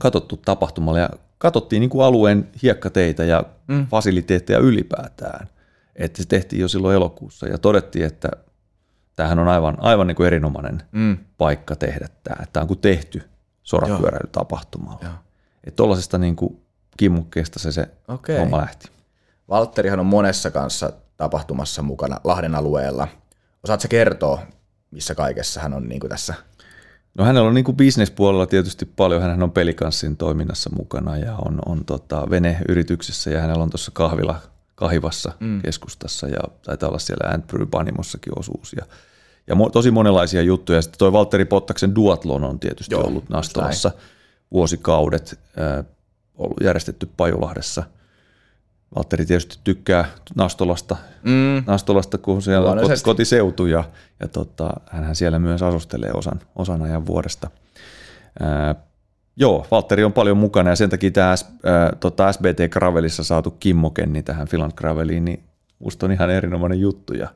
katottu 0.00 0.36
tapahtumalle 0.36 1.00
ja 1.00 1.10
katsottiin 1.38 1.80
niin 1.80 1.90
kuin 1.90 2.04
alueen 2.04 2.48
hiekkateitä 2.62 3.24
ja 3.24 3.44
mm. 3.68 3.86
fasiliteetteja 3.86 4.58
ylipäätään. 4.58 5.48
Että 5.96 6.22
se 6.22 6.28
tehtiin 6.28 6.60
jo 6.60 6.68
silloin 6.68 6.96
elokuussa 6.96 7.46
ja 7.46 7.58
todettiin, 7.58 8.04
että 8.04 8.28
tämähän 9.16 9.38
on 9.38 9.48
aivan, 9.48 9.76
aivan 9.80 10.06
niin 10.06 10.16
kuin 10.16 10.26
erinomainen 10.26 10.82
mm. 10.92 11.18
paikka 11.38 11.76
tehdä 11.76 12.08
tämä. 12.24 12.46
Tämä 12.52 12.62
on 12.62 12.68
kuin 12.68 12.80
tehty 12.80 13.29
sorapyöräilytapahtumalla. 13.70 15.14
Että 15.64 15.76
tuollaisesta 15.76 16.18
niin 16.18 16.36
kuin 16.36 16.60
kimmukkeesta 16.96 17.58
se, 17.58 17.72
se 17.72 17.88
okay. 18.08 18.38
homma 18.38 18.58
lähti. 18.58 18.88
Valtterihan 19.48 20.00
on 20.00 20.06
monessa 20.06 20.50
kanssa 20.50 20.92
tapahtumassa 21.16 21.82
mukana 21.82 22.20
Lahden 22.24 22.54
alueella. 22.54 23.08
Osaatko 23.64 23.88
kertoa, 23.90 24.42
missä 24.90 25.14
kaikessa 25.14 25.60
hän 25.60 25.74
on 25.74 25.88
niin 25.88 26.00
kuin 26.00 26.10
tässä 26.10 26.34
No 27.14 27.24
hänellä 27.24 27.48
on 27.48 27.54
niin 27.54 27.64
kuin 27.64 27.76
bisnespuolella 27.76 28.46
tietysti 28.46 28.84
paljon, 28.84 29.22
hän 29.22 29.42
on 29.42 29.52
pelikanssin 29.52 30.16
toiminnassa 30.16 30.70
mukana 30.76 31.16
ja 31.16 31.36
on, 31.36 31.58
on 31.66 31.84
tota 31.84 32.30
veneyrityksessä 32.30 33.30
ja 33.30 33.40
hänellä 33.40 33.62
on 33.62 33.70
tuossa 33.70 33.90
kahvila 33.94 34.40
kahivassa 34.74 35.32
mm. 35.40 35.62
keskustassa 35.62 36.28
ja 36.28 36.38
taitaa 36.62 36.88
olla 36.88 36.98
siellä 36.98 37.30
Antbrew 37.30 37.68
Panimossakin 37.70 38.38
osuus 38.38 38.72
ja, 38.72 38.86
ja 39.50 39.54
mo, 39.54 39.70
tosi 39.70 39.90
monenlaisia 39.90 40.42
juttuja. 40.42 40.82
Sitten 40.82 40.98
toi 40.98 41.12
Valtteri 41.12 41.44
Pottaksen 41.44 41.94
duatlon 41.94 42.44
on 42.44 42.60
tietysti 42.60 42.94
Joo, 42.94 43.06
ollut 43.06 43.28
Nastolassa 43.28 43.90
vuosikaudet, 44.52 45.38
äh, 45.60 45.84
ollut 46.34 46.56
järjestetty 46.62 47.08
Pajulahdessa– 47.16 47.82
Valtteri 48.96 49.26
tietysti 49.26 49.58
tykkää 49.64 50.04
Nastolasta, 50.34 50.96
mm. 51.22 51.64
Nastolasta 51.66 52.18
kun 52.18 52.42
siellä 52.42 52.70
on 52.70 52.78
kotiseutu 53.04 53.66
ja, 53.66 53.84
ja 54.20 54.28
tota, 54.28 54.70
hän 54.86 55.16
siellä 55.16 55.38
myös 55.38 55.62
asustelee 55.62 56.10
osan, 56.14 56.40
osan 56.56 56.82
ajan 56.82 57.06
vuodesta. 57.06 57.50
Ää, 58.40 58.74
joo, 59.36 59.66
Valtteri 59.70 60.04
on 60.04 60.12
paljon 60.12 60.36
mukana 60.36 60.70
ja 60.70 60.76
sen 60.76 60.90
takia 60.90 61.10
tämä 61.10 61.28
ää, 61.28 61.36
tota 62.00 62.32
SBT 62.32 62.72
Gravelissa 62.72 63.24
saatu 63.24 63.50
Kimmo 63.50 63.90
Kenni 63.90 64.22
tähän 64.22 64.48
Finland 64.48 64.72
Graveliin, 64.76 65.24
niin 65.24 65.44
musta 65.78 66.06
on 66.06 66.12
ihan 66.12 66.30
erinomainen 66.30 66.80
juttu 66.80 67.14
ja 67.14 67.28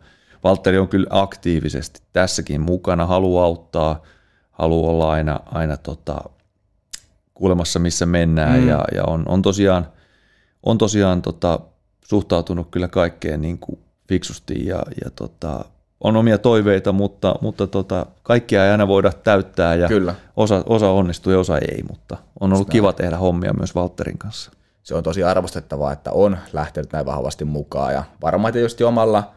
Valtteri 0.45 0.79
on 0.79 0.89
kyllä 0.89 1.07
aktiivisesti 1.11 2.01
tässäkin 2.13 2.61
mukana, 2.61 3.07
haluaa 3.07 3.45
auttaa, 3.45 4.03
haluaa 4.51 4.91
olla 4.91 5.11
aina, 5.11 5.41
aina 5.45 5.77
tota, 5.77 6.21
kuulemassa 7.35 7.79
missä 7.79 8.07
mennään 8.07 8.61
mm. 8.61 8.69
ja, 8.69 8.85
ja 8.95 9.05
on, 9.05 9.25
on 9.29 9.43
tosiaan– 9.43 9.89
on 10.65 10.79
tosiaan 10.79 11.23
tota, 11.23 11.61
suhtautunut 12.05 12.69
kyllä 12.71 12.89
kaikkeen 12.89 13.41
niin 13.41 13.59
kuin 13.59 13.79
fiksusti 14.09 14.67
ja, 14.67 14.83
ja 15.05 15.11
tota, 15.11 15.65
on 16.01 16.17
omia 16.17 16.39
toiveita, 16.39 16.93
mutta, 16.93 17.35
mutta 17.41 17.67
tota, 17.67 18.07
kaikkia 18.23 18.65
ei 18.65 18.71
aina 18.71 18.89
voida 18.89 19.13
täyttää 19.13 19.75
ja 19.75 19.89
kyllä. 19.89 20.15
Osa, 20.37 20.63
osa 20.67 20.91
onnistuu 20.91 21.33
ja 21.33 21.39
osa 21.39 21.59
ei, 21.59 21.83
mutta 21.91 22.17
on 22.41 22.53
ollut 22.53 22.71
kiva 22.71 22.93
tehdä 22.93 23.17
hommia 23.17 23.53
myös 23.53 23.75
Valterin 23.75 24.19
kanssa. 24.19 24.51
Se 24.83 24.95
on 24.95 25.03
tosi 25.03 25.23
arvostettavaa, 25.23 25.93
että 25.93 26.13
on 26.13 26.39
lähtenyt 26.53 26.93
näin 26.93 27.07
vahvasti 27.07 27.45
mukaan 27.45 27.95
ja 27.95 28.05
varmaan 28.23 28.53
tietysti 28.53 28.85
omalla 28.85 29.31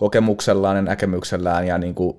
kokemuksellaan 0.00 0.76
ja 0.76 0.82
näkemyksellään 0.82 1.66
ja 1.66 1.78
niin 1.78 1.94
kuin, 1.94 2.16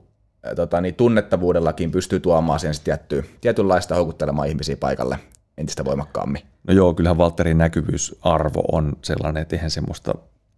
tota, 0.56 0.82
niin 0.82 0.96
tunnettavuudellakin 0.96 1.92
pystyy 1.92 2.20
tuomaan 2.20 2.60
sen 2.60 2.74
tietty, 2.84 3.26
tietynlaista 3.42 3.96
houkuttelemaan 3.96 4.48
ihmisiä 4.48 4.78
paikalle 4.78 5.20
entistä 5.58 5.86
voimakkaammin. 5.86 6.42
No 6.68 6.74
joo, 6.74 6.94
kyllähän 6.94 7.18
Valterin 7.18 7.58
näkyvyysarvo 7.58 8.64
on 8.72 8.94
sellainen, 9.02 9.42
että 9.42 9.56
eihän 9.56 9.72
semmoista 9.72 10.14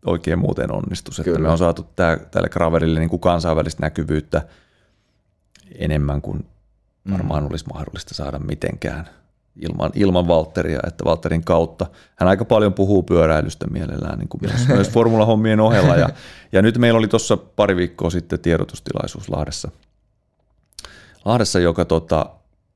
oikein 0.05 0.39
muuten 0.39 0.71
onnistu. 0.71 1.11
Että 1.19 1.39
me 1.39 1.49
on 1.49 1.57
saatu 1.57 1.86
tää, 1.95 2.17
tälle 2.17 2.49
Graverille 2.49 2.99
niin 2.99 3.09
kuin 3.09 3.19
kansainvälistä 3.19 3.82
näkyvyyttä 3.82 4.41
enemmän 5.76 6.21
kuin 6.21 6.45
mm. 7.03 7.13
varmaan 7.13 7.43
mm. 7.43 7.49
olisi 7.49 7.65
mahdollista 7.74 8.13
saada 8.13 8.39
mitenkään 8.39 9.09
ilman, 9.56 9.91
ilman 9.95 10.28
Valteria, 10.28 10.80
että 10.88 11.06
Valterin 11.06 11.43
kautta. 11.43 11.86
Hän 12.16 12.30
aika 12.30 12.45
paljon 12.45 12.74
puhuu 12.74 13.04
pyöräilystä 13.04 13.68
mielellään 13.68 14.20
niin 14.20 14.30
kuin 14.30 14.41
myös, 14.47 14.68
myös 14.68 14.89
formulahommien 14.89 15.60
ohella. 15.60 15.95
Ja, 15.95 16.10
ja 16.51 16.62
nyt 16.62 16.78
meillä 16.78 16.97
oli 16.97 17.08
tuossa 17.08 17.38
pari 17.38 17.76
viikkoa 17.76 18.10
sitten 18.10 18.39
tiedotustilaisuus 18.39 19.30
Lahdessa, 19.30 19.72
Lahdessa 21.26 21.60
joka 21.60 21.86
tota, 21.86 22.26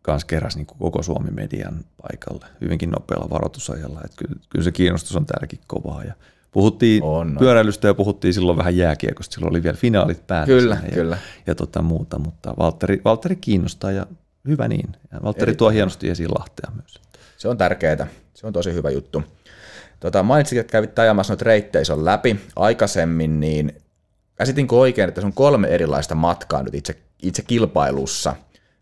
kanssa 0.02 0.28
keräsi 0.28 0.58
niin 0.58 0.68
kuin 0.68 0.78
koko 0.80 1.04
Suomi 1.04 1.32
median 1.32 1.80
paikalle 2.02 2.46
hyvinkin 2.62 2.90
nopealla 2.90 3.30
varoitusajalla. 3.30 4.02
Että 4.06 4.18
kyllä, 4.18 4.42
kyllä 4.50 4.64
se 4.64 4.72
kiinnostus 4.72 5.16
on 5.16 5.26
täälläkin 5.26 5.60
kovaa. 5.68 6.04
Ja 6.04 6.14
Puhuttiin 6.52 7.04
on, 7.04 7.28
on. 7.28 7.38
pyöräilystä 7.40 7.88
ja 7.88 7.94
puhuttiin 7.94 8.34
silloin 8.34 8.58
vähän 8.58 8.78
jääkiekosta. 8.78 9.34
Silloin 9.34 9.52
oli 9.52 9.64
vielä 9.64 9.78
finaalit 9.78 10.28
päätössä. 10.28 10.62
Kyllä, 10.62 10.78
ja, 10.86 10.92
kyllä. 10.92 11.18
Ja 11.48 11.56
tota 11.56 11.82
muuta, 11.82 12.20
mutta 12.20 12.54
Valtteri, 12.60 13.02
Valtteri 13.06 13.36
kiinnostaa 13.36 13.92
ja 13.92 14.06
hyvä 14.48 14.68
niin. 14.68 14.90
Ja 15.12 15.20
Valtteri 15.24 15.56
tuo 15.56 15.70
hienosti 15.70 16.10
esiin 16.10 16.30
Lahtea 16.40 16.72
myös. 16.76 17.02
Se 17.38 17.48
on 17.48 17.58
tärkeää. 17.58 18.08
Se 18.34 18.48
on 18.48 18.54
tosi 18.54 18.74
hyvä 18.74 18.90
juttu. 18.90 19.24
Tota, 20.00 20.24
mainitsit, 20.24 20.58
että 20.58 20.72
kävit 20.72 21.00
ajamassa 21.00 21.34
noita 21.34 21.46
reitteison 21.46 22.06
läpi 22.06 22.40
aikaisemmin, 22.56 23.40
niin 23.40 23.76
käsitinkö 24.36 24.76
oikein, 24.76 25.10
että 25.10 25.22
se 25.22 25.28
on 25.28 25.34
kolme 25.34 25.68
erilaista 25.68 26.16
matkaa 26.16 26.64
nyt 26.64 26.76
itse, 26.76 26.98
itse 27.24 27.42
kilpailussa. 27.42 28.36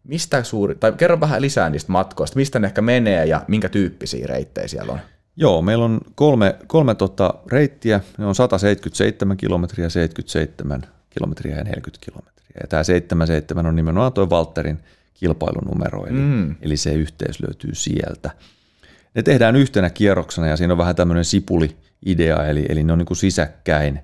Mistä 0.03 0.43
suuri, 0.43 0.75
tai 0.75 0.91
kerro 0.91 1.19
vähän 1.19 1.41
lisää 1.41 1.69
niistä 1.69 1.91
matkoista, 1.91 2.35
mistä 2.35 2.59
ne 2.59 2.67
ehkä 2.67 2.81
menee 2.81 3.25
ja 3.25 3.41
minkä 3.47 3.69
tyyppisiä 3.69 4.27
reittejä 4.27 4.67
siellä 4.67 4.93
on? 4.93 4.99
Joo, 5.35 5.61
meillä 5.61 5.85
on 5.85 6.01
kolme, 6.15 6.55
kolme 6.67 6.95
tota 6.95 7.33
reittiä, 7.51 7.99
ne 8.17 8.25
on 8.25 8.35
177 8.35 9.37
kilometriä, 9.37 9.89
77 9.89 10.81
kilometriä 11.09 11.55
ja 11.55 11.63
40 11.63 12.05
kilometriä. 12.05 12.59
Ja 12.61 12.67
tämä 12.67 12.83
77 12.83 13.65
on 13.65 13.75
nimenomaan 13.75 14.13
tuo 14.13 14.29
Valterin 14.29 14.79
kilpailunumero, 15.15 16.05
eli, 16.05 16.19
mm. 16.19 16.55
eli 16.61 16.77
se 16.77 16.93
yhteys 16.93 17.39
löytyy 17.39 17.75
sieltä. 17.75 18.31
Ne 19.15 19.23
tehdään 19.23 19.55
yhtenä 19.55 19.89
kierroksena 19.89 20.47
ja 20.47 20.57
siinä 20.57 20.73
on 20.73 20.77
vähän 20.77 20.95
tämmöinen 20.95 21.25
sipuli-idea, 21.25 22.45
eli, 22.45 22.65
eli 22.69 22.83
ne 22.83 22.93
on 22.93 22.99
niin 22.99 23.05
kuin 23.05 23.17
sisäkkäin. 23.17 23.99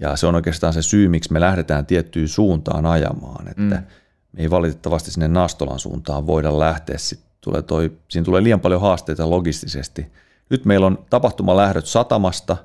Ja 0.00 0.16
se 0.16 0.26
on 0.26 0.34
oikeastaan 0.34 0.72
se 0.72 0.82
syy, 0.82 1.08
miksi 1.08 1.32
me 1.32 1.40
lähdetään 1.40 1.86
tiettyyn 1.86 2.28
suuntaan 2.28 2.86
ajamaan, 2.86 3.48
että 3.48 3.62
mm. 3.62 3.84
me 4.32 4.42
ei 4.42 4.50
valitettavasti 4.50 5.10
sinne 5.10 5.28
Nastolan 5.28 5.78
suuntaan 5.78 6.26
voida 6.26 6.58
lähteä. 6.58 6.98
Sitten 6.98 7.30
tulee 7.40 7.62
toi, 7.62 7.92
siinä 8.08 8.24
tulee 8.24 8.42
liian 8.42 8.60
paljon 8.60 8.80
haasteita 8.80 9.30
logistisesti. 9.30 10.06
Nyt 10.50 10.64
meillä 10.64 10.86
on 10.86 11.04
tapahtumalähdöt 11.10 11.86
satamasta, 11.86 12.56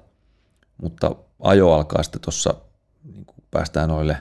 mutta 0.81 1.15
ajo 1.39 1.73
alkaa 1.73 2.03
sitten 2.03 2.21
tuossa, 2.21 2.53
niin 3.03 3.25
päästään 3.51 3.89
noille 3.89 4.17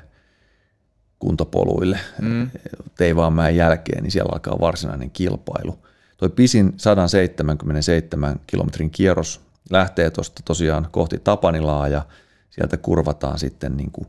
kuntopoluille 1.19 1.99
mm. 2.23 2.51
Teivaanmäen 2.97 3.57
jälkeen, 3.57 4.03
niin 4.03 4.11
siellä 4.11 4.31
alkaa 4.33 4.61
varsinainen 4.61 5.11
kilpailu. 5.11 5.79
Toi 6.17 6.29
pisin 6.29 6.73
177 6.77 8.41
kilometrin 8.47 8.91
kierros 8.91 9.41
lähtee 9.71 10.11
tuosta 10.11 10.43
tosiaan 10.45 10.89
kohti 10.91 11.19
Tapanilaa 11.19 11.89
ja 11.89 12.03
sieltä 12.51 12.77
kurvataan 12.77 13.39
sitten 13.39 13.77
niin 13.77 13.91
kuin 13.91 14.07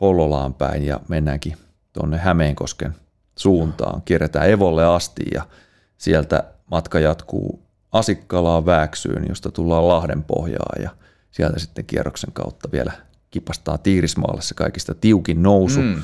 Hollolaan 0.00 0.54
päin 0.54 0.82
ja 0.82 1.00
mennäänkin 1.08 1.56
tuonne 1.92 2.18
Hämeenkosken 2.18 2.94
suuntaan. 3.36 4.02
Kierretään 4.02 4.50
Evolle 4.50 4.84
asti 4.84 5.22
ja 5.34 5.46
sieltä 5.98 6.44
matka 6.70 7.00
jatkuu 7.00 7.62
Asikkalaan 7.92 8.66
Vääksyyn, 8.66 9.28
josta 9.28 9.50
tullaan 9.50 9.88
Lahden 9.88 10.24
pohjaan 10.24 10.82
ja 10.82 10.90
sieltä 11.30 11.58
sitten 11.58 11.84
kierroksen 11.84 12.32
kautta 12.32 12.72
vielä 12.72 12.92
kipastaa 13.30 13.78
Tiirismaalle 13.78 14.42
se 14.42 14.54
kaikista 14.54 14.94
tiukin 14.94 15.42
nousu. 15.42 15.80
Mm 15.80 16.02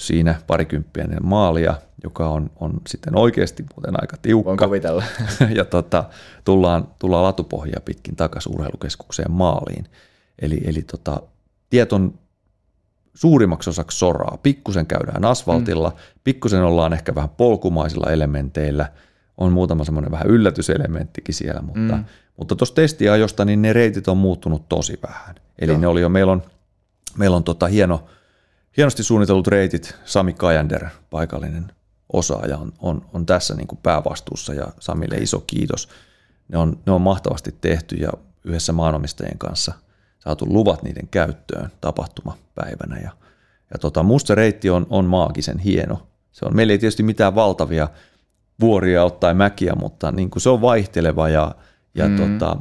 siinä 0.00 0.34
parikymppinen 0.46 1.18
maalia, 1.22 1.74
joka 2.04 2.28
on, 2.28 2.50
on 2.60 2.80
sitten 2.88 3.16
oikeasti 3.16 3.64
muuten 3.74 4.02
aika 4.02 4.16
tiukka. 4.22 4.48
Voin 4.48 4.58
kuvitella. 4.58 5.04
ja 5.58 5.64
tota, 5.64 6.04
tullaan, 6.44 6.88
tullaan 6.98 7.24
latupohjaa 7.24 7.80
pitkin 7.84 8.16
takaisin 8.16 8.54
urheilukeskukseen 8.54 9.30
maaliin. 9.30 9.86
Eli, 10.38 10.60
eli 10.64 10.82
tota, 10.82 11.22
tiet 11.70 11.92
on 11.92 12.18
suurimmaksi 13.14 13.70
osaksi 13.70 13.98
soraa. 13.98 14.38
Pikkusen 14.42 14.86
käydään 14.86 15.24
asfaltilla, 15.24 15.90
mm. 15.90 15.96
pikkusen 16.24 16.62
ollaan 16.62 16.92
ehkä 16.92 17.14
vähän 17.14 17.30
polkumaisilla 17.30 18.10
elementeillä, 18.10 18.92
on 19.38 19.52
muutama 19.52 19.84
semmoinen 19.84 20.10
vähän 20.10 20.26
yllätyselementtikin 20.26 21.34
siellä, 21.34 21.62
mutta 21.62 21.96
mm. 21.96 22.04
mutta 22.36 22.56
tuossa 22.56 22.74
testiajosta 22.74 23.44
niin 23.44 23.62
ne 23.62 23.72
reitit 23.72 24.08
on 24.08 24.16
muuttunut 24.16 24.68
tosi 24.68 24.98
vähän. 25.08 25.34
Eli 25.58 25.72
Joo. 25.72 25.80
ne 25.80 25.86
oli 25.86 26.00
jo, 26.00 26.08
meillä 26.08 26.32
on, 26.32 26.42
meillä 27.18 27.36
on 27.36 27.44
tota 27.44 27.66
hieno– 27.66 28.04
hienosti 28.76 29.02
suunnitellut 29.02 29.46
reitit, 29.46 29.96
Sami 30.04 30.32
Kajander, 30.32 30.86
paikallinen 31.10 31.72
osaaja, 32.12 32.58
on, 32.58 32.72
on, 32.78 33.02
on 33.12 33.26
tässä 33.26 33.54
niin 33.54 33.66
kuin 33.66 33.78
päävastuussa 33.82 34.54
ja 34.54 34.66
Samille 34.80 35.16
iso 35.16 35.40
kiitos. 35.46 35.88
Ne 36.48 36.58
on, 36.58 36.78
ne 36.86 36.92
on 36.92 37.00
mahtavasti 37.00 37.54
tehty 37.60 37.96
ja 37.96 38.10
yhdessä 38.44 38.72
maanomistajien 38.72 39.38
kanssa 39.38 39.72
saatu 40.18 40.46
luvat 40.48 40.82
niiden 40.82 41.08
käyttöön 41.08 41.70
tapahtumapäivänä. 41.80 42.96
Ja, 42.96 43.10
ja 43.72 43.78
tota, 43.80 44.02
musta 44.02 44.34
reitti 44.34 44.70
on, 44.70 44.86
on 44.90 45.04
maagisen 45.04 45.58
hieno. 45.58 46.06
Se 46.32 46.44
on, 46.44 46.56
meillä 46.56 46.72
ei 46.72 46.78
tietysti 46.78 47.02
mitään 47.02 47.34
valtavia 47.34 47.88
vuoria 48.60 49.04
ottaa 49.04 49.34
mäkiä, 49.34 49.72
mutta 49.74 50.12
niin 50.12 50.30
kuin 50.30 50.42
se 50.42 50.48
on 50.48 50.60
vaihteleva 50.60 51.28
ja, 51.28 51.54
ja 51.94 52.08
mm. 52.08 52.16
tota, 52.16 52.56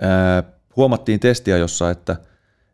ää, 0.00 0.42
huomattiin 0.76 1.20
testiä 1.20 1.56
jossa, 1.56 1.90
että 1.90 2.16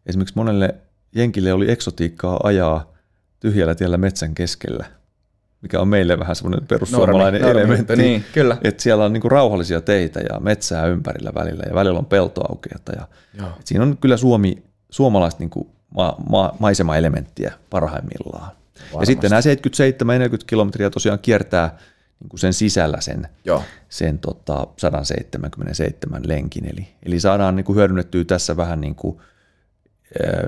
esimerkiksi 0.06 0.36
monelle 0.36 0.74
Jenkille 1.14 1.52
oli 1.52 1.70
eksotiikkaa 1.70 2.40
ajaa 2.42 2.92
tyhjällä 3.40 3.74
tiellä 3.74 3.96
metsän 3.96 4.34
keskellä, 4.34 4.84
mikä 5.62 5.80
on 5.80 5.88
meille 5.88 6.18
vähän 6.18 6.36
semmoinen 6.36 6.66
perussuomalainen 6.66 7.42
normi, 7.42 7.60
elementti. 7.60 7.92
Normi, 7.92 8.02
niin, 8.02 8.24
kyllä. 8.32 8.56
Että 8.64 8.82
siellä 8.82 9.04
on 9.04 9.12
niinku 9.12 9.28
rauhallisia 9.28 9.80
teitä 9.80 10.20
ja 10.20 10.40
metsää 10.40 10.86
ympärillä 10.86 11.32
välillä 11.34 11.62
ja 11.68 11.74
välillä 11.74 11.98
on 11.98 12.06
peltoaukeata. 12.06 12.92
Ja, 12.92 13.08
siinä 13.64 13.84
on 13.84 13.96
kyllä 14.00 14.16
Suomi, 14.16 14.62
suomalaista 14.90 15.40
niinku 15.40 15.70
ma, 15.96 16.16
ma, 16.30 16.52
maisemaelementtiä 16.58 17.52
parhaimmillaan. 17.70 18.50
Varmasti. 18.78 19.02
Ja 19.02 19.06
sitten 19.06 19.30
nämä 19.30 19.40
77-40 20.36 20.44
kilometriä 20.46 20.90
tosiaan 20.90 21.18
kiertää 21.18 21.78
niin 22.20 22.28
kuin 22.28 22.40
sen 22.40 22.52
sisällä 22.52 23.00
sen, 23.00 23.28
Joo. 23.44 23.62
sen 23.88 24.18
tota 24.18 24.66
177 24.76 26.22
lenkin. 26.26 26.64
Eli, 26.64 26.88
eli 27.02 27.20
saadaan 27.20 27.56
niin 27.56 27.64
kuin 27.64 27.76
hyödynnettyä 27.76 28.24
tässä 28.24 28.56
vähän 28.56 28.80
niin 28.80 28.94
kuin 28.94 29.18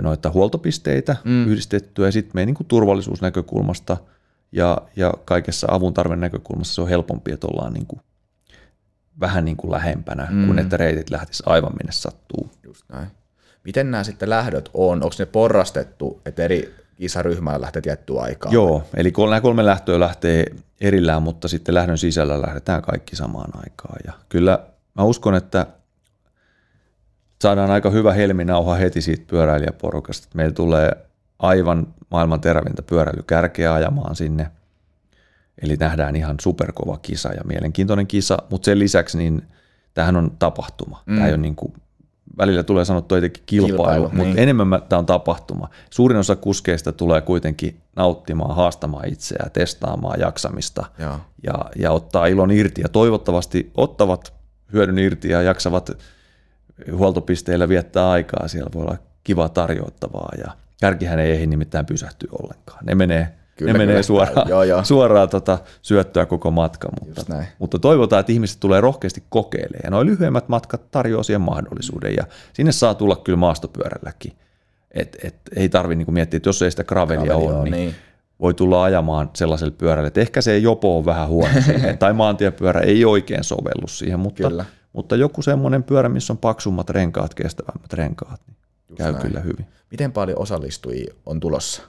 noita 0.02 0.30
huoltopisteitä 0.30 1.16
mm. 1.24 1.46
yhdistettyä 1.46 2.06
ja 2.06 2.12
sitten 2.12 2.30
meidän 2.34 2.46
niin 2.46 2.54
kuin 2.54 2.66
turvallisuusnäkökulmasta 2.66 3.96
ja, 4.52 4.78
ja 4.96 5.14
kaikessa 5.24 5.66
avun 5.70 5.94
tarven 5.94 6.20
näkökulmassa 6.20 6.74
se 6.74 6.80
on 6.80 6.88
helpompi, 6.88 7.32
että 7.32 7.46
ollaan 7.46 7.72
niin 7.72 7.86
kuin 7.86 8.00
vähän 9.20 9.44
niin 9.44 9.56
kuin 9.56 9.70
lähempänä, 9.70 10.28
mm. 10.30 10.46
kuin 10.46 10.58
että 10.58 10.76
reitit 10.76 11.10
lähtis 11.10 11.42
aivan 11.46 11.72
minne 11.72 11.92
sattuu. 11.92 12.50
Just 12.62 12.84
näin. 12.92 13.06
Miten 13.64 13.90
nämä 13.90 14.04
sitten 14.04 14.30
lähdöt 14.30 14.70
on? 14.74 15.02
Onko 15.02 15.16
ne 15.18 15.26
porrastettu, 15.26 16.20
että 16.26 16.42
eri 16.42 16.74
kisaryhmällä 16.96 17.60
lähtee 17.60 17.82
tiettyä 17.82 18.20
aikaa? 18.20 18.52
Joo, 18.52 18.82
eli 18.96 19.12
nämä 19.18 19.40
kolme 19.40 19.64
lähtöä 19.64 20.00
lähtee 20.00 20.44
erillään, 20.80 21.22
mutta 21.22 21.48
sitten 21.48 21.74
lähdön 21.74 21.98
sisällä 21.98 22.42
lähdetään 22.42 22.82
kaikki 22.82 23.16
samaan 23.16 23.50
aikaan. 23.54 23.98
Ja 24.06 24.12
kyllä 24.28 24.58
mä 24.94 25.04
uskon, 25.04 25.34
että 25.34 25.66
saadaan 27.42 27.70
aika 27.70 27.90
hyvä 27.90 28.12
helminauha 28.12 28.74
heti 28.74 29.00
siitä 29.00 29.24
pyöräilijäporukasta. 29.26 30.28
Meillä 30.34 30.54
tulee 30.54 30.90
aivan 31.38 31.86
maailman 32.10 32.40
terävintä 32.40 32.82
pyöräilykärkeä 32.82 33.74
ajamaan 33.74 34.16
sinne. 34.16 34.50
Eli 35.62 35.76
nähdään 35.76 36.16
ihan 36.16 36.36
superkova 36.40 36.98
kisa 37.02 37.32
ja 37.32 37.40
mielenkiintoinen 37.44 38.06
kisa, 38.06 38.38
mutta 38.50 38.64
sen 38.64 38.78
lisäksi 38.78 39.18
niin 39.18 39.42
tämähän 39.94 40.16
on 40.16 40.30
tapahtuma. 40.38 41.02
Mm. 41.06 41.14
Tämä 41.14 41.26
ei 41.26 41.32
ole 41.32 41.42
niin 41.42 41.56
kuin, 41.56 41.72
välillä 42.38 42.62
tulee 42.62 42.84
sanottua 42.84 43.18
jotenkin 43.18 43.42
kilpailu, 43.46 43.76
kilpailu 43.76 44.02
mutta 44.02 44.24
niin. 44.24 44.38
enemmän 44.38 44.82
tämä 44.88 44.98
on 44.98 45.06
tapahtuma. 45.06 45.68
Suurin 45.90 46.18
osa 46.18 46.36
kuskeista 46.36 46.92
tulee 46.92 47.20
kuitenkin 47.20 47.80
nauttimaan, 47.96 48.56
haastamaan 48.56 49.08
itseään, 49.08 49.50
testaamaan 49.50 50.20
jaksamista 50.20 50.86
ja, 50.98 51.18
ja, 51.42 51.54
ja 51.76 51.92
ottaa 51.92 52.26
ilon 52.26 52.50
irti 52.50 52.80
ja 52.80 52.88
toivottavasti 52.88 53.70
ottavat 53.74 54.32
hyödyn 54.72 54.98
irti 54.98 55.28
ja 55.28 55.42
jaksavat 55.42 55.90
huoltopisteillä 56.92 57.68
viettää 57.68 58.10
aikaa, 58.10 58.48
siellä 58.48 58.70
voi 58.74 58.82
olla 58.82 58.96
kiva 59.24 59.48
tarjottavaa 59.48 60.32
ja 60.44 60.52
kärkihän 60.80 61.18
ei 61.18 61.32
ehdi 61.32 61.46
nimittäin 61.46 61.86
pysähtyä 61.86 62.28
ollenkaan. 62.42 62.84
Ne 62.86 62.94
menee, 62.94 63.32
kyllä, 63.56 63.72
ne 63.72 63.78
kyllä, 63.78 63.86
menee 63.86 64.02
suoraan, 64.02 64.48
joo, 64.48 64.62
joo. 64.62 64.84
suoraan 64.84 65.28
tota, 65.28 65.58
syöttöä 65.82 66.26
koko 66.26 66.50
matka, 66.50 66.88
mutta, 67.00 67.22
mutta 67.58 67.78
toivotaan, 67.78 68.20
että 68.20 68.32
ihmiset 68.32 68.60
tulee 68.60 68.80
rohkeasti 68.80 69.22
kokeilemaan. 69.28 69.80
Ja 69.84 69.90
noin 69.90 70.06
lyhyemmät 70.06 70.48
matkat 70.48 70.90
tarjoaa 70.90 71.22
siihen 71.22 71.40
mahdollisuuden 71.40 72.14
ja 72.16 72.24
sinne 72.52 72.72
saa 72.72 72.94
tulla 72.94 73.16
kyllä 73.16 73.38
maastopyörälläkin. 73.38 74.32
Et, 74.90 75.16
et, 75.24 75.34
ei 75.56 75.68
tarvi 75.68 75.94
niinku 75.94 76.12
miettiä, 76.12 76.36
että 76.36 76.48
jos 76.48 76.62
ei 76.62 76.70
sitä 76.70 76.84
gravelia 76.84 77.36
ole, 77.36 77.62
niin, 77.62 77.72
niin 77.72 77.94
voi 78.40 78.54
tulla 78.54 78.84
ajamaan 78.84 79.30
sellaiselle 79.34 79.74
pyörälle, 79.78 80.08
että 80.08 80.20
ehkä 80.20 80.40
se 80.40 80.58
jopo 80.58 80.98
on 80.98 81.04
vähän 81.04 81.28
huono 81.28 81.60
siihen, 81.66 81.98
tai 81.98 82.12
maantiepyörä 82.12 82.80
ei 82.80 83.04
oikein 83.04 83.44
sovellu 83.44 83.88
siihen, 83.88 84.20
mutta 84.20 84.48
kyllä. 84.48 84.64
Mutta 84.92 85.16
joku 85.16 85.42
semmoinen 85.42 85.82
pyörä, 85.82 86.08
missä 86.08 86.32
on 86.32 86.38
paksummat 86.38 86.90
renkaat, 86.90 87.34
kestävämmät 87.34 87.92
renkaat, 87.92 88.40
niin 88.46 88.56
Just 88.88 88.98
käy 88.98 89.12
näin. 89.12 89.26
kyllä 89.26 89.40
hyvin. 89.40 89.66
Miten 89.90 90.12
paljon 90.12 90.38
osallistujia 90.38 91.14
on 91.26 91.40
tulossa? 91.40 91.82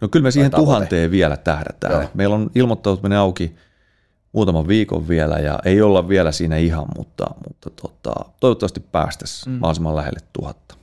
No 0.00 0.08
kyllä 0.08 0.24
me 0.24 0.30
siihen 0.30 0.50
tuhanteen 0.50 1.10
vielä 1.10 1.36
tähdätään. 1.36 1.92
Joo. 1.92 2.10
Meillä 2.14 2.34
on 2.34 2.50
ilmoittautuminen 2.54 3.18
auki 3.18 3.56
muutaman 4.32 4.68
viikon 4.68 5.08
vielä 5.08 5.38
ja 5.38 5.58
ei 5.64 5.82
olla 5.82 6.08
vielä 6.08 6.32
siinä 6.32 6.56
ihan, 6.56 6.86
mutta, 6.96 7.26
mutta 7.48 7.70
tota, 7.82 8.12
toivottavasti 8.40 8.80
päästäisiin 8.80 9.52
mm. 9.52 9.58
mahdollisimman 9.58 9.96
lähelle 9.96 10.20
tuhatta. 10.32 10.74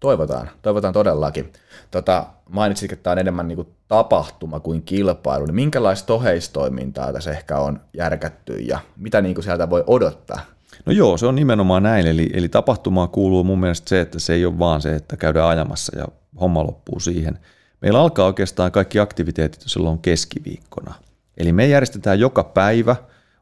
Toivotaan, 0.00 0.50
toivotaan 0.62 0.94
todellakin. 0.94 1.52
Tota, 1.90 2.26
mainitsit, 2.48 2.92
että 2.92 3.02
tämä 3.02 3.12
on 3.12 3.18
enemmän 3.18 3.48
niin 3.48 3.56
kuin 3.56 3.68
tapahtuma 3.88 4.60
kuin 4.60 4.82
kilpailu, 4.82 5.46
niin 5.46 5.54
minkälaista 5.54 6.14
oheistoimintaa 6.14 7.12
tässä 7.12 7.30
ehkä 7.30 7.58
on 7.58 7.80
järkätty 7.96 8.54
ja 8.54 8.78
mitä 8.96 9.20
niin 9.20 9.34
kuin 9.34 9.44
sieltä 9.44 9.70
voi 9.70 9.84
odottaa? 9.86 10.40
No 10.86 10.92
joo, 10.92 11.16
se 11.16 11.26
on 11.26 11.34
nimenomaan 11.34 11.82
näin. 11.82 12.06
Eli, 12.06 12.30
eli 12.32 12.48
tapahtumaan 12.48 13.08
kuuluu 13.08 13.44
mun 13.44 13.60
mielestä 13.60 13.88
se, 13.88 14.00
että 14.00 14.18
se 14.18 14.34
ei 14.34 14.46
ole 14.46 14.58
vaan 14.58 14.82
se, 14.82 14.94
että 14.94 15.16
käydään 15.16 15.48
ajamassa 15.48 15.98
ja 15.98 16.04
homma 16.40 16.64
loppuu 16.64 17.00
siihen. 17.00 17.38
Meillä 17.80 18.00
alkaa 18.00 18.26
oikeastaan 18.26 18.72
kaikki 18.72 18.98
aktiviteetit 18.98 19.62
silloin 19.66 19.98
keskiviikkona. 19.98 20.94
Eli 21.36 21.52
me 21.52 21.66
järjestetään 21.66 22.20
joka 22.20 22.44
päivä 22.44 22.96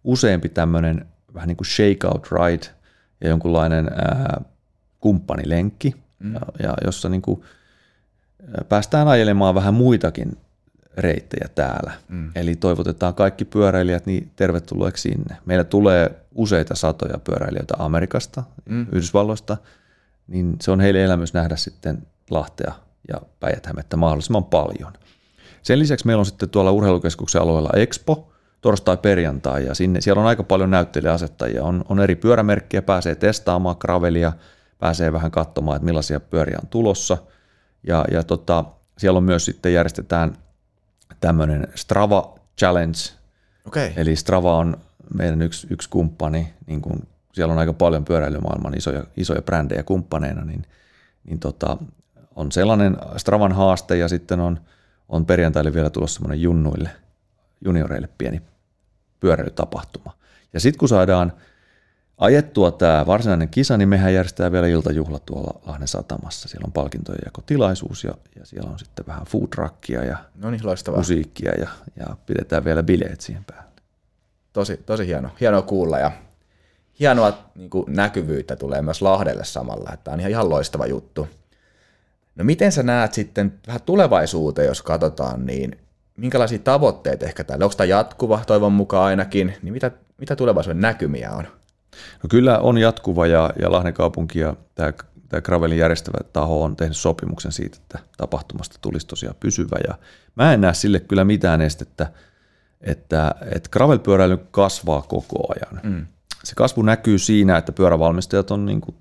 useampi 0.04 0.48
tämmöinen 0.48 1.06
vähän 1.34 1.48
niin 1.48 1.56
kuin 1.56 1.66
shakeout 1.66 2.28
ride 2.32 2.66
ja 3.20 3.28
jonkunlainen 3.28 3.88
ää, 3.88 4.40
kumppanilenkki, 5.00 5.94
mm. 6.18 6.34
ja, 6.34 6.40
ja 6.62 6.74
jossa 6.84 7.08
niin 7.08 7.22
kuin 7.22 7.42
päästään 8.68 9.08
ajelemaan 9.08 9.54
vähän 9.54 9.74
muitakin 9.74 10.36
reittejä 10.96 11.48
täällä. 11.54 11.92
Mm. 12.08 12.30
Eli 12.34 12.56
toivotetaan 12.56 13.14
kaikki 13.14 13.44
pyöräilijät 13.44 14.06
niin 14.06 14.30
tervetulleeksi 14.36 15.02
sinne. 15.02 15.36
Meillä 15.44 15.64
tulee 15.64 16.10
useita 16.34 16.74
satoja 16.74 17.18
pyöräilijöitä 17.18 17.74
Amerikasta, 17.78 18.42
mm. 18.68 18.86
Yhdysvalloista, 18.92 19.56
niin 20.26 20.56
se 20.60 20.70
on 20.70 20.80
heille 20.80 21.04
elämys 21.04 21.34
nähdä 21.34 21.56
sitten 21.56 22.06
Lahtea 22.30 22.72
ja 23.08 23.20
päijät 23.40 23.68
mahdollisimman 23.96 24.44
paljon. 24.44 24.92
Sen 25.62 25.78
lisäksi 25.78 26.06
meillä 26.06 26.20
on 26.20 26.26
sitten 26.26 26.50
tuolla 26.50 26.72
urheilukeskuksen 26.72 27.42
alueella 27.42 27.70
Expo, 27.76 28.32
torstai-perjantai, 28.60 29.66
ja 29.66 29.74
sinne, 29.74 30.00
siellä 30.00 30.20
on 30.20 30.28
aika 30.28 30.42
paljon 30.42 30.70
näyttelijäasettajia. 30.70 31.64
On, 31.64 31.84
on 31.88 32.00
eri 32.00 32.16
pyörämerkkiä, 32.16 32.82
pääsee 32.82 33.14
testaamaan 33.14 33.76
gravelia, 33.80 34.32
pääsee 34.78 35.12
vähän 35.12 35.30
katsomaan, 35.30 35.76
että 35.76 35.86
millaisia 35.86 36.20
pyöriä 36.20 36.58
on 36.62 36.68
tulossa. 36.68 37.18
Ja, 37.86 38.04
ja 38.10 38.22
tota, 38.22 38.64
siellä 38.98 39.16
on 39.16 39.24
myös 39.24 39.44
sitten 39.44 39.74
järjestetään 39.74 40.36
tämmöinen 41.20 41.68
Strava 41.74 42.38
Challenge. 42.58 42.98
Okay. 43.66 43.92
Eli 43.96 44.16
Strava 44.16 44.56
on 44.56 44.76
meidän 45.14 45.42
yksi, 45.42 45.66
yksi 45.70 45.88
kumppani, 45.88 46.54
niin 46.66 46.82
kun 46.82 47.06
siellä 47.32 47.52
on 47.52 47.58
aika 47.58 47.72
paljon 47.72 48.04
pyöräilymaailman 48.04 48.76
isoja, 48.76 49.04
isoja 49.16 49.42
brändejä 49.42 49.82
kumppaneina, 49.82 50.44
niin, 50.44 50.66
niin 51.24 51.38
tota, 51.40 51.78
on 52.36 52.52
sellainen 52.52 52.96
Stravan 53.16 53.52
haaste 53.52 53.96
ja 53.96 54.08
sitten 54.08 54.40
on, 54.40 54.60
on 55.08 55.26
perjantaille 55.26 55.74
vielä 55.74 55.90
tulossa 55.90 56.14
semmoinen 56.14 56.42
junnuille, 56.42 56.90
junioreille 57.64 58.08
pieni 58.18 58.42
pyöräilytapahtuma. 59.20 60.12
Ja 60.52 60.60
sitten 60.60 60.78
kun 60.78 60.88
saadaan 60.88 61.32
ajettua 62.18 62.70
tämä 62.70 63.06
varsinainen 63.06 63.48
kisa, 63.48 63.76
niin 63.76 63.88
mehän 63.88 64.14
järjestetään 64.14 64.52
vielä 64.52 64.66
iltajuhla 64.66 65.18
tuolla 65.18 65.60
Lahden 65.66 65.88
satamassa. 65.88 66.48
Siellä 66.48 66.66
on 66.66 66.72
palkintojen 66.72 67.22
jakotilaisuus 67.24 68.04
ja, 68.04 68.14
ja 68.38 68.46
siellä 68.46 68.70
on 68.70 68.78
sitten 68.78 69.06
vähän 69.06 69.24
food 69.24 69.48
truckia 69.48 70.04
ja 70.04 70.16
no 70.34 70.50
niin, 70.50 70.62
musiikkia 70.96 71.52
ja, 71.52 71.68
ja 71.96 72.16
pidetään 72.26 72.64
vielä 72.64 72.82
bileet 72.82 73.20
siihen 73.20 73.44
päälle. 73.44 73.72
Tosi, 74.52 74.76
tosi 74.76 75.06
hieno, 75.06 75.30
hienoa 75.40 75.62
kuulla 75.62 75.98
ja 75.98 76.10
hienoa 77.00 77.38
niin 77.54 77.70
kuin 77.70 77.84
näkyvyyttä 77.88 78.56
tulee 78.56 78.82
myös 78.82 79.02
Lahdelle 79.02 79.44
samalla, 79.44 79.90
että 79.92 80.04
tämä 80.04 80.12
on 80.12 80.20
ihan, 80.20 80.30
ihan 80.30 80.50
loistava 80.50 80.86
juttu. 80.86 81.28
No 82.36 82.44
miten 82.44 82.72
sä 82.72 82.82
näet 82.82 83.14
sitten 83.14 83.54
vähän 83.66 83.82
tulevaisuuteen, 83.82 84.68
jos 84.68 84.82
katsotaan, 84.82 85.46
niin 85.46 85.78
minkälaisia 86.16 86.58
tavoitteita 86.58 87.26
ehkä 87.26 87.44
täällä? 87.44 87.64
Onko 87.64 87.74
tämä 87.76 87.86
jatkuva, 87.86 88.42
toivon 88.46 88.72
mukaan 88.72 89.04
ainakin, 89.04 89.54
niin 89.62 89.72
mitä, 89.72 89.90
mitä 90.18 90.36
tulevaisuuden 90.36 90.80
näkymiä 90.80 91.30
on? 91.30 91.46
No 92.22 92.26
kyllä 92.30 92.58
on 92.58 92.78
jatkuva 92.78 93.26
ja, 93.26 93.50
ja 93.62 93.72
Lahden 93.72 93.94
kaupunki 93.94 94.38
ja 94.38 94.56
tämä, 94.74 94.92
tämä 95.28 95.40
Gravelin 95.40 95.78
järjestävä 95.78 96.18
taho 96.32 96.62
on 96.62 96.76
tehnyt 96.76 96.96
sopimuksen 96.96 97.52
siitä, 97.52 97.76
että 97.80 97.98
tapahtumasta 98.16 98.78
tulisi 98.80 99.06
tosiaan 99.06 99.36
pysyvä 99.40 99.76
ja 99.88 99.94
mä 100.36 100.52
en 100.52 100.60
näe 100.60 100.74
sille 100.74 101.00
kyllä 101.00 101.24
mitään 101.24 101.60
estettä, 101.60 102.12
että, 102.80 103.34
että 103.50 103.68
gravelpyöräily 103.72 104.36
kasvaa 104.50 105.02
koko 105.02 105.52
ajan. 105.54 105.80
Mm. 105.82 106.06
Se 106.44 106.54
kasvu 106.54 106.82
näkyy 106.82 107.18
siinä, 107.18 107.56
että 107.56 107.72
pyörävalmistajat 107.72 108.50
on 108.50 108.66
niin 108.66 108.80
kuin 108.80 108.96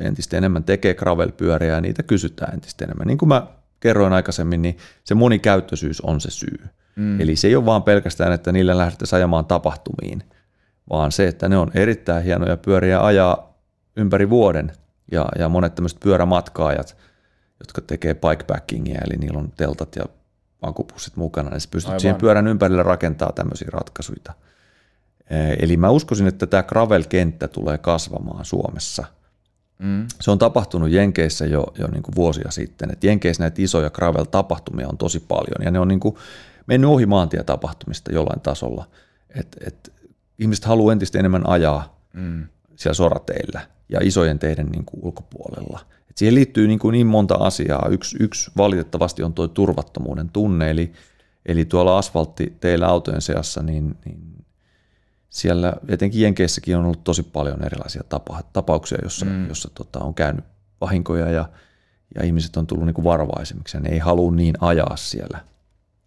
entistä 0.00 0.36
enemmän 0.36 0.64
tekee 0.64 0.94
gravelpyöriä 0.94 1.74
ja 1.74 1.80
niitä 1.80 2.02
kysytään 2.02 2.54
entistä 2.54 2.84
enemmän. 2.84 3.06
Niin 3.06 3.18
kuin 3.18 3.28
mä 3.28 3.46
kerroin 3.80 4.12
aikaisemmin, 4.12 4.62
niin 4.62 4.78
se 5.04 5.14
monikäyttöisyys 5.14 6.00
on 6.00 6.20
se 6.20 6.30
syy. 6.30 6.64
Mm. 6.96 7.20
Eli 7.20 7.36
se 7.36 7.48
ei 7.48 7.56
ole 7.56 7.66
vaan 7.66 7.82
pelkästään, 7.82 8.32
että 8.32 8.52
niillä 8.52 8.78
lähdetään 8.78 9.08
ajamaan 9.12 9.46
tapahtumiin, 9.46 10.22
vaan 10.90 11.12
se, 11.12 11.28
että 11.28 11.48
ne 11.48 11.58
on 11.58 11.70
erittäin 11.74 12.24
hienoja 12.24 12.56
pyöriä 12.56 13.04
ajaa 13.04 13.54
ympäri 13.96 14.30
vuoden 14.30 14.72
ja, 15.12 15.26
ja 15.38 15.48
monet 15.48 15.74
tämmöiset 15.74 16.00
pyörämatkaajat, 16.00 16.96
jotka 17.60 17.80
tekee 17.80 18.14
bikepackingia, 18.14 19.00
eli 19.06 19.16
niillä 19.16 19.38
on 19.38 19.52
teltat 19.56 19.96
ja 19.96 20.04
akupussit 20.62 21.16
mukana, 21.16 21.50
niin 21.50 21.60
sä 21.60 21.68
pystyt 21.70 21.88
Aivan. 21.88 22.00
siihen 22.00 22.16
pyörän 22.16 22.46
ympärille 22.46 22.82
rakentaa 22.82 23.32
tämmöisiä 23.32 23.68
ratkaisuja. 23.72 24.34
Eli 25.58 25.76
mä 25.76 25.90
uskoisin, 25.90 26.26
että 26.26 26.46
tämä 26.46 26.62
gravel-kenttä 26.62 27.48
tulee 27.48 27.78
kasvamaan 27.78 28.44
Suomessa– 28.44 29.04
Mm. 29.78 30.06
Se 30.20 30.30
on 30.30 30.38
tapahtunut 30.38 30.90
Jenkeissä 30.90 31.46
jo, 31.46 31.66
jo 31.78 31.86
niin 31.86 32.02
vuosia 32.16 32.50
sitten. 32.50 32.90
Et 32.90 33.04
Jenkeissä 33.04 33.42
näitä 33.42 33.62
isoja 33.62 33.90
gravel-tapahtumia 33.90 34.88
on 34.88 34.98
tosi 34.98 35.20
paljon 35.20 35.64
ja 35.64 35.70
ne 35.70 35.78
on 35.78 35.88
niin 35.88 36.00
kuin 36.00 36.16
mennyt 36.66 36.90
ohi 36.90 37.06
maantietapahtumista 37.06 38.12
jollain 38.12 38.40
tasolla. 38.40 38.88
Et, 39.34 39.56
et 39.66 39.92
ihmiset 40.38 40.64
haluaa 40.64 40.92
entistä 40.92 41.18
enemmän 41.18 41.48
ajaa 41.48 42.00
mm. 42.12 42.46
siellä 42.76 42.94
sorateillä 42.94 43.60
ja 43.88 44.00
isojen 44.02 44.38
teiden 44.38 44.66
niin 44.66 44.84
kuin 44.84 45.04
ulkopuolella. 45.04 45.80
Et 46.10 46.18
siihen 46.18 46.34
liittyy 46.34 46.66
niin, 46.66 46.78
kuin 46.78 46.92
niin 46.92 47.06
monta 47.06 47.34
asiaa. 47.34 47.88
Yksi, 47.90 48.16
yksi 48.20 48.50
valitettavasti 48.56 49.22
on 49.22 49.34
tuo 49.34 49.48
turvattomuuden 49.48 50.28
tunne, 50.28 50.70
eli, 50.70 50.92
eli 51.46 51.64
tuolla 51.64 51.98
asfalttiteillä 51.98 52.86
autojen 52.86 53.22
seassa 53.22 53.62
niin, 53.62 53.96
niin 54.04 54.44
siellä 55.30 55.72
etenkin 55.88 56.20
Jenkeissäkin 56.20 56.76
on 56.76 56.84
ollut 56.84 57.04
tosi 57.04 57.22
paljon 57.22 57.64
erilaisia 57.64 58.02
tapa, 58.08 58.42
tapauksia, 58.52 58.98
jossa, 59.02 59.26
mm. 59.26 59.48
jossa 59.48 59.70
tota, 59.74 59.98
on 59.98 60.14
käynyt 60.14 60.44
vahinkoja 60.80 61.30
ja, 61.30 61.48
ja 62.14 62.24
ihmiset 62.24 62.56
on 62.56 62.66
tullut 62.66 62.86
niin 62.86 62.94
kuin 62.94 63.04
varovaisemmiksi 63.04 63.76
ja 63.76 63.80
ne 63.80 63.88
ei 63.88 63.98
halua 63.98 64.32
niin 64.32 64.54
ajaa 64.60 64.96
siellä, 64.96 65.44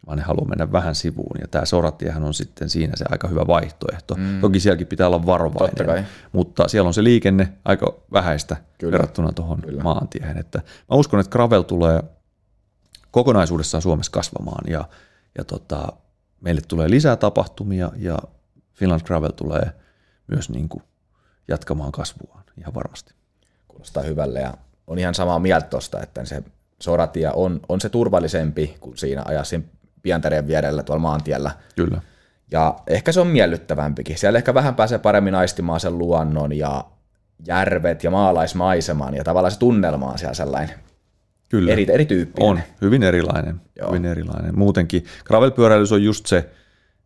vaan 0.08 0.18
ne 0.18 0.24
haluaa 0.24 0.48
mennä 0.48 0.72
vähän 0.72 0.96
sivuun. 0.96 1.36
Ja 1.42 1.48
tämä 1.48 1.66
soratiehän 1.66 2.24
on 2.24 2.34
sitten 2.34 2.70
siinä 2.70 2.94
se 2.96 3.06
aika 3.10 3.28
hyvä 3.28 3.48
vaihtoehto. 3.48 4.16
Mm. 4.16 4.42
Toki 4.42 4.60
sielläkin 4.60 4.88
pitää 4.88 5.08
olla 5.08 5.26
varovainen, 5.26 6.08
mutta 6.32 6.68
siellä 6.68 6.88
on 6.88 6.94
se 6.94 7.04
liikenne 7.04 7.54
aika 7.66 7.94
vähäistä 8.14 8.58
Kyllä. 8.78 8.92
verrattuna 8.92 9.32
tuohon 9.32 9.64
maantiehen. 9.84 10.38
Että 10.38 10.58
mä 10.60 10.96
uskon, 10.96 11.20
että 11.20 11.32
gravel 11.32 11.62
tulee 11.62 12.04
kokonaisuudessaan 13.12 13.82
Suomessa 13.82 14.12
kasvamaan 14.12 14.72
ja, 14.72 14.90
ja 15.38 15.44
tota, 15.44 15.88
meille 16.42 16.62
tulee 16.68 16.90
lisää 16.90 17.16
tapahtumia 17.16 17.92
ja 17.96 18.20
Finland 18.74 19.02
Gravel 19.02 19.32
tulee 19.32 19.72
myös 20.28 20.50
niin 20.50 20.70
kuin 20.70 20.84
jatkamaan 21.48 21.92
kasvuaan 21.92 22.44
ihan 22.58 22.74
varmasti. 22.74 23.14
Kuulostaa 23.68 24.04
hyvälle 24.04 24.40
ja 24.40 24.54
on 24.88 25.00
ihan 25.00 25.16
samaa 25.16 25.40
mieltä 25.40 25.68
tuosta, 25.68 26.02
että 26.02 26.26
se 26.26 26.44
soratia 26.80 27.32
on, 27.32 27.60
on 27.70 27.82
se 27.82 27.90
turvallisempi 27.90 28.78
kuin 28.80 28.98
siinä 28.98 29.24
ajaa 29.26 29.44
siinä 29.44 29.66
Pientareen 30.02 30.48
vierellä 30.48 30.84
tuolla 30.84 31.02
maantiellä. 31.02 31.52
Kyllä. 31.76 32.02
Ja 32.52 32.76
ehkä 32.88 33.12
se 33.12 33.20
on 33.20 33.28
miellyttävämpikin. 33.28 34.18
Siellä 34.18 34.38
ehkä 34.38 34.54
vähän 34.54 34.76
pääsee 34.76 34.98
paremmin 34.98 35.36
aistimaan 35.36 35.80
sen 35.80 35.98
luonnon 35.98 36.58
ja 36.58 36.86
järvet 37.48 38.04
ja 38.04 38.12
maalaismaiseman 38.12 39.16
ja 39.16 39.24
tavallaan 39.24 39.52
se 39.52 39.60
tunnelma 39.60 40.12
on 40.12 40.18
siellä 40.18 40.34
sellainen 40.34 40.76
Kyllä. 41.50 41.72
Eri, 41.72 41.86
erityyppinen. 41.92 42.50
On, 42.50 42.60
hyvin 42.82 43.04
erilainen. 43.04 43.62
Joo. 43.76 43.90
Hyvin 43.90 44.06
erilainen. 44.06 44.60
Muutenkin 44.60 45.06
gravelpyöräilys 45.24 45.92
on 45.92 46.04
just 46.04 46.26
se, 46.26 46.50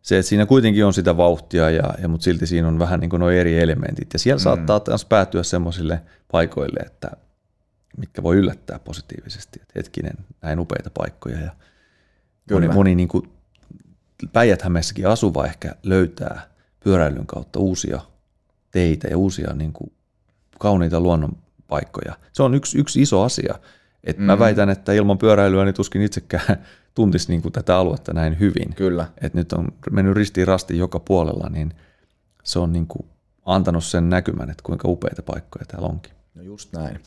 se, 0.02 0.18
että 0.18 0.28
siinä 0.28 0.46
kuitenkin 0.46 0.86
on 0.86 0.94
sitä 0.94 1.16
vauhtia, 1.16 1.70
ja, 1.70 1.94
ja, 2.02 2.08
mutta 2.08 2.24
silti 2.24 2.46
siinä 2.46 2.68
on 2.68 2.78
vähän 2.78 3.00
niin 3.00 3.10
kuin 3.10 3.20
nuo 3.20 3.30
eri 3.30 3.60
elementit. 3.60 4.08
Ja 4.12 4.18
siellä 4.18 4.38
mm. 4.38 4.42
saattaa 4.42 4.80
taas 4.80 5.04
päätyä 5.04 5.42
semmoisille 5.42 6.00
paikoille, 6.32 6.80
että 6.86 7.10
mitkä 7.96 8.22
voi 8.22 8.36
yllättää 8.36 8.78
positiivisesti. 8.78 9.60
Että 9.62 9.72
hetkinen, 9.76 10.14
näin 10.42 10.58
upeita 10.58 10.90
paikkoja. 10.94 11.40
Ja 11.40 11.50
Kyllä. 12.48 12.60
moni, 12.60 12.74
moni 12.74 12.94
niin 12.94 13.08
kuin 13.08 13.28
päijät 14.32 14.62
asuva 15.08 15.46
ehkä 15.46 15.74
löytää 15.82 16.50
pyöräilyn 16.84 17.26
kautta 17.26 17.58
uusia 17.58 18.00
teitä 18.70 19.08
ja 19.08 19.18
uusia 19.18 19.52
niin 19.52 19.72
kuin 19.72 19.92
kauniita 20.58 21.00
luonnonpaikkoja. 21.00 22.16
Se 22.32 22.42
on 22.42 22.54
yksi, 22.54 22.78
yksi 22.78 23.02
iso 23.02 23.22
asia. 23.22 23.54
Et 24.04 24.18
mm. 24.18 24.24
Mä 24.24 24.38
väitän, 24.38 24.70
että 24.70 24.92
ilman 24.92 25.18
pyöräilyä 25.18 25.64
niin 25.64 25.74
tuskin 25.74 26.02
itsekään 26.02 26.56
tuntisi 26.94 27.28
niin 27.28 27.42
kuin 27.42 27.52
tätä 27.52 27.76
aluetta 27.76 28.12
näin 28.12 28.40
hyvin. 28.40 28.74
Kyllä. 28.74 29.06
Et 29.20 29.34
nyt 29.34 29.52
on 29.52 29.68
mennyt 29.90 30.16
ristiin 30.16 30.46
rastiin 30.46 30.78
joka 30.78 31.00
puolella, 31.00 31.48
niin 31.48 31.72
se 32.44 32.58
on 32.58 32.72
niin 32.72 32.86
kuin 32.86 33.06
antanut 33.44 33.84
sen 33.84 34.10
näkymän, 34.10 34.50
että 34.50 34.62
kuinka 34.62 34.88
upeita 34.88 35.22
paikkoja 35.22 35.64
täällä 35.64 35.88
onkin. 35.88 36.12
No 36.34 36.42
just 36.42 36.72
näin. 36.72 37.00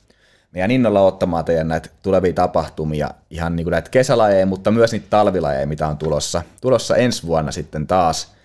Meidän 0.52 0.72
innolla 0.72 1.02
ottamaan 1.02 1.46
teidän 1.46 1.68
näitä 1.68 1.90
tulevia 2.04 2.34
tapahtumia, 2.34 3.10
ihan 3.30 3.56
niin 3.56 3.66
kuin 3.66 3.72
näitä 3.72 3.90
kesälajeja, 3.90 4.46
mutta 4.46 4.72
myös 4.72 4.92
niitä 4.92 5.08
talvilajeja, 5.10 5.68
mitä 5.68 5.88
on 5.88 5.98
tulossa. 5.98 6.42
Tulossa 6.62 6.96
ensi 6.96 7.28
vuonna 7.28 7.52
sitten 7.52 7.88
taas– 7.88 8.28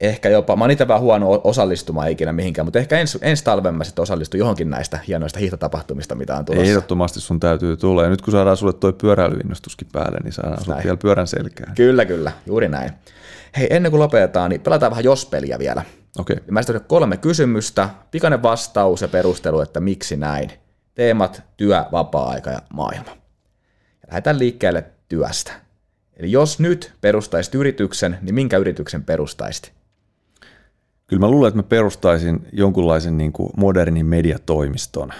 ehkä 0.00 0.28
jopa, 0.28 0.56
mä 0.56 0.64
oon 0.64 0.70
itse 0.70 0.88
vähän 0.88 1.02
huono 1.02 1.40
osallistumaan 1.44 2.10
ikinä 2.10 2.32
mihinkään, 2.32 2.66
mutta 2.66 2.78
ehkä 2.78 2.98
ens, 2.98 3.18
ensi 3.22 3.44
talven 3.44 3.74
mä 3.74 3.84
sitten 3.84 4.02
osallistun 4.02 4.40
johonkin 4.40 4.70
näistä 4.70 4.98
hienoista 5.08 5.38
hiihtotapahtumista, 5.38 6.14
mitä 6.14 6.36
on 6.36 6.44
tulossa. 6.44 6.70
Ehdottomasti 6.70 7.20
sun 7.20 7.40
täytyy 7.40 7.76
tulla, 7.76 8.02
ja 8.02 8.10
nyt 8.10 8.22
kun 8.22 8.32
saadaan 8.32 8.56
sulle 8.56 8.72
toi 8.72 8.92
pyöräilyinnostuskin 8.92 9.88
päälle, 9.92 10.18
niin 10.24 10.32
saadaan 10.32 10.64
sulle 10.64 10.80
vielä 10.84 10.96
pyörän 10.96 11.26
selkään. 11.26 11.74
Kyllä, 11.74 12.04
kyllä, 12.04 12.32
juuri 12.46 12.68
näin. 12.68 12.90
Hei, 13.56 13.66
ennen 13.70 13.90
kuin 13.90 14.00
lopetetaan, 14.00 14.50
niin 14.50 14.60
pelataan 14.60 14.90
vähän 14.90 15.04
jos-peliä 15.04 15.58
vielä. 15.58 15.82
Okei. 16.18 16.34
Okay. 16.34 16.46
Mä 16.50 16.60
esitän 16.60 16.80
kolme 16.86 17.16
kysymystä, 17.16 17.88
pikainen 18.10 18.42
vastaus 18.42 19.02
ja 19.02 19.08
perustelu, 19.08 19.60
että 19.60 19.80
miksi 19.80 20.16
näin. 20.16 20.52
Teemat, 20.96 21.42
työ, 21.56 21.84
vapaa-aika 21.92 22.50
ja 22.50 22.58
maailma. 22.72 23.10
Ja 24.02 24.08
lähdetään 24.08 24.38
liikkeelle 24.38 24.84
työstä. 25.08 25.52
Eli 26.16 26.32
jos 26.32 26.60
nyt 26.60 26.92
perustaisit 27.00 27.54
yrityksen, 27.54 28.18
niin 28.22 28.34
minkä 28.34 28.56
yrityksen 28.56 29.04
perustaisit? 29.04 29.72
Kyllä 31.06 31.20
mä 31.20 31.30
luulen, 31.30 31.48
että 31.48 31.58
mä 31.58 31.62
perustaisin 31.62 32.48
jonkunlaisen 32.52 33.18
niin 33.18 33.32
kuin 33.32 33.50
modernin 33.56 34.06
mediatoimiston. 34.06 35.12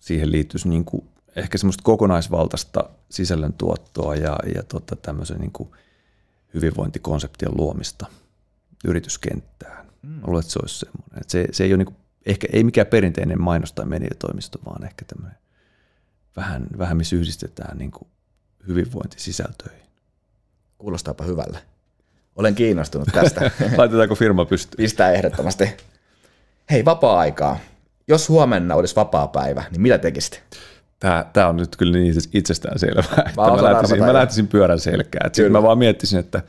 Siihen 0.00 0.32
liittyisi 0.32 0.68
niin 0.68 0.84
kuin 0.84 1.04
ehkä 1.36 1.58
semmoista 1.58 1.82
kokonaisvaltaista 1.82 2.90
sisällöntuottoa 3.10 4.14
ja, 4.16 4.38
ja 4.54 4.62
tota 4.62 4.96
tämmöisen 4.96 5.38
niin 5.38 5.52
kuin 5.52 5.68
hyvinvointikonseptien 6.54 7.52
luomista 7.56 8.06
yrityskenttään. 8.84 9.86
Mm. 10.02 10.08
Mä 10.10 10.26
luulen, 10.26 10.40
että 10.40 10.52
se 10.52 10.58
olisi 10.62 10.78
semmoinen. 10.78 11.20
Että 11.20 11.32
se, 11.32 11.46
se 11.52 11.64
ei 11.64 11.70
ole 11.70 11.76
niin 11.78 11.86
kuin, 11.86 11.96
ehkä 12.26 12.46
ei 12.52 12.64
mikään 12.64 12.86
perinteinen 12.86 13.38
mainos- 13.40 13.72
tai 13.72 13.86
mediatoimisto, 13.86 14.58
vaan 14.66 14.84
ehkä 14.84 15.04
tämmöinen 15.04 15.38
vähän, 16.36 16.66
vähän 16.78 16.96
missä 16.96 17.16
yhdistetään 17.16 17.78
niin 17.78 17.90
kuin 17.90 18.08
hyvinvointisisältöihin. 18.68 19.82
Kuulostaapa 20.78 21.24
hyvälle. 21.24 21.58
Olen 22.36 22.54
kiinnostunut 22.54 23.08
tästä. 23.12 23.40
Laitetaanko 23.78 24.14
firma 24.14 24.44
pystyyn? 24.44 24.76
Pistää 24.76 25.12
ehdottomasti. 25.12 25.76
Hei, 26.70 26.84
vapaa-aikaa. 26.84 27.58
Jos 28.08 28.28
huomenna 28.28 28.74
olisi 28.74 28.96
vapaa-päivä, 28.96 29.64
niin 29.70 29.80
mitä 29.80 29.98
tekisit? 29.98 30.42
Tämä, 31.00 31.26
tämä 31.32 31.48
on 31.48 31.56
nyt 31.56 31.76
kyllä 31.76 31.98
niin 31.98 32.14
itsestään 32.32 32.78
selvää, 32.78 33.24
että 33.28 33.40
mä, 33.40 33.56
mä, 33.56 33.62
lähtisin, 33.62 33.98
mä 33.98 34.12
lähtisin 34.12 34.48
pyörän 34.48 34.80
selkään. 34.80 35.30
Sitten 35.34 35.52
mä 35.52 35.62
vaan 35.62 35.78
miettisin, 35.78 36.18
että 36.18 36.42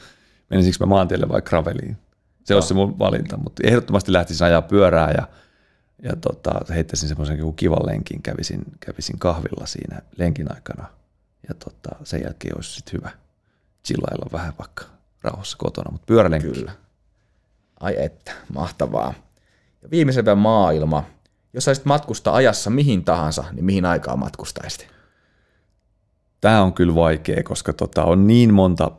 menisikö 0.49 0.78
mä 0.80 0.89
maantielle 0.89 1.30
vai 1.30 1.41
graveliin. 1.41 1.97
Se 2.43 2.53
no. 2.53 2.57
olisi 2.57 2.67
se 2.67 2.74
mun 2.74 2.99
valinta, 2.99 3.38
mutta 3.38 3.67
ehdottomasti 3.67 4.13
lähtisin 4.13 4.45
ajaa 4.47 4.61
pyörää 4.61 5.11
ja, 5.11 5.28
ja 6.04 6.16
tota, 6.16 6.52
heittäisin 6.70 7.10
semmoisen 7.10 7.54
kivan 7.56 7.86
lenkin, 7.86 8.22
kävisin, 8.22 8.62
kävisin 8.80 9.20
kahvilla 9.20 9.66
siinä 9.66 10.02
lenkin 10.18 10.56
aikana. 10.56 10.86
Ja 11.49 11.56
tota, 11.56 11.95
sen 12.04 12.22
jälkeen 12.24 12.58
olisi 12.58 12.74
sitten 12.74 12.93
hyvä 12.93 13.12
chillailla 13.86 14.26
vähän 14.32 14.54
vaikka 14.60 14.86
rauhassa 15.22 15.58
kotona, 15.58 15.91
mutta 15.91 16.06
pyörälenkki. 16.06 16.52
Kyllä. 16.52 16.72
Ai 17.80 18.04
että, 18.04 18.32
mahtavaa. 18.54 19.14
Ja 19.82 19.91
viimeisen 19.91 20.38
maailma. 20.38 21.04
Jos 21.54 21.66
saisit 21.66 21.86
matkustaa 21.86 22.36
ajassa 22.36 22.70
mihin 22.70 23.04
tahansa, 23.04 23.43
niin 23.52 23.66
mihin 23.66 23.86
aikaan 23.86 24.20
matkustaisit? 24.20 24.88
Tämä 26.41 26.62
on 26.62 26.74
kyllä 26.74 26.95
vaikea, 26.95 27.43
koska 27.43 27.74
tota, 27.74 28.04
on 28.04 28.28
niin 28.28 28.54
monta 28.54 28.91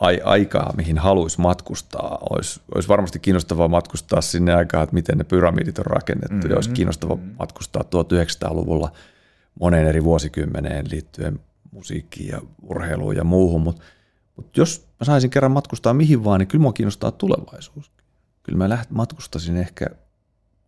ai- 0.00 0.20
aikaa, 0.24 0.72
mihin 0.76 0.98
haluaisi 0.98 1.40
matkustaa. 1.40 2.18
Olisi, 2.30 2.60
olisi 2.74 2.88
varmasti 2.88 3.18
kiinnostavaa 3.18 3.68
matkustaa 3.68 4.20
sinne 4.20 4.54
aikaan, 4.54 4.84
että 4.84 4.94
miten 4.94 5.18
ne 5.18 5.24
pyramidit 5.24 5.78
on 5.78 5.86
rakennettu. 5.86 6.34
Mm-hmm. 6.34 6.50
Ja 6.50 6.56
olisi 6.56 6.70
kiinnostavaa 6.70 7.16
mm-hmm. 7.16 7.34
matkustaa 7.38 7.82
1900-luvulla 7.82 8.92
moneen 9.60 9.86
eri 9.86 10.04
vuosikymmeneen 10.04 10.90
liittyen 10.90 11.40
musiikkiin 11.70 12.28
ja 12.28 12.40
urheiluun 12.62 13.16
ja 13.16 13.24
muuhun. 13.24 13.60
Mutta 13.60 13.82
mut 14.36 14.56
jos 14.56 14.88
mä 15.00 15.04
saisin 15.04 15.30
kerran 15.30 15.52
matkustaa 15.52 15.94
mihin 15.94 16.24
vaan, 16.24 16.40
niin 16.40 16.48
kyllä 16.48 16.62
mua 16.62 16.72
kiinnostaa 16.72 17.10
tulevaisuus. 17.10 17.92
Kyllä 18.42 18.58
mä 18.58 18.68
läht, 18.68 18.90
matkustasin 18.90 19.56
ehkä 19.56 19.86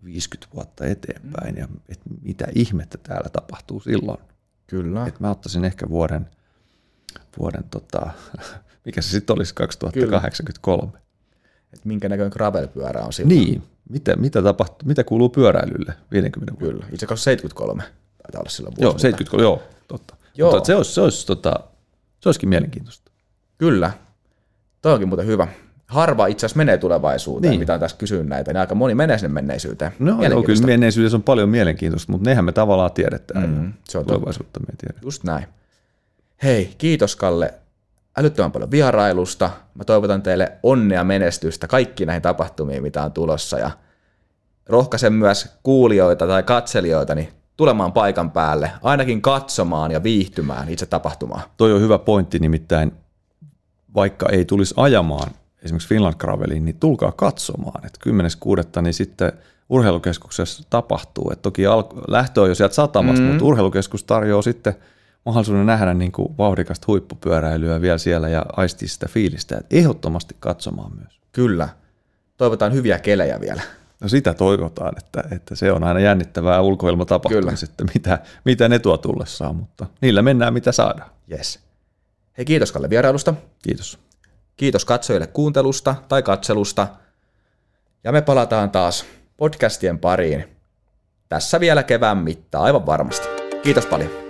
50 0.05 0.55
vuotta 0.55 0.87
eteenpäin 0.87 1.55
mm. 1.55 1.61
ja 1.61 1.69
et 1.89 2.01
mitä 2.23 2.47
ihmettä 2.55 2.99
täällä 2.99 3.29
tapahtuu 3.29 3.81
silloin. 3.81 4.19
Kyllä. 4.67 5.07
Et 5.07 5.21
mä 5.21 5.31
ottaisin 5.31 5.65
ehkä 5.65 5.89
vuoden, 5.89 6.31
vuoden 7.39 7.65
tota, 7.71 8.11
mikä 8.87 9.03
se 9.03 9.11
sitten 9.11 9.37
olisi 9.37 9.55
2083. 9.55 10.91
Kyllä. 10.91 11.03
Et 11.73 11.85
minkä 11.85 12.09
näköinen 12.09 12.33
gravelpyörä 12.33 13.05
on 13.05 13.13
silloin. 13.13 13.39
Niin, 13.39 13.63
mitä, 13.89 14.17
mitä, 14.17 14.43
tapahtuu, 14.43 14.89
mitä 14.89 15.05
kuuluu 15.05 15.29
pyöräilylle 15.29 15.95
50 16.11 16.53
vuotta? 16.53 16.73
Kyllä, 16.73 16.87
itse 16.93 17.07
asiassa 17.07 17.25
73 17.25 17.83
taitaa 18.23 18.41
olla 18.41 18.51
silloin 18.51 18.77
vuosi. 18.77 18.83
Joo, 18.83 18.99
73, 18.99 19.43
joo, 19.43 19.63
totta. 19.89 20.17
Joo. 20.37 20.53
Mutta 20.53 20.67
se, 20.67 20.75
olisi, 20.75 20.93
se, 20.93 21.01
olisi, 21.01 21.27
tota, 21.27 21.61
se 22.21 22.29
olisikin 22.29 22.49
mielenkiintoista. 22.49 23.11
Kyllä, 23.59 23.91
toi 24.83 24.93
onkin 24.93 25.09
muuten 25.09 25.27
hyvä. 25.27 25.49
Harva 25.87 26.27
itse 26.27 26.47
asiassa 26.47 26.57
menee 26.57 26.79
tulevaisuuteen, 26.79 27.51
niin. 27.51 27.61
mitä 27.61 27.75
on 27.75 27.81
tässä 27.81 27.97
kysynyt 27.97 28.27
näitä, 28.27 28.53
niin 28.53 28.61
aika 28.61 28.75
moni 28.75 28.95
menee 28.95 29.19
sinne 29.19 29.35
menneisyyteen. 29.35 29.93
No 29.99 30.25
joo, 30.25 30.43
kyllä 30.43 30.67
menneisyydessä 30.67 31.17
on 31.17 31.23
paljon 31.23 31.49
mielenkiintoista, 31.49 32.13
mutta 32.13 32.31
nehän 32.31 32.45
me 32.45 32.53
tavallaan 32.53 32.93
tiedetään. 32.93 33.51
Mm, 33.51 33.73
se 33.89 33.99
on 33.99 34.07
tulevaisuutta 34.07 34.61
me 34.61 34.67
tiedetään. 34.79 35.05
Just 35.05 35.25
näin. 35.25 35.47
Hei, 36.43 36.75
kiitos 36.79 37.17
Kalle 37.17 37.55
älyttömän 38.17 38.53
paljon 38.53 38.71
vierailusta. 38.71 39.51
Mä 39.75 39.85
toivotan 39.85 40.23
teille 40.23 40.53
onnea 40.63 41.05
menestystä 41.05 41.67
kaikki 41.67 42.07
näihin 42.07 42.23
tapahtumiin, 42.23 42.83
mitä 42.83 43.03
on 43.03 43.13
tulossa. 43.13 43.59
Ja 43.59 43.71
rohkaisen 44.67 45.13
myös 45.13 45.59
kuulijoita 45.63 46.27
tai 46.27 46.43
katselijoita 46.43 47.15
niin 47.15 47.29
tulemaan 47.57 47.93
paikan 47.93 48.31
päälle, 48.31 48.71
ainakin 48.83 49.23
katsomaan 49.23 49.91
ja 49.91 50.03
viihtymään 50.03 50.69
itse 50.69 50.87
tapahtumaan. 50.87 51.43
Toi 51.57 51.73
on 51.73 51.81
hyvä 51.81 51.99
pointti, 51.99 52.39
nimittäin 52.39 52.93
vaikka 53.95 54.29
ei 54.29 54.45
tulisi 54.45 54.75
ajamaan 54.77 55.31
esimerkiksi 55.63 55.89
Finland 55.89 56.15
Graveliin, 56.19 56.65
niin 56.65 56.77
tulkaa 56.81 57.13
katsomaan. 57.13 57.87
Että 57.87 58.11
10.6. 58.77 58.83
niin 58.83 58.95
sitten 58.95 59.33
urheilukeskuksessa 59.69 60.63
tapahtuu. 60.71 61.31
Et 61.33 61.43
toki 61.43 61.63
lähtö 62.09 62.43
on 62.43 62.49
jo 62.49 62.55
sieltä 62.55 62.75
satamasta, 62.75 63.23
mm. 63.23 63.29
mutta 63.29 63.45
urheilukeskus 63.45 64.05
tarjoaa 64.05 64.43
sitten– 64.43 64.75
mahdollisuuden 65.27 65.67
nähdä 65.67 65.95
niin 65.95 66.13
kuin 66.13 66.39
vauhdikasta 66.39 66.85
huippupyöräilyä 66.87 67.81
vielä 67.81 67.99
siellä 67.99 68.29
ja 68.29 68.47
aistia 68.57 68.89
sitä 68.89 69.07
fiilistä. 69.09 69.57
Että 69.57 69.77
ehdottomasti 69.77 70.37
katsomaan 70.41 70.97
myös. 70.97 71.21
Kyllä. 71.33 71.69
Toivotaan 72.37 72.73
hyviä 72.73 72.99
kelejä 72.99 73.41
vielä. 73.41 73.63
No 74.01 74.09
sitä 74.09 74.35
toivotaan, 74.35 74.95
että, 74.99 75.25
että 75.31 75.55
se 75.55 75.73
on 75.73 75.85
aina 75.85 76.01
jännittävää 76.01 76.61
ulkoilmatapahtumista, 76.61 77.67
että 77.71 77.85
mitä, 77.95 78.19
mitä 78.45 78.69
ne 78.69 78.79
tuo 78.79 78.97
tullessaan, 78.97 79.57
mutta 79.57 79.87
niillä 80.01 80.23
mennään 80.23 80.53
mitä 80.53 80.73
saadaan. 80.73 81.11
Yes. 81.33 81.61
Hei 82.39 82.45
kiitos 82.45 82.73
Kalle 82.73 82.91
vierailusta. 82.91 83.35
Kiitos. 83.63 83.99
Kiitos 84.57 84.85
katsojille 84.85 85.27
kuuntelusta 85.27 85.95
tai 86.09 86.23
katselusta. 86.23 86.89
Ja 88.05 88.13
me 88.13 88.23
palataan 88.23 88.71
taas 88.71 89.05
podcastien 89.37 89.99
pariin. 89.99 90.45
Tässä 91.29 91.61
vielä 91.61 91.83
kevään 91.83 92.19
mittaan 92.19 92.65
aivan 92.65 92.87
varmasti. 92.87 93.29
Kiitos 93.63 93.87
paljon. 93.87 94.26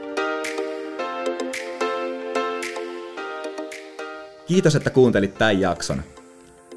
Kiitos, 4.47 4.77
että 4.77 4.91
kuuntelit 4.91 5.35
tämän 5.39 5.61
jakson. 5.61 6.03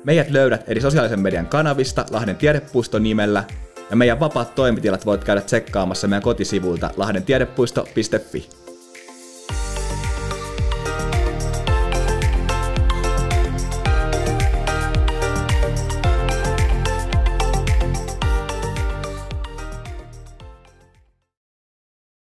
Meidät 0.04 0.30
löydät 0.30 0.64
eri 0.68 0.82
sosiaalisen 0.82 1.20
median 1.20 1.48
kanavista 1.48 2.06
Lahden 2.12 2.36
tiedepuiston 2.36 3.04
nimellä, 3.04 3.44
ja 3.90 3.96
meidän 3.96 4.20
vapaat 4.20 4.56
toimitilat 4.56 5.06
voit 5.06 5.24
käydä 5.24 5.42
tsekkaamassa 5.42 6.08
meidän 6.08 6.24
kotisivuilta 6.24 6.92
lahdentiedepuisto.fi. 6.98 8.50